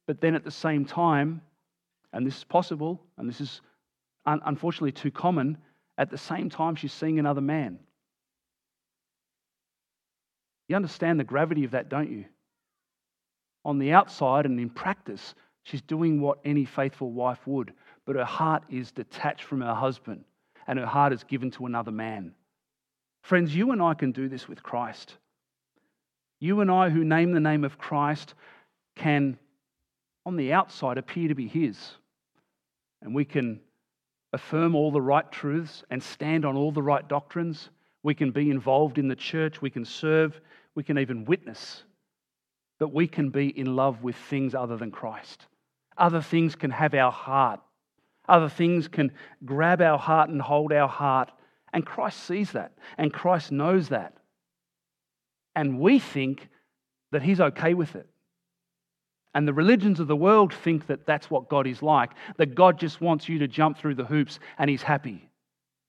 But 0.07 0.21
then 0.21 0.35
at 0.35 0.45
the 0.45 0.51
same 0.51 0.85
time, 0.85 1.41
and 2.13 2.27
this 2.27 2.37
is 2.37 2.45
possible, 2.45 3.01
and 3.17 3.27
this 3.27 3.41
is 3.41 3.63
unfortunately 4.27 4.93
too 4.93 5.11
common, 5.11 5.57
at 5.97 6.11
the 6.11 6.19
same 6.19 6.51
time, 6.51 6.75
she's 6.75 6.93
seeing 6.93 7.19
another 7.19 7.41
man. 7.41 7.79
You 10.69 10.77
understand 10.77 11.19
the 11.19 11.25
gravity 11.25 11.65
of 11.65 11.71
that, 11.71 11.89
don't 11.89 12.11
you? 12.11 12.27
On 13.65 13.79
the 13.79 13.93
outside 13.93 14.47
and 14.47 14.59
in 14.59 14.71
practice, 14.71 15.35
she's 15.63 15.83
doing 15.83 16.21
what 16.21 16.39
any 16.45 16.65
faithful 16.65 17.13
wife 17.13 17.47
would, 17.47 17.73
but 18.07 18.17
her 18.17 18.25
heart 18.25 18.65
is 18.71 18.91
detached 18.91 19.45
from 19.45 19.61
her 19.61 19.75
husband 19.75 20.25
and 20.67 20.79
her 20.79 20.87
heart 20.87 21.13
is 21.13 21.25
given 21.25 21.51
to 21.51 21.67
another 21.67 21.91
man. 21.91 22.33
Friends, 23.23 23.55
you 23.55 23.73
and 23.73 23.83
I 23.83 23.95
can 23.95 24.13
do 24.13 24.29
this 24.29 24.49
with 24.49 24.63
Christ. 24.63 25.17
You 26.39 26.61
and 26.61 26.71
I, 26.71 26.89
who 26.89 27.05
name 27.05 27.33
the 27.33 27.41
name 27.41 27.65
of 27.65 27.77
Christ, 27.77 28.35
can, 28.97 29.39
on 30.25 30.37
the 30.37 30.53
outside, 30.53 30.97
appear 30.97 31.29
to 31.29 31.35
be 31.35 31.49
His. 31.49 31.77
And 33.03 33.15
we 33.15 33.25
can 33.25 33.61
affirm 34.33 34.75
all 34.75 34.91
the 34.91 35.03
right 35.03 35.31
truths 35.31 35.83
and 35.91 36.03
stand 36.03 36.45
on 36.45 36.57
all 36.57 36.73
the 36.73 36.83
right 36.83 37.07
doctrines. 37.09 37.71
We 38.03 38.15
can 38.15 38.31
be 38.31 38.51
involved 38.51 38.97
in 38.97 39.09
the 39.09 39.17
church. 39.17 39.61
We 39.61 39.71
can 39.71 39.85
serve. 39.85 40.41
We 40.75 40.83
can 40.83 40.99
even 40.99 41.25
witness. 41.25 41.83
But 42.81 42.93
we 42.93 43.07
can 43.07 43.31
be 43.31 43.47
in 43.57 43.77
love 43.77 44.03
with 44.03 44.17
things 44.17 44.55
other 44.55 44.77
than 44.77 44.91
Christ. 44.91 45.47
Other 45.97 46.23
things 46.23 46.57
can 46.57 46.73
have 46.73 46.95
our 46.95 47.13
heart. 47.13 47.61
Other 48.29 48.49
things 48.49 48.89
can 48.89 49.13
grab 49.45 49.81
our 49.81 49.99
heart 49.99 50.31
and 50.31 50.41
hold 50.41 50.73
our 50.73 50.89
heart. 50.89 51.31
And 51.73 51.87
Christ 51.87 52.25
sees 52.25 52.53
that. 52.53 52.73
And 52.99 53.13
Christ 53.13 53.53
knows 53.53 53.91
that. 53.91 54.15
And 55.55 55.79
we 55.79 55.99
think 55.99 56.49
that 57.13 57.23
He's 57.23 57.41
okay 57.41 57.75
with 57.75 57.95
it. 57.95 58.09
And 59.35 59.47
the 59.47 59.55
religions 59.55 60.01
of 60.01 60.09
the 60.09 60.17
world 60.17 60.53
think 60.53 60.87
that 60.89 61.07
that's 61.07 61.31
what 61.31 61.49
God 61.49 61.67
is 61.67 61.83
like, 61.83 62.11
that 62.39 62.55
God 62.55 62.81
just 62.81 63.01
wants 63.01 63.29
you 63.29 63.39
to 63.41 63.49
jump 63.49 63.79
through 63.79 63.95
the 63.95 64.05
hoops 64.05 64.41
and 64.59 64.69
He's 64.71 64.83
happy. 64.83 65.30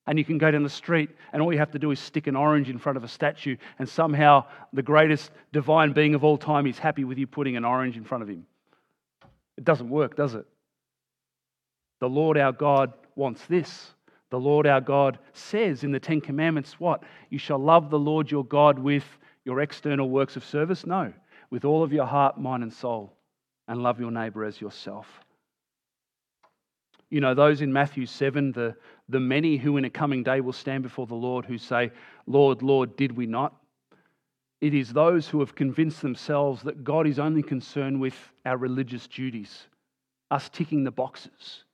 And 0.07 0.17
you 0.17 0.25
can 0.25 0.37
go 0.37 0.49
down 0.49 0.63
the 0.63 0.69
street, 0.69 1.11
and 1.31 1.41
all 1.41 1.53
you 1.53 1.59
have 1.59 1.71
to 1.71 1.79
do 1.79 1.91
is 1.91 1.99
stick 1.99 2.27
an 2.27 2.35
orange 2.35 2.69
in 2.69 2.79
front 2.79 2.97
of 2.97 3.03
a 3.03 3.07
statue, 3.07 3.55
and 3.77 3.87
somehow 3.87 4.45
the 4.73 4.81
greatest 4.81 5.31
divine 5.53 5.93
being 5.93 6.15
of 6.15 6.23
all 6.23 6.37
time 6.37 6.65
is 6.65 6.79
happy 6.79 7.03
with 7.03 7.17
you 7.17 7.27
putting 7.27 7.55
an 7.55 7.65
orange 7.65 7.97
in 7.97 8.03
front 8.03 8.23
of 8.23 8.29
Him. 8.29 8.45
It 9.57 9.63
doesn't 9.63 9.89
work, 9.89 10.15
does 10.15 10.33
it? 10.33 10.45
The 11.99 12.09
Lord 12.09 12.37
our 12.37 12.51
God 12.51 12.93
wants 13.15 13.45
this. 13.45 13.93
The 14.31 14.39
Lord 14.39 14.65
our 14.65 14.81
God 14.81 15.19
says 15.33 15.83
in 15.83 15.91
the 15.91 15.99
Ten 15.99 16.19
Commandments, 16.19 16.79
What? 16.79 17.03
You 17.29 17.37
shall 17.37 17.59
love 17.59 17.89
the 17.89 17.99
Lord 17.99 18.31
your 18.31 18.45
God 18.45 18.79
with 18.79 19.05
your 19.45 19.59
external 19.59 20.09
works 20.09 20.35
of 20.35 20.43
service? 20.43 20.85
No, 20.85 21.13
with 21.51 21.63
all 21.63 21.83
of 21.83 21.93
your 21.93 22.05
heart, 22.05 22.39
mind, 22.39 22.63
and 22.63 22.73
soul 22.73 23.13
and 23.67 23.83
love 23.83 23.99
your 23.99 24.11
neighbor 24.11 24.43
as 24.43 24.59
yourself. 24.59 25.07
You 27.11 27.21
know, 27.21 27.35
those 27.35 27.61
in 27.61 27.71
Matthew 27.71 28.07
7, 28.07 28.53
the, 28.53 28.75
the 29.07 29.19
many 29.19 29.57
who 29.57 29.77
in 29.77 29.85
a 29.85 29.89
coming 29.89 30.23
day 30.23 30.41
will 30.41 30.53
stand 30.53 30.81
before 30.81 31.05
the 31.05 31.13
Lord 31.13 31.45
who 31.45 31.57
say, 31.59 31.91
Lord, 32.25 32.63
Lord, 32.63 32.95
did 32.95 33.15
we 33.15 33.27
not? 33.27 33.53
It 34.61 34.73
is 34.73 34.93
those 34.93 35.27
who 35.27 35.39
have 35.41 35.53
convinced 35.53 36.01
themselves 36.01 36.63
that 36.63 36.83
God 36.83 37.05
is 37.05 37.19
only 37.19 37.43
concerned 37.43 37.99
with 37.99 38.15
our 38.45 38.57
religious 38.57 39.07
duties, 39.07 39.67
us 40.31 40.49
ticking 40.49 40.83
the 40.83 40.91
boxes. 40.91 41.65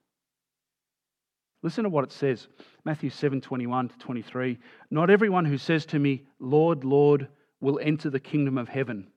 Listen 1.64 1.84
to 1.84 1.90
what 1.90 2.04
it 2.04 2.12
says 2.12 2.48
Matthew 2.84 3.10
7 3.10 3.40
21 3.40 3.90
to 3.90 3.98
23. 4.00 4.58
Not 4.92 5.10
everyone 5.10 5.46
who 5.46 5.58
says 5.58 5.86
to 5.88 6.00
me, 6.00 6.24
Lord, 6.40 6.84
Lord, 6.84 7.28
will 7.62 7.80
enter 7.82 8.10
the 8.10 8.20
kingdom 8.20 8.58
of 8.58 8.70
heaven 8.70 9.08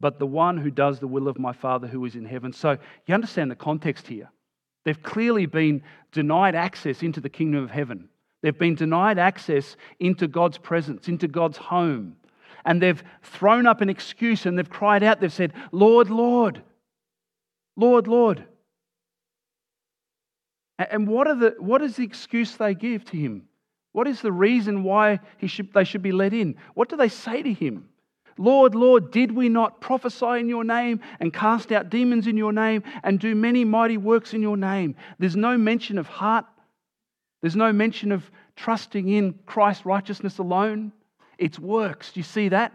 but 0.00 0.18
the 0.18 0.26
one 0.26 0.56
who 0.56 0.70
does 0.70 0.98
the 0.98 1.06
will 1.06 1.28
of 1.28 1.38
my 1.38 1.52
Father 1.52 1.86
who 1.86 2.04
is 2.06 2.16
in 2.16 2.24
heaven. 2.24 2.52
So 2.52 2.78
you 3.06 3.14
understand 3.14 3.50
the 3.50 3.56
context 3.56 4.06
here. 4.06 4.30
They've 4.84 5.02
clearly 5.02 5.46
been 5.46 5.82
denied 6.12 6.54
access 6.54 7.02
into 7.02 7.20
the 7.20 7.28
kingdom 7.28 7.62
of 7.62 7.70
heaven. 7.70 8.08
They've 8.42 8.58
been 8.58 8.74
denied 8.74 9.18
access 9.18 9.76
into 9.98 10.26
God's 10.26 10.58
presence, 10.58 11.08
into 11.08 11.28
God's 11.28 11.58
home. 11.58 12.16
And 12.64 12.80
they've 12.80 13.02
thrown 13.22 13.66
up 13.66 13.80
an 13.80 13.90
excuse 13.90 14.46
and 14.46 14.58
they've 14.58 14.68
cried 14.68 15.02
out, 15.02 15.20
they've 15.20 15.32
said, 15.32 15.52
Lord, 15.72 16.10
Lord, 16.10 16.62
Lord, 17.76 18.06
Lord. 18.06 18.44
And 20.78 21.06
what, 21.06 21.26
are 21.26 21.34
the, 21.34 21.54
what 21.58 21.82
is 21.82 21.96
the 21.96 22.04
excuse 22.04 22.56
they 22.56 22.74
give 22.74 23.04
to 23.06 23.16
him? 23.16 23.48
What 23.92 24.06
is 24.06 24.22
the 24.22 24.32
reason 24.32 24.82
why 24.82 25.20
he 25.36 25.46
should, 25.46 25.72
they 25.74 25.84
should 25.84 26.02
be 26.02 26.12
let 26.12 26.32
in? 26.32 26.56
What 26.74 26.88
do 26.88 26.96
they 26.96 27.08
say 27.08 27.42
to 27.42 27.52
him? 27.52 27.89
Lord, 28.40 28.74
Lord, 28.74 29.10
did 29.10 29.32
we 29.32 29.50
not 29.50 29.82
prophesy 29.82 30.40
in 30.40 30.48
your 30.48 30.64
name 30.64 31.00
and 31.20 31.30
cast 31.30 31.70
out 31.72 31.90
demons 31.90 32.26
in 32.26 32.38
your 32.38 32.54
name 32.54 32.82
and 33.02 33.20
do 33.20 33.34
many 33.34 33.66
mighty 33.66 33.98
works 33.98 34.32
in 34.32 34.40
your 34.40 34.56
name? 34.56 34.96
There's 35.18 35.36
no 35.36 35.58
mention 35.58 35.98
of 35.98 36.06
heart. 36.06 36.46
There's 37.42 37.54
no 37.54 37.70
mention 37.70 38.12
of 38.12 38.30
trusting 38.56 39.10
in 39.10 39.34
Christ's 39.44 39.84
righteousness 39.84 40.38
alone. 40.38 40.90
It's 41.36 41.58
works. 41.58 42.12
Do 42.12 42.20
you 42.20 42.24
see 42.24 42.48
that? 42.48 42.72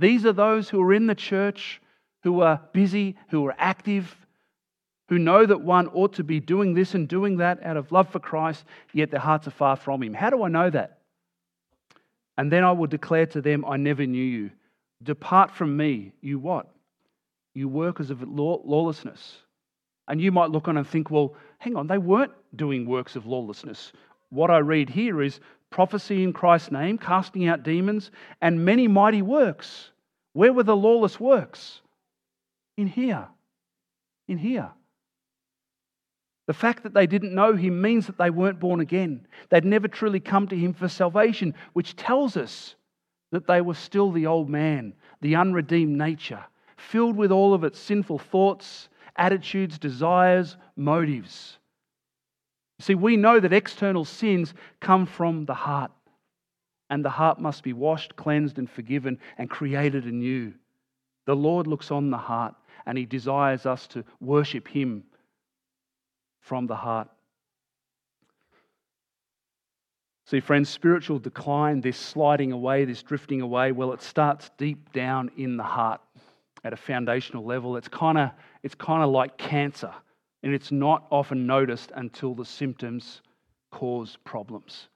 These 0.00 0.26
are 0.26 0.32
those 0.32 0.68
who 0.68 0.82
are 0.82 0.92
in 0.92 1.06
the 1.06 1.14
church, 1.14 1.80
who 2.24 2.40
are 2.40 2.60
busy, 2.72 3.16
who 3.28 3.46
are 3.46 3.54
active, 3.58 4.16
who 5.08 5.20
know 5.20 5.46
that 5.46 5.60
one 5.60 5.86
ought 5.88 6.14
to 6.14 6.24
be 6.24 6.40
doing 6.40 6.74
this 6.74 6.94
and 6.94 7.06
doing 7.06 7.36
that 7.36 7.62
out 7.62 7.76
of 7.76 7.92
love 7.92 8.08
for 8.08 8.18
Christ, 8.18 8.64
yet 8.92 9.12
their 9.12 9.20
hearts 9.20 9.46
are 9.46 9.52
far 9.52 9.76
from 9.76 10.02
Him. 10.02 10.14
How 10.14 10.30
do 10.30 10.42
I 10.42 10.48
know 10.48 10.68
that? 10.70 10.98
And 12.36 12.50
then 12.50 12.64
I 12.64 12.72
will 12.72 12.88
declare 12.88 13.26
to 13.26 13.40
them, 13.40 13.64
I 13.64 13.76
never 13.76 14.04
knew 14.04 14.24
you. 14.24 14.50
Depart 15.02 15.50
from 15.50 15.76
me, 15.76 16.12
you 16.20 16.38
what? 16.38 16.68
You 17.54 17.68
workers 17.68 18.10
of 18.10 18.22
lawlessness. 18.22 19.38
And 20.08 20.20
you 20.20 20.32
might 20.32 20.50
look 20.50 20.68
on 20.68 20.76
and 20.76 20.86
think, 20.86 21.10
well, 21.10 21.34
hang 21.58 21.76
on, 21.76 21.86
they 21.86 21.98
weren't 21.98 22.32
doing 22.56 22.86
works 22.86 23.16
of 23.16 23.26
lawlessness. 23.26 23.92
What 24.30 24.50
I 24.50 24.58
read 24.58 24.90
here 24.90 25.22
is 25.22 25.40
prophecy 25.70 26.22
in 26.22 26.32
Christ's 26.32 26.72
name, 26.72 26.98
casting 26.98 27.46
out 27.48 27.62
demons, 27.62 28.10
and 28.42 28.64
many 28.64 28.88
mighty 28.88 29.22
works. 29.22 29.90
Where 30.32 30.52
were 30.52 30.62
the 30.62 30.76
lawless 30.76 31.18
works? 31.18 31.80
In 32.76 32.86
here. 32.86 33.28
In 34.28 34.38
here. 34.38 34.70
The 36.46 36.54
fact 36.54 36.82
that 36.82 36.94
they 36.94 37.06
didn't 37.06 37.34
know 37.34 37.54
him 37.54 37.80
means 37.80 38.06
that 38.06 38.18
they 38.18 38.30
weren't 38.30 38.58
born 38.58 38.80
again. 38.80 39.26
They'd 39.50 39.64
never 39.64 39.86
truly 39.86 40.18
come 40.18 40.48
to 40.48 40.56
him 40.56 40.72
for 40.72 40.88
salvation, 40.88 41.54
which 41.72 41.94
tells 41.94 42.36
us 42.36 42.74
that 43.30 43.46
they 43.46 43.60
were 43.60 43.74
still 43.74 44.10
the 44.10 44.26
old 44.26 44.48
man, 44.48 44.94
the 45.20 45.36
unredeemed 45.36 45.96
nature, 45.96 46.44
filled 46.76 47.16
with 47.16 47.30
all 47.30 47.54
of 47.54 47.64
its 47.64 47.78
sinful 47.78 48.18
thoughts, 48.18 48.88
attitudes, 49.16 49.78
desires, 49.78 50.56
motives. 50.76 51.58
See, 52.80 52.94
we 52.94 53.16
know 53.16 53.38
that 53.38 53.52
external 53.52 54.04
sins 54.04 54.54
come 54.80 55.06
from 55.06 55.44
the 55.44 55.54
heart, 55.54 55.92
and 56.88 57.04
the 57.04 57.10
heart 57.10 57.38
must 57.38 57.62
be 57.62 57.72
washed, 57.72 58.16
cleansed, 58.16 58.58
and 58.58 58.68
forgiven 58.68 59.18
and 59.38 59.50
created 59.50 60.06
anew. 60.06 60.54
The 61.26 61.36
Lord 61.36 61.66
looks 61.66 61.90
on 61.90 62.10
the 62.10 62.18
heart, 62.18 62.54
and 62.86 62.96
He 62.96 63.04
desires 63.04 63.66
us 63.66 63.86
to 63.88 64.04
worship 64.20 64.66
Him 64.66 65.04
from 66.40 66.66
the 66.66 66.76
heart. 66.76 67.08
See, 70.30 70.38
friends, 70.38 70.68
spiritual 70.68 71.18
decline, 71.18 71.80
this 71.80 71.98
sliding 71.98 72.52
away, 72.52 72.84
this 72.84 73.02
drifting 73.02 73.40
away, 73.40 73.72
well, 73.72 73.92
it 73.92 74.00
starts 74.00 74.48
deep 74.58 74.92
down 74.92 75.28
in 75.36 75.56
the 75.56 75.64
heart 75.64 76.00
at 76.62 76.72
a 76.72 76.76
foundational 76.76 77.44
level. 77.44 77.76
It's 77.76 77.88
kind 77.88 78.16
of 78.16 78.30
it's 78.62 78.76
kind 78.76 79.02
of 79.02 79.10
like 79.10 79.38
cancer, 79.38 79.92
and 80.44 80.54
it's 80.54 80.70
not 80.70 81.04
often 81.10 81.48
noticed 81.48 81.90
until 81.96 82.36
the 82.36 82.44
symptoms 82.44 83.22
cause 83.72 84.18
problems. 84.22 84.86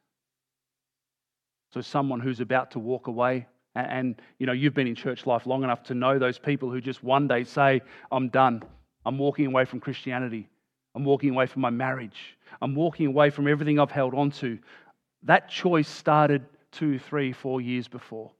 So, 1.73 1.81
someone 1.81 2.21
who's 2.21 2.39
about 2.39 2.71
to 2.71 2.79
walk 2.79 3.09
away, 3.09 3.49
and 3.75 4.23
you 4.39 4.47
know, 4.47 4.53
you've 4.53 4.75
been 4.75 4.87
in 4.87 4.95
church 4.95 5.27
life 5.27 5.47
long 5.47 5.65
enough 5.65 5.83
to 5.85 5.95
know 5.95 6.17
those 6.17 6.39
people 6.39 6.71
who 6.71 6.81
just 6.81 7.03
one 7.03 7.27
day 7.27 7.43
say, 7.43 7.83
I'm 8.13 8.29
done. 8.29 8.63
I'm 9.05 9.19
walking 9.19 9.47
away 9.47 9.65
from 9.65 9.81
Christianity. 9.81 10.49
I'm 10.95 11.05
walking 11.05 11.31
away 11.31 11.47
from 11.47 11.63
my 11.63 11.71
marriage. 11.71 12.37
I'm 12.63 12.77
walking 12.77 13.07
away 13.07 13.31
from 13.31 13.49
everything 13.49 13.81
I've 13.81 13.91
held 13.91 14.15
on 14.15 14.31
to. 14.33 14.59
That 15.25 15.49
choice 15.49 15.89
started 15.89 16.45
two, 16.71 16.99
three, 16.99 17.33
four 17.33 17.61
years 17.61 17.89
before. 17.89 18.33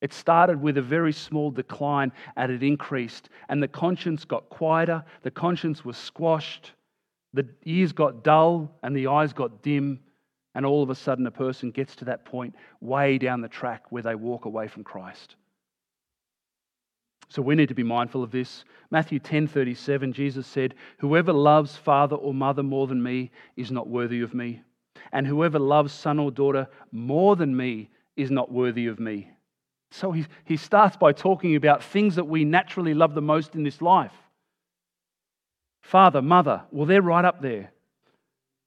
It 0.00 0.12
started 0.12 0.60
with 0.60 0.78
a 0.78 0.82
very 0.82 1.12
small 1.12 1.50
decline 1.50 2.12
and 2.36 2.50
it 2.50 2.62
increased, 2.62 3.28
and 3.48 3.62
the 3.62 3.68
conscience 3.68 4.24
got 4.24 4.48
quieter, 4.48 5.04
the 5.22 5.30
conscience 5.30 5.84
was 5.84 5.96
squashed, 5.96 6.72
the 7.34 7.46
ears 7.64 7.92
got 7.92 8.24
dull, 8.24 8.74
and 8.82 8.96
the 8.96 9.08
eyes 9.08 9.32
got 9.32 9.62
dim, 9.62 10.00
and 10.54 10.64
all 10.64 10.82
of 10.82 10.90
a 10.90 10.94
sudden 10.94 11.26
a 11.26 11.30
person 11.30 11.70
gets 11.70 11.94
to 11.96 12.06
that 12.06 12.24
point 12.24 12.54
way 12.80 13.18
down 13.18 13.40
the 13.40 13.48
track 13.48 13.84
where 13.90 14.02
they 14.02 14.14
walk 14.14 14.46
away 14.46 14.68
from 14.68 14.84
Christ. 14.84 15.36
So 17.28 17.42
we 17.42 17.54
need 17.54 17.68
to 17.68 17.74
be 17.74 17.84
mindful 17.84 18.24
of 18.24 18.32
this. 18.32 18.64
Matthew 18.90 19.20
10:37 19.20 20.12
Jesus 20.12 20.46
said, 20.46 20.74
"Whoever 20.98 21.32
loves 21.32 21.76
father 21.76 22.16
or 22.16 22.34
mother 22.34 22.62
more 22.62 22.86
than 22.86 23.02
me 23.02 23.30
is 23.54 23.70
not 23.70 23.86
worthy 23.86 24.20
of 24.22 24.34
me." 24.34 24.62
And 25.12 25.26
whoever 25.26 25.58
loves 25.58 25.92
son 25.92 26.18
or 26.18 26.30
daughter 26.30 26.68
more 26.92 27.36
than 27.36 27.56
me 27.56 27.90
is 28.16 28.30
not 28.30 28.52
worthy 28.52 28.86
of 28.86 29.00
me. 29.00 29.30
So 29.90 30.12
he, 30.12 30.26
he 30.44 30.56
starts 30.56 30.96
by 30.96 31.12
talking 31.12 31.56
about 31.56 31.82
things 31.82 32.16
that 32.16 32.26
we 32.26 32.44
naturally 32.44 32.94
love 32.94 33.14
the 33.14 33.22
most 33.22 33.54
in 33.54 33.62
this 33.62 33.82
life. 33.82 34.12
Father, 35.82 36.22
mother, 36.22 36.62
well, 36.70 36.86
they're 36.86 37.02
right 37.02 37.24
up 37.24 37.42
there. 37.42 37.72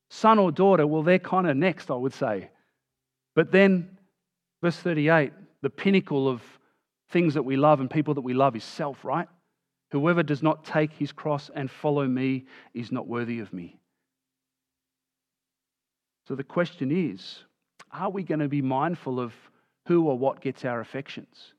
Son 0.10 0.38
or 0.38 0.52
daughter, 0.52 0.86
well, 0.86 1.04
they're 1.04 1.20
kind 1.20 1.48
of 1.48 1.56
next, 1.56 1.90
I 1.90 1.96
would 1.96 2.14
say. 2.14 2.50
But 3.36 3.52
then, 3.52 3.98
verse 4.62 4.76
38, 4.76 5.32
the 5.62 5.70
pinnacle 5.70 6.28
of 6.28 6.42
things 7.10 7.36
that 7.36 7.44
we 7.44 7.56
love 7.56 7.80
and 7.80 7.90
people 7.90 8.14
that 8.16 8.22
we 8.22 8.34
love 8.34 8.56
is 8.56 8.64
self, 8.64 9.06
right? 9.06 9.28
Whoever 9.92 10.24
does 10.24 10.44
not 10.44 10.66
take 10.66 10.92
his 10.94 11.12
cross 11.12 11.50
and 11.54 11.70
follow 11.70 12.08
me 12.08 12.46
is 12.74 12.92
not 12.92 13.08
worthy 13.08 13.40
of 13.40 13.54
me. 13.54 13.80
So 16.28 16.36
the 16.36 16.44
question 16.44 16.92
is 16.92 17.44
are 17.92 18.10
we 18.10 18.24
going 18.24 18.40
to 18.40 18.48
be 18.48 18.62
mindful 18.62 19.20
of 19.20 19.34
who 19.88 20.08
or 20.08 20.18
what 20.18 20.42
gets 20.42 20.66
our 20.66 20.80
affections? 20.80 21.54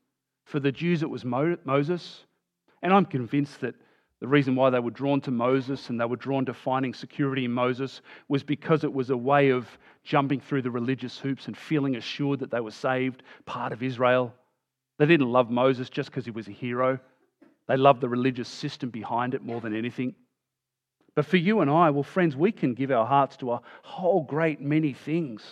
For 0.45 0.61
the 0.61 0.73
Jews, 0.73 1.03
it 1.03 1.11
was 1.11 1.25
Moses. 1.25 2.25
And 2.83 2.93
I'm 2.93 3.07
convinced 3.07 3.61
that 3.61 3.75
the 4.21 4.29
reason 4.29 4.55
why 4.55 4.71
they 4.71 4.81
were 4.81 4.91
drawn 4.91 5.21
to 5.23 5.31
Moses 5.31 5.91
and 5.91 6.01
they 6.01 6.05
were 6.05 6.17
drawn 6.17 6.45
to 6.47 6.55
finding 6.55 6.95
security 6.95 7.45
in 7.45 7.53
Moses 7.53 8.01
was 8.29 8.43
because 8.43 8.85
it 8.85 8.93
was 8.93 9.11
a 9.11 9.17
way 9.17 9.51
of 9.51 9.67
jumping 10.03 10.41
through 10.41 10.63
the 10.63 10.71
religious 10.71 11.19
hoops 11.19 11.47
and 11.47 11.57
feeling 11.57 11.97
assured 11.97 12.41
that 12.41 12.51
they 12.51 12.61
were 12.61 12.71
saved, 12.71 13.23
part 13.47 13.73
of 13.73 13.83
Israel. 13.83 14.35
They 14.99 15.07
didn't 15.07 15.31
love 15.31 15.51
Moses 15.51 15.91
just 15.91 16.11
because 16.11 16.25
he 16.25 16.31
was 16.31 16.49
a 16.49 16.53
hero, 16.53 16.99
they 17.67 17.77
loved 17.77 18.01
the 18.01 18.09
religious 18.09 18.49
system 18.49 18.91
behind 18.91 19.35
it 19.35 19.43
more 19.43 19.61
than 19.61 19.75
anything. 19.75 20.15
But 21.15 21.27
for 21.27 21.37
you 21.37 21.61
and 21.61 21.71
I, 21.71 21.91
well, 21.91 22.03
friends, 22.03 22.35
we 22.37 22.51
can 22.51 22.75
give 22.75 22.91
our 22.91 23.07
hearts 23.07 23.37
to 23.39 23.53
a 23.53 23.63
whole 23.83 24.23
great 24.23 24.61
many 24.61 24.93
things. 24.93 25.43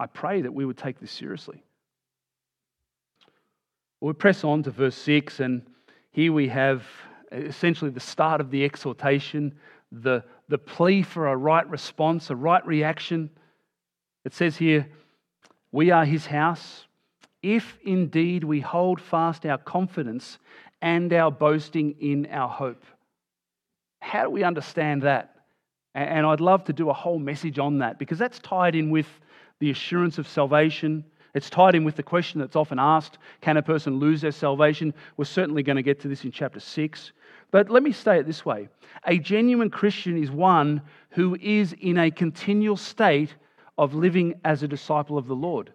I 0.00 0.06
pray 0.06 0.42
that 0.42 0.52
we 0.52 0.64
would 0.64 0.78
take 0.78 0.98
this 0.98 1.12
seriously. 1.12 1.62
We 4.00 4.12
press 4.14 4.42
on 4.42 4.64
to 4.64 4.72
verse 4.72 4.96
6, 4.96 5.38
and 5.38 5.62
here 6.10 6.32
we 6.32 6.48
have 6.48 6.82
essentially 7.30 7.92
the 7.92 8.00
start 8.00 8.40
of 8.40 8.50
the 8.50 8.64
exhortation, 8.64 9.54
the, 9.92 10.24
the 10.48 10.58
plea 10.58 11.02
for 11.02 11.28
a 11.28 11.36
right 11.36 11.68
response, 11.70 12.30
a 12.30 12.36
right 12.36 12.66
reaction. 12.66 13.30
It 14.24 14.34
says 14.34 14.56
here, 14.56 14.88
We 15.70 15.92
are 15.92 16.04
his 16.04 16.26
house, 16.26 16.86
if 17.44 17.78
indeed 17.84 18.42
we 18.42 18.58
hold 18.58 19.00
fast 19.00 19.46
our 19.46 19.58
confidence 19.58 20.38
and 20.80 21.12
our 21.12 21.30
boasting 21.30 21.94
in 22.00 22.26
our 22.26 22.48
hope. 22.48 22.84
How 24.02 24.24
do 24.24 24.30
we 24.30 24.42
understand 24.42 25.02
that? 25.02 25.36
And 25.94 26.26
I'd 26.26 26.40
love 26.40 26.64
to 26.64 26.72
do 26.72 26.90
a 26.90 26.92
whole 26.92 27.20
message 27.20 27.60
on 27.60 27.78
that 27.78 28.00
because 28.00 28.18
that's 28.18 28.40
tied 28.40 28.74
in 28.74 28.90
with 28.90 29.06
the 29.60 29.70
assurance 29.70 30.18
of 30.18 30.26
salvation, 30.26 31.04
it's 31.34 31.48
tied 31.48 31.76
in 31.76 31.84
with 31.84 31.94
the 31.94 32.02
question 32.02 32.40
that's 32.40 32.56
often 32.56 32.80
asked 32.80 33.18
can 33.40 33.56
a 33.56 33.62
person 33.62 34.00
lose 34.00 34.20
their 34.20 34.32
salvation? 34.32 34.92
We're 35.16 35.24
certainly 35.24 35.62
going 35.62 35.76
to 35.76 35.82
get 35.82 36.00
to 36.00 36.08
this 36.08 36.24
in 36.24 36.32
chapter 36.32 36.58
6. 36.58 37.12
But 37.52 37.70
let 37.70 37.84
me 37.84 37.92
say 37.92 38.18
it 38.18 38.26
this 38.26 38.44
way 38.44 38.68
a 39.06 39.18
genuine 39.18 39.70
Christian 39.70 40.20
is 40.20 40.32
one 40.32 40.82
who 41.10 41.36
is 41.40 41.72
in 41.80 41.96
a 41.96 42.10
continual 42.10 42.76
state 42.76 43.36
of 43.78 43.94
living 43.94 44.34
as 44.44 44.64
a 44.64 44.68
disciple 44.68 45.16
of 45.16 45.28
the 45.28 45.36
Lord. 45.36 45.72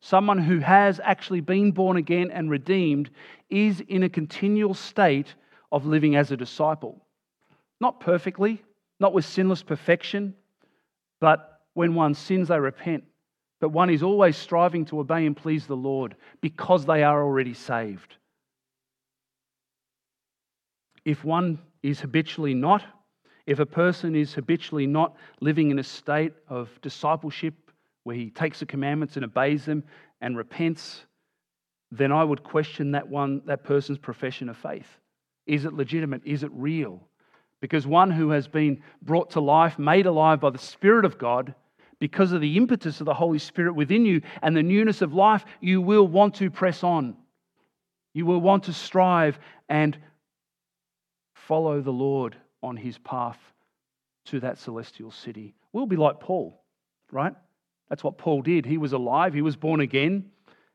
Someone 0.00 0.38
who 0.38 0.58
has 0.58 1.00
actually 1.02 1.40
been 1.40 1.72
born 1.72 1.96
again 1.96 2.30
and 2.30 2.50
redeemed 2.50 3.08
is 3.48 3.80
in 3.88 4.02
a 4.02 4.08
continual 4.10 4.74
state 4.74 5.34
of 5.72 5.86
living 5.86 6.14
as 6.14 6.30
a 6.30 6.36
disciple. 6.36 7.02
Not 7.82 8.00
perfectly, 8.00 8.62
not 8.98 9.12
with 9.12 9.26
sinless 9.26 9.62
perfection, 9.62 10.34
but 11.20 11.60
when 11.74 11.94
one 11.94 12.14
sins, 12.14 12.48
they 12.48 12.58
repent 12.58 13.04
but 13.62 13.68
one 13.68 13.90
is 13.90 14.02
always 14.02 14.36
striving 14.36 14.84
to 14.84 14.98
obey 14.98 15.24
and 15.24 15.36
please 15.36 15.68
the 15.68 15.76
Lord 15.76 16.16
because 16.40 16.84
they 16.84 17.04
are 17.04 17.22
already 17.22 17.54
saved. 17.54 18.16
If 21.04 21.22
one 21.24 21.60
is 21.80 22.00
habitually 22.00 22.54
not, 22.54 22.82
if 23.46 23.60
a 23.60 23.66
person 23.66 24.16
is 24.16 24.34
habitually 24.34 24.88
not 24.88 25.14
living 25.40 25.70
in 25.70 25.78
a 25.78 25.84
state 25.84 26.32
of 26.48 26.70
discipleship 26.82 27.54
where 28.02 28.16
he 28.16 28.30
takes 28.30 28.58
the 28.58 28.66
commandments 28.66 29.14
and 29.14 29.24
obeys 29.24 29.64
them 29.64 29.84
and 30.20 30.36
repents, 30.36 31.06
then 31.92 32.10
I 32.10 32.24
would 32.24 32.42
question 32.42 32.90
that 32.90 33.08
one 33.08 33.42
that 33.46 33.62
person's 33.62 33.98
profession 33.98 34.48
of 34.48 34.56
faith. 34.56 34.88
Is 35.46 35.66
it 35.66 35.72
legitimate? 35.72 36.22
Is 36.24 36.42
it 36.42 36.50
real? 36.52 37.00
Because 37.62 37.86
one 37.86 38.10
who 38.10 38.30
has 38.30 38.48
been 38.48 38.82
brought 39.00 39.30
to 39.30 39.40
life, 39.40 39.78
made 39.78 40.04
alive 40.04 40.40
by 40.40 40.50
the 40.50 40.58
Spirit 40.58 41.04
of 41.04 41.16
God, 41.16 41.54
because 42.00 42.32
of 42.32 42.40
the 42.40 42.56
impetus 42.56 42.98
of 43.00 43.06
the 43.06 43.14
Holy 43.14 43.38
Spirit 43.38 43.74
within 43.74 44.04
you 44.04 44.20
and 44.42 44.56
the 44.56 44.64
newness 44.64 45.00
of 45.00 45.14
life, 45.14 45.44
you 45.60 45.80
will 45.80 46.06
want 46.06 46.34
to 46.34 46.50
press 46.50 46.82
on. 46.82 47.16
You 48.14 48.26
will 48.26 48.40
want 48.40 48.64
to 48.64 48.72
strive 48.72 49.38
and 49.68 49.96
follow 51.34 51.80
the 51.80 51.92
Lord 51.92 52.36
on 52.64 52.76
his 52.76 52.98
path 52.98 53.38
to 54.26 54.40
that 54.40 54.58
celestial 54.58 55.12
city. 55.12 55.54
We'll 55.72 55.86
be 55.86 55.94
like 55.94 56.18
Paul, 56.18 56.60
right? 57.12 57.34
That's 57.88 58.02
what 58.02 58.18
Paul 58.18 58.42
did. 58.42 58.66
He 58.66 58.76
was 58.76 58.92
alive, 58.92 59.34
he 59.34 59.42
was 59.42 59.54
born 59.54 59.78
again, 59.78 60.32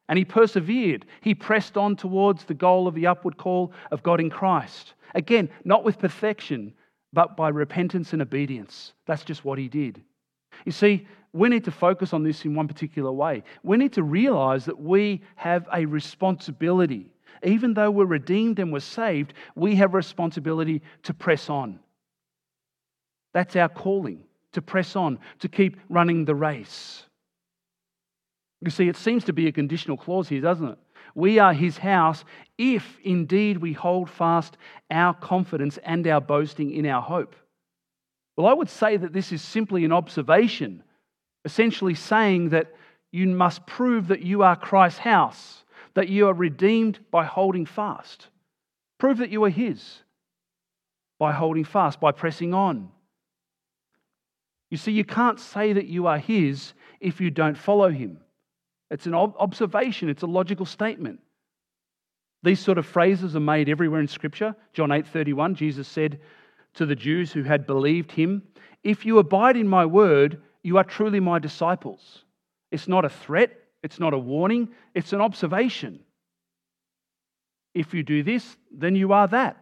and 0.10 0.18
he 0.18 0.26
persevered. 0.26 1.06
He 1.22 1.36
pressed 1.36 1.78
on 1.78 1.96
towards 1.96 2.46
the 2.46 2.54
goal 2.54 2.88
of 2.88 2.96
the 2.96 3.08
upward 3.08 3.38
call 3.38 3.74
of 3.92 4.04
God 4.04 4.20
in 4.20 4.30
Christ. 4.30 4.94
Again, 5.16 5.50
not 5.64 5.84
with 5.84 6.00
perfection, 6.00 6.74
but 7.14 7.36
by 7.36 7.50
repentance 7.50 8.14
and 8.14 8.22
obedience. 8.22 8.94
That's 9.06 9.24
just 9.24 9.46
what 9.46 9.58
he 9.58 9.68
did. 9.68 10.02
You 10.66 10.72
see, 10.72 11.08
we 11.34 11.50
need 11.50 11.66
to 11.66 11.72
focus 11.72 12.14
on 12.14 12.24
this 12.24 12.46
in 12.46 12.56
one 12.56 12.68
particular 12.68 13.12
way. 13.12 13.44
We 13.64 13.78
need 13.78 13.94
to 13.94 14.04
realize 14.04 14.66
that 14.66 14.80
we 14.80 15.22
have 15.36 15.68
a 15.74 15.86
responsibility. 15.86 17.12
Even 17.44 17.74
though 17.74 17.92
we're 17.92 18.06
redeemed 18.06 18.60
and 18.60 18.74
we're 18.74 18.80
saved, 18.80 19.34
we 19.56 19.76
have 19.76 19.94
a 19.94 19.98
responsibility 19.98 20.82
to 21.04 21.14
press 21.14 21.50
on. 21.50 21.80
That's 23.34 23.56
our 23.56 23.70
calling, 23.70 24.24
to 24.54 24.62
press 24.62 24.96
on, 24.96 25.20
to 25.40 25.48
keep 25.48 25.78
running 25.90 26.26
the 26.26 26.34
race. 26.34 27.04
You 28.62 28.72
see, 28.72 28.88
it 28.88 28.98
seems 28.98 29.24
to 29.26 29.34
be 29.34 29.48
a 29.48 29.52
conditional 29.52 29.98
clause 29.98 30.30
here, 30.30 30.42
doesn't 30.42 30.68
it? 30.68 30.78
We 31.14 31.40
are 31.40 31.54
his 31.54 31.78
house 31.78 32.24
if 32.58 32.98
indeed 33.04 33.58
we 33.58 33.74
hold 33.74 34.10
fast 34.10 34.58
our 34.92 35.14
confidence 35.14 35.78
and 35.84 36.06
our 36.08 36.22
boasting 36.22 36.72
in 36.72 36.86
our 36.86 37.02
hope. 37.02 37.36
Well, 38.36 38.48
I 38.48 38.54
would 38.54 38.70
say 38.70 38.98
that 38.98 39.14
this 39.14 39.32
is 39.32 39.42
simply 39.42 39.84
an 39.84 39.92
observation, 39.92 40.84
essentially 41.44 41.96
saying 41.96 42.50
that 42.50 42.74
you 43.12 43.28
must 43.28 43.66
prove 43.66 44.10
that 44.10 44.22
you 44.22 44.44
are 44.44 44.56
Christ's 44.56 45.00
house, 45.00 45.64
that 45.96 46.10
you 46.10 46.28
are 46.28 46.34
redeemed 46.34 47.00
by 47.10 47.26
holding 47.26 47.66
fast. 47.66 48.28
Prove 49.00 49.18
that 49.18 49.32
you 49.32 49.44
are 49.44 49.50
His 49.50 50.02
by 51.20 51.32
holding 51.32 51.64
fast, 51.64 52.00
by 52.00 52.12
pressing 52.12 52.54
on. 52.54 52.90
You 54.70 54.78
see, 54.78 54.92
you 54.92 55.04
can't 55.04 55.40
say 55.40 55.74
that 55.74 55.88
you 55.88 56.06
are 56.06 56.20
His 56.20 56.74
if 57.00 57.20
you 57.20 57.32
don't 57.32 57.58
follow 57.58 57.90
Him. 57.90 58.20
It's 58.90 59.06
an 59.06 59.16
observation, 59.16 60.10
it's 60.10 60.24
a 60.24 60.28
logical 60.28 60.66
statement. 60.66 61.20
These 62.44 62.60
sort 62.60 62.78
of 62.78 62.86
phrases 62.86 63.36
are 63.36 63.42
made 63.42 63.68
everywhere 63.68 64.00
in 64.00 64.08
Scripture. 64.08 64.56
John 64.74 64.92
8 64.92 65.08
31, 65.08 65.56
Jesus 65.56 65.88
said, 65.88 66.20
to 66.78 66.86
the 66.86 66.96
Jews 66.96 67.32
who 67.32 67.44
had 67.44 67.68
believed 67.68 68.12
him 68.12 68.44
If 68.84 69.06
you 69.06 69.20
abide 69.20 69.58
in 69.58 69.68
my 69.68 69.86
word, 69.86 70.42
you 70.64 70.78
are 70.78 70.84
truly 70.84 71.20
my 71.20 71.40
disciples. 71.40 72.24
It's 72.72 72.88
not 72.88 73.06
a 73.06 73.10
threat, 73.10 73.52
it's 73.84 74.00
not 74.00 74.14
a 74.14 74.18
warning, 74.18 74.70
it's 74.94 75.14
an 75.14 75.22
observation. 75.22 76.00
If 77.74 77.94
you 77.94 78.04
do 78.04 78.24
this, 78.24 78.58
then 78.72 78.96
you 78.96 79.14
are 79.14 79.28
that. 79.28 79.58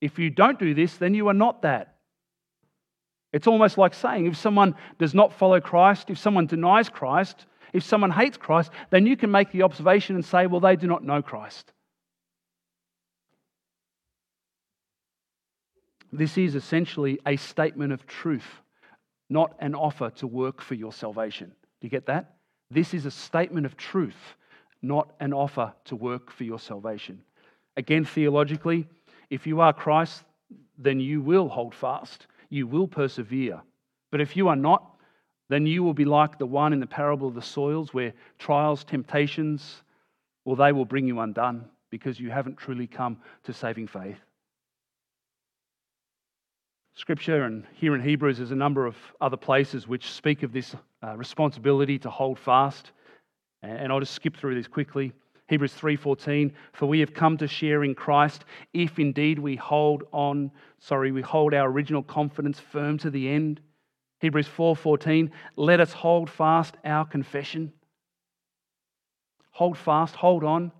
If 0.00 0.18
you 0.18 0.30
don't 0.30 0.58
do 0.58 0.74
this, 0.74 0.96
then 0.96 1.14
you 1.14 1.28
are 1.28 1.34
not 1.34 1.62
that. 1.62 1.96
It's 3.32 3.46
almost 3.46 3.76
like 3.76 3.94
saying 3.94 4.26
if 4.26 4.36
someone 4.36 4.74
does 4.98 5.14
not 5.14 5.32
follow 5.32 5.60
Christ, 5.60 6.08
if 6.08 6.18
someone 6.18 6.46
denies 6.46 6.88
Christ, 6.88 7.46
if 7.72 7.82
someone 7.82 8.10
hates 8.10 8.36
Christ, 8.36 8.70
then 8.90 9.06
you 9.06 9.16
can 9.16 9.30
make 9.30 9.52
the 9.52 9.62
observation 9.62 10.16
and 10.16 10.24
say, 10.24 10.46
well, 10.46 10.60
they 10.60 10.76
do 10.76 10.86
not 10.86 11.04
know 11.04 11.22
Christ. 11.22 11.72
This 16.12 16.38
is 16.38 16.54
essentially 16.54 17.18
a 17.26 17.36
statement 17.36 17.92
of 17.92 18.06
truth, 18.06 18.62
not 19.28 19.54
an 19.60 19.74
offer 19.74 20.10
to 20.16 20.26
work 20.26 20.62
for 20.62 20.74
your 20.74 20.92
salvation. 20.92 21.48
Do 21.48 21.86
you 21.86 21.90
get 21.90 22.06
that? 22.06 22.36
This 22.70 22.94
is 22.94 23.06
a 23.06 23.10
statement 23.10 23.66
of 23.66 23.76
truth, 23.76 24.36
not 24.82 25.12
an 25.20 25.32
offer 25.32 25.74
to 25.84 25.96
work 25.96 26.30
for 26.30 26.44
your 26.44 26.58
salvation. 26.58 27.22
Again, 27.76 28.04
theologically, 28.04 28.86
if 29.30 29.46
you 29.46 29.60
are 29.60 29.72
Christ, 29.72 30.24
then 30.78 31.00
you 31.00 31.20
will 31.20 31.48
hold 31.48 31.74
fast, 31.74 32.26
you 32.48 32.66
will 32.66 32.88
persevere. 32.88 33.60
But 34.10 34.20
if 34.20 34.36
you 34.36 34.48
are 34.48 34.56
not, 34.56 34.96
then 35.48 35.66
you 35.66 35.82
will 35.82 35.94
be 35.94 36.04
like 36.04 36.38
the 36.38 36.46
one 36.46 36.72
in 36.72 36.80
the 36.80 36.86
parable 36.86 37.28
of 37.28 37.34
the 37.34 37.42
soils 37.42 37.94
where 37.94 38.12
trials, 38.38 38.84
temptations, 38.84 39.82
well, 40.44 40.56
they 40.56 40.72
will 40.72 40.84
bring 40.84 41.06
you 41.06 41.20
undone 41.20 41.64
because 41.90 42.20
you 42.20 42.30
haven't 42.30 42.56
truly 42.56 42.86
come 42.86 43.18
to 43.44 43.52
saving 43.52 43.86
faith. 43.86 44.18
Scripture, 46.94 47.44
and 47.44 47.64
here 47.74 47.94
in 47.94 48.02
Hebrews, 48.02 48.38
there's 48.38 48.50
a 48.50 48.56
number 48.56 48.84
of 48.84 48.96
other 49.20 49.36
places 49.36 49.86
which 49.86 50.10
speak 50.10 50.42
of 50.42 50.52
this 50.52 50.74
uh, 51.02 51.16
responsibility 51.16 51.98
to 52.00 52.10
hold 52.10 52.38
fast. 52.38 52.90
And 53.62 53.92
I'll 53.92 54.00
just 54.00 54.14
skip 54.14 54.36
through 54.36 54.56
this 54.56 54.66
quickly. 54.66 55.12
Hebrews 55.48 55.74
3:14 55.74 56.52
for 56.72 56.86
we 56.86 57.00
have 57.00 57.14
come 57.14 57.38
to 57.38 57.48
share 57.48 57.82
in 57.82 57.94
Christ 57.94 58.44
if 58.74 58.98
indeed 58.98 59.38
we 59.38 59.56
hold 59.56 60.04
on 60.12 60.50
sorry 60.78 61.10
we 61.10 61.22
hold 61.22 61.54
our 61.54 61.70
original 61.70 62.02
confidence 62.02 62.60
firm 62.60 62.98
to 62.98 63.10
the 63.10 63.28
end. 63.28 63.60
Hebrews 64.20 64.48
4:14 64.48 65.30
let 65.56 65.80
us 65.80 65.92
hold 65.92 66.28
fast 66.30 66.76
our 66.84 67.04
confession. 67.04 67.72
hold 69.50 69.76
fast, 69.76 70.14
hold 70.14 70.44
on. 70.44 70.70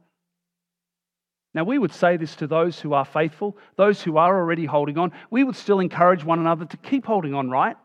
Now, 1.52 1.64
we 1.64 1.78
would 1.78 1.92
say 1.92 2.16
this 2.16 2.36
to 2.36 2.46
those 2.46 2.78
who 2.78 2.92
are 2.92 3.04
faithful, 3.04 3.56
those 3.74 4.00
who 4.00 4.16
are 4.18 4.38
already 4.38 4.66
holding 4.66 4.98
on. 4.98 5.10
We 5.30 5.42
would 5.42 5.56
still 5.56 5.80
encourage 5.80 6.22
one 6.22 6.38
another 6.38 6.64
to 6.66 6.76
keep 6.76 7.04
holding 7.04 7.34
on, 7.34 7.50
right? 7.50 7.76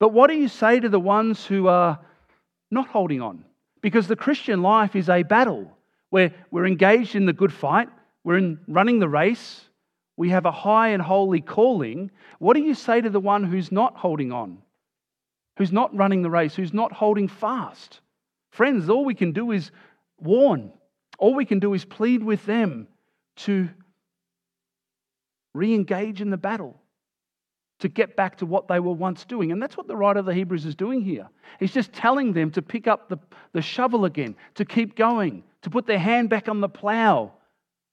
But 0.00 0.12
what 0.12 0.28
do 0.28 0.36
you 0.36 0.48
say 0.48 0.80
to 0.80 0.88
the 0.88 0.98
ones 0.98 1.46
who 1.46 1.68
are 1.68 2.00
not 2.70 2.88
holding 2.88 3.22
on? 3.22 3.44
Because 3.80 4.08
the 4.08 4.16
Christian 4.16 4.60
life 4.60 4.96
is 4.96 5.08
a 5.08 5.22
battle 5.22 5.70
where 6.10 6.32
we're 6.50 6.66
engaged 6.66 7.14
in 7.14 7.26
the 7.26 7.32
good 7.32 7.52
fight, 7.52 7.88
we're 8.24 8.38
in 8.38 8.58
running 8.66 8.98
the 8.98 9.08
race, 9.08 9.68
we 10.16 10.30
have 10.30 10.46
a 10.46 10.50
high 10.50 10.88
and 10.88 11.02
holy 11.02 11.40
calling. 11.40 12.10
What 12.40 12.56
do 12.56 12.62
you 12.62 12.74
say 12.74 13.00
to 13.00 13.10
the 13.10 13.20
one 13.20 13.44
who's 13.44 13.70
not 13.70 13.96
holding 13.96 14.32
on, 14.32 14.58
who's 15.58 15.72
not 15.72 15.94
running 15.94 16.22
the 16.22 16.30
race, 16.30 16.54
who's 16.54 16.72
not 16.72 16.92
holding 16.92 17.28
fast? 17.28 18.00
Friends, 18.50 18.88
all 18.88 19.04
we 19.04 19.14
can 19.14 19.32
do 19.32 19.50
is 19.50 19.72
warn, 20.20 20.72
all 21.18 21.34
we 21.34 21.44
can 21.44 21.58
do 21.58 21.74
is 21.74 21.84
plead 21.84 22.22
with 22.22 22.46
them 22.46 22.86
to 23.36 23.68
re 25.54 25.74
engage 25.74 26.20
in 26.20 26.30
the 26.30 26.36
battle, 26.36 26.80
to 27.80 27.88
get 27.88 28.14
back 28.14 28.38
to 28.38 28.46
what 28.46 28.68
they 28.68 28.78
were 28.78 28.92
once 28.92 29.24
doing. 29.24 29.50
And 29.50 29.60
that's 29.60 29.76
what 29.76 29.88
the 29.88 29.96
writer 29.96 30.20
of 30.20 30.26
the 30.26 30.34
Hebrews 30.34 30.64
is 30.64 30.76
doing 30.76 31.02
here. 31.02 31.28
He's 31.58 31.72
just 31.72 31.92
telling 31.92 32.32
them 32.32 32.52
to 32.52 32.62
pick 32.62 32.86
up 32.86 33.08
the, 33.08 33.18
the 33.52 33.62
shovel 33.62 34.04
again, 34.04 34.36
to 34.54 34.64
keep 34.64 34.96
going, 34.96 35.42
to 35.62 35.70
put 35.70 35.86
their 35.86 35.98
hand 35.98 36.30
back 36.30 36.48
on 36.48 36.60
the 36.60 36.68
plow, 36.68 37.32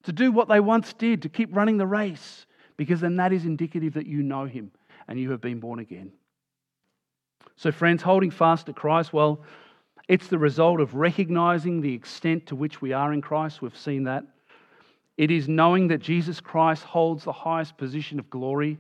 to 0.04 0.12
do 0.12 0.32
what 0.32 0.48
they 0.48 0.60
once 0.60 0.94
did, 0.94 1.24
to 1.24 1.30
keep 1.30 1.56
running 1.56 1.78
the 1.78 1.88
race, 1.88 2.46
because 2.78 3.02
then 3.02 3.16
that 3.16 3.34
is 3.34 3.46
indicative 3.46 3.96
that 3.96 4.06
you 4.06 4.22
know 4.22 4.46
Him 4.46 4.72
and 5.08 5.20
you 5.20 5.32
have 5.32 5.42
been 5.42 5.60
born 5.60 5.80
again. 5.80 6.12
So, 7.56 7.72
friends, 7.72 8.04
holding 8.04 8.32
fast 8.32 8.66
to 8.66 8.74
Christ, 8.74 9.14
well, 9.14 9.42
it's 10.08 10.28
the 10.28 10.38
result 10.38 10.82
of 10.82 10.94
recognizing 10.94 11.82
the 11.82 11.94
extent 11.94 12.46
to 12.48 12.56
which 12.56 12.82
we 12.82 12.94
are 12.94 13.14
in 13.14 13.22
Christ. 13.22 13.62
We've 13.62 13.78
seen 13.78 14.04
that. 14.04 14.26
It 15.18 15.32
is 15.32 15.48
knowing 15.48 15.88
that 15.88 16.00
Jesus 16.00 16.42
Christ 16.42 16.84
holds 16.84 17.24
the 17.24 17.32
highest 17.32 17.78
position 17.78 18.20
of 18.20 18.30
glory. 18.30 18.78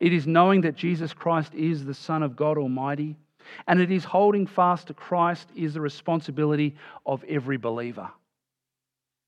It 0.00 0.12
is 0.12 0.26
knowing 0.26 0.60
that 0.62 0.76
Jesus 0.76 1.12
Christ 1.12 1.54
is 1.54 1.84
the 1.84 1.94
Son 1.94 2.22
of 2.22 2.36
God 2.36 2.56
Almighty. 2.56 3.16
And 3.66 3.80
it 3.80 3.90
is 3.90 4.04
holding 4.04 4.46
fast 4.46 4.86
to 4.86 4.94
Christ 4.94 5.48
is 5.54 5.74
the 5.74 5.80
responsibility 5.80 6.76
of 7.04 7.22
every 7.24 7.56
believer. 7.56 8.10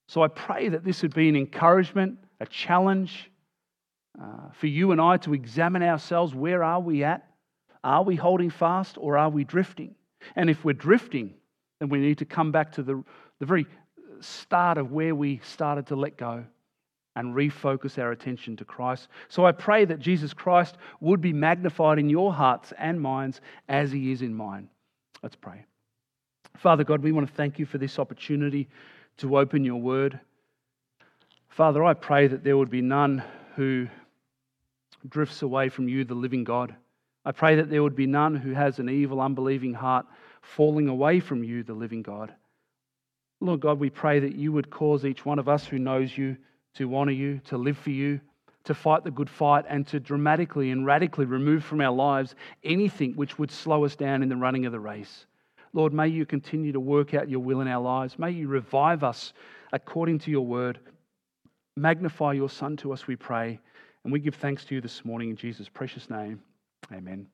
So 0.09 0.22
I 0.22 0.29
pray 0.29 0.68
that 0.68 0.85
this 0.85 1.03
would 1.03 1.14
be 1.14 1.29
an 1.29 1.37
encouragement, 1.37 2.18
a 2.41 2.47
challenge 2.47 3.31
uh, 4.20 4.51
for 4.53 4.68
you 4.68 4.93
and 4.93 5.01
I 5.01 5.16
to 5.18 5.35
examine 5.35 5.83
ourselves. 5.83 6.35
Where 6.35 6.62
are 6.62 6.81
we 6.81 7.05
at? 7.05 7.29
Are 7.87 8.03
we 8.03 8.16
holding 8.16 8.51
fast 8.51 8.99
or 8.99 9.16
are 9.16 9.30
we 9.30 9.45
drifting? 9.45 9.95
And 10.34 10.51
if 10.51 10.64
we're 10.64 10.72
drifting, 10.72 11.34
then 11.78 11.89
we 11.89 12.01
need 12.01 12.18
to 12.18 12.24
come 12.24 12.51
back 12.51 12.72
to 12.72 12.82
the, 12.82 13.05
the 13.39 13.47
very 13.47 13.64
start 14.18 14.76
of 14.76 14.91
where 14.91 15.14
we 15.14 15.41
started 15.45 15.87
to 15.87 15.95
let 15.95 16.16
go 16.16 16.45
and 17.14 17.32
refocus 17.32 17.97
our 17.97 18.11
attention 18.11 18.57
to 18.57 18.64
Christ. 18.64 19.07
So 19.28 19.47
I 19.47 19.53
pray 19.53 19.84
that 19.84 20.01
Jesus 20.01 20.34
Christ 20.34 20.76
would 20.99 21.20
be 21.20 21.32
magnified 21.32 22.01
in 22.01 22.11
your 22.11 22.32
hearts 22.32 22.72
and 22.76 23.01
minds 23.01 23.41
as 23.68 23.93
he 23.93 24.11
is 24.11 24.20
in 24.20 24.34
mine. 24.34 24.68
Let's 25.22 25.37
pray. 25.37 25.64
Father 26.57 26.82
God, 26.82 27.05
we 27.05 27.12
want 27.12 27.28
to 27.28 27.34
thank 27.34 27.57
you 27.57 27.66
for 27.66 27.78
this 27.78 28.01
opportunity 28.01 28.68
to 29.18 29.39
open 29.39 29.64
your 29.64 29.80
word. 29.80 30.18
Father, 31.51 31.84
I 31.84 31.95
pray 31.95 32.26
that 32.26 32.43
there 32.43 32.57
would 32.57 32.68
be 32.68 32.82
none 32.82 33.22
who 33.55 33.87
drifts 35.09 35.43
away 35.43 35.68
from 35.68 35.89
you, 35.89 36.05
the 36.05 36.14
living 36.14 36.43
God. 36.43 36.74
I 37.27 37.33
pray 37.33 37.57
that 37.57 37.68
there 37.68 37.83
would 37.83 37.97
be 37.97 38.07
none 38.07 38.37
who 38.37 38.53
has 38.53 38.79
an 38.79 38.89
evil, 38.89 39.20
unbelieving 39.20 39.74
heart 39.74 40.07
falling 40.43 40.87
away 40.87 41.18
from 41.18 41.43
you, 41.43 41.64
the 41.64 41.74
living 41.74 42.03
God. 42.03 42.33
Lord 43.41 43.61
God, 43.61 43.81
we 43.81 43.91
pray 43.91 44.20
that 44.20 44.37
you 44.37 44.53
would 44.53 44.70
cause 44.70 45.05
each 45.05 45.27
one 45.27 45.41
of 45.41 45.49
us 45.49 45.66
who 45.66 45.81
knows 45.81 46.16
you 46.16 46.37
to 46.77 46.95
honor 46.95 47.12
you, 47.12 47.41
to 47.47 47.59
live 47.59 47.77
for 47.77 47.91
you, 47.91 48.20
to 48.62 48.74
fight 48.74 49.03
the 49.03 49.11
good 49.11 49.29
fight, 49.29 49.64
and 49.68 49.85
to 49.89 49.99
dramatically 49.99 50.70
and 50.70 50.87
radically 50.87 51.24
remove 51.24 51.64
from 51.64 51.81
our 51.81 51.93
lives 51.93 52.37
anything 52.62 53.12
which 53.14 53.41
would 53.41 53.51
slow 53.51 53.85
us 53.85 53.97
down 53.97 54.22
in 54.22 54.29
the 54.29 54.37
running 54.37 54.64
of 54.64 54.72
the 54.72 54.79
race. 54.81 55.27
Lord, 55.72 55.93
may 55.93 56.07
you 56.07 56.27
continue 56.27 56.70
to 56.72 56.81
work 56.81 57.12
out 57.12 57.29
your 57.29 57.41
will 57.41 57.61
in 57.61 57.66
our 57.66 57.83
lives. 57.83 58.20
May 58.20 58.31
you 58.31 58.47
revive 58.47 59.03
us 59.03 59.33
according 59.72 60.20
to 60.20 60.31
your 60.31 60.47
word. 60.47 60.79
Magnify 61.77 62.35
your 62.35 62.49
Son 62.49 62.77
to 62.79 62.93
us, 62.93 63.09
we 63.09 63.16
pray. 63.16 63.59
And 64.05 64.12
we 64.12 64.20
give 64.20 64.37
thanks 64.37 64.64
to 64.66 64.77
you 64.77 64.81
this 64.81 65.05
morning 65.05 65.31
in 65.31 65.37
Jesus' 65.37 65.68
precious 65.68 66.09
name. 66.09 66.41
Amen. 66.93 67.29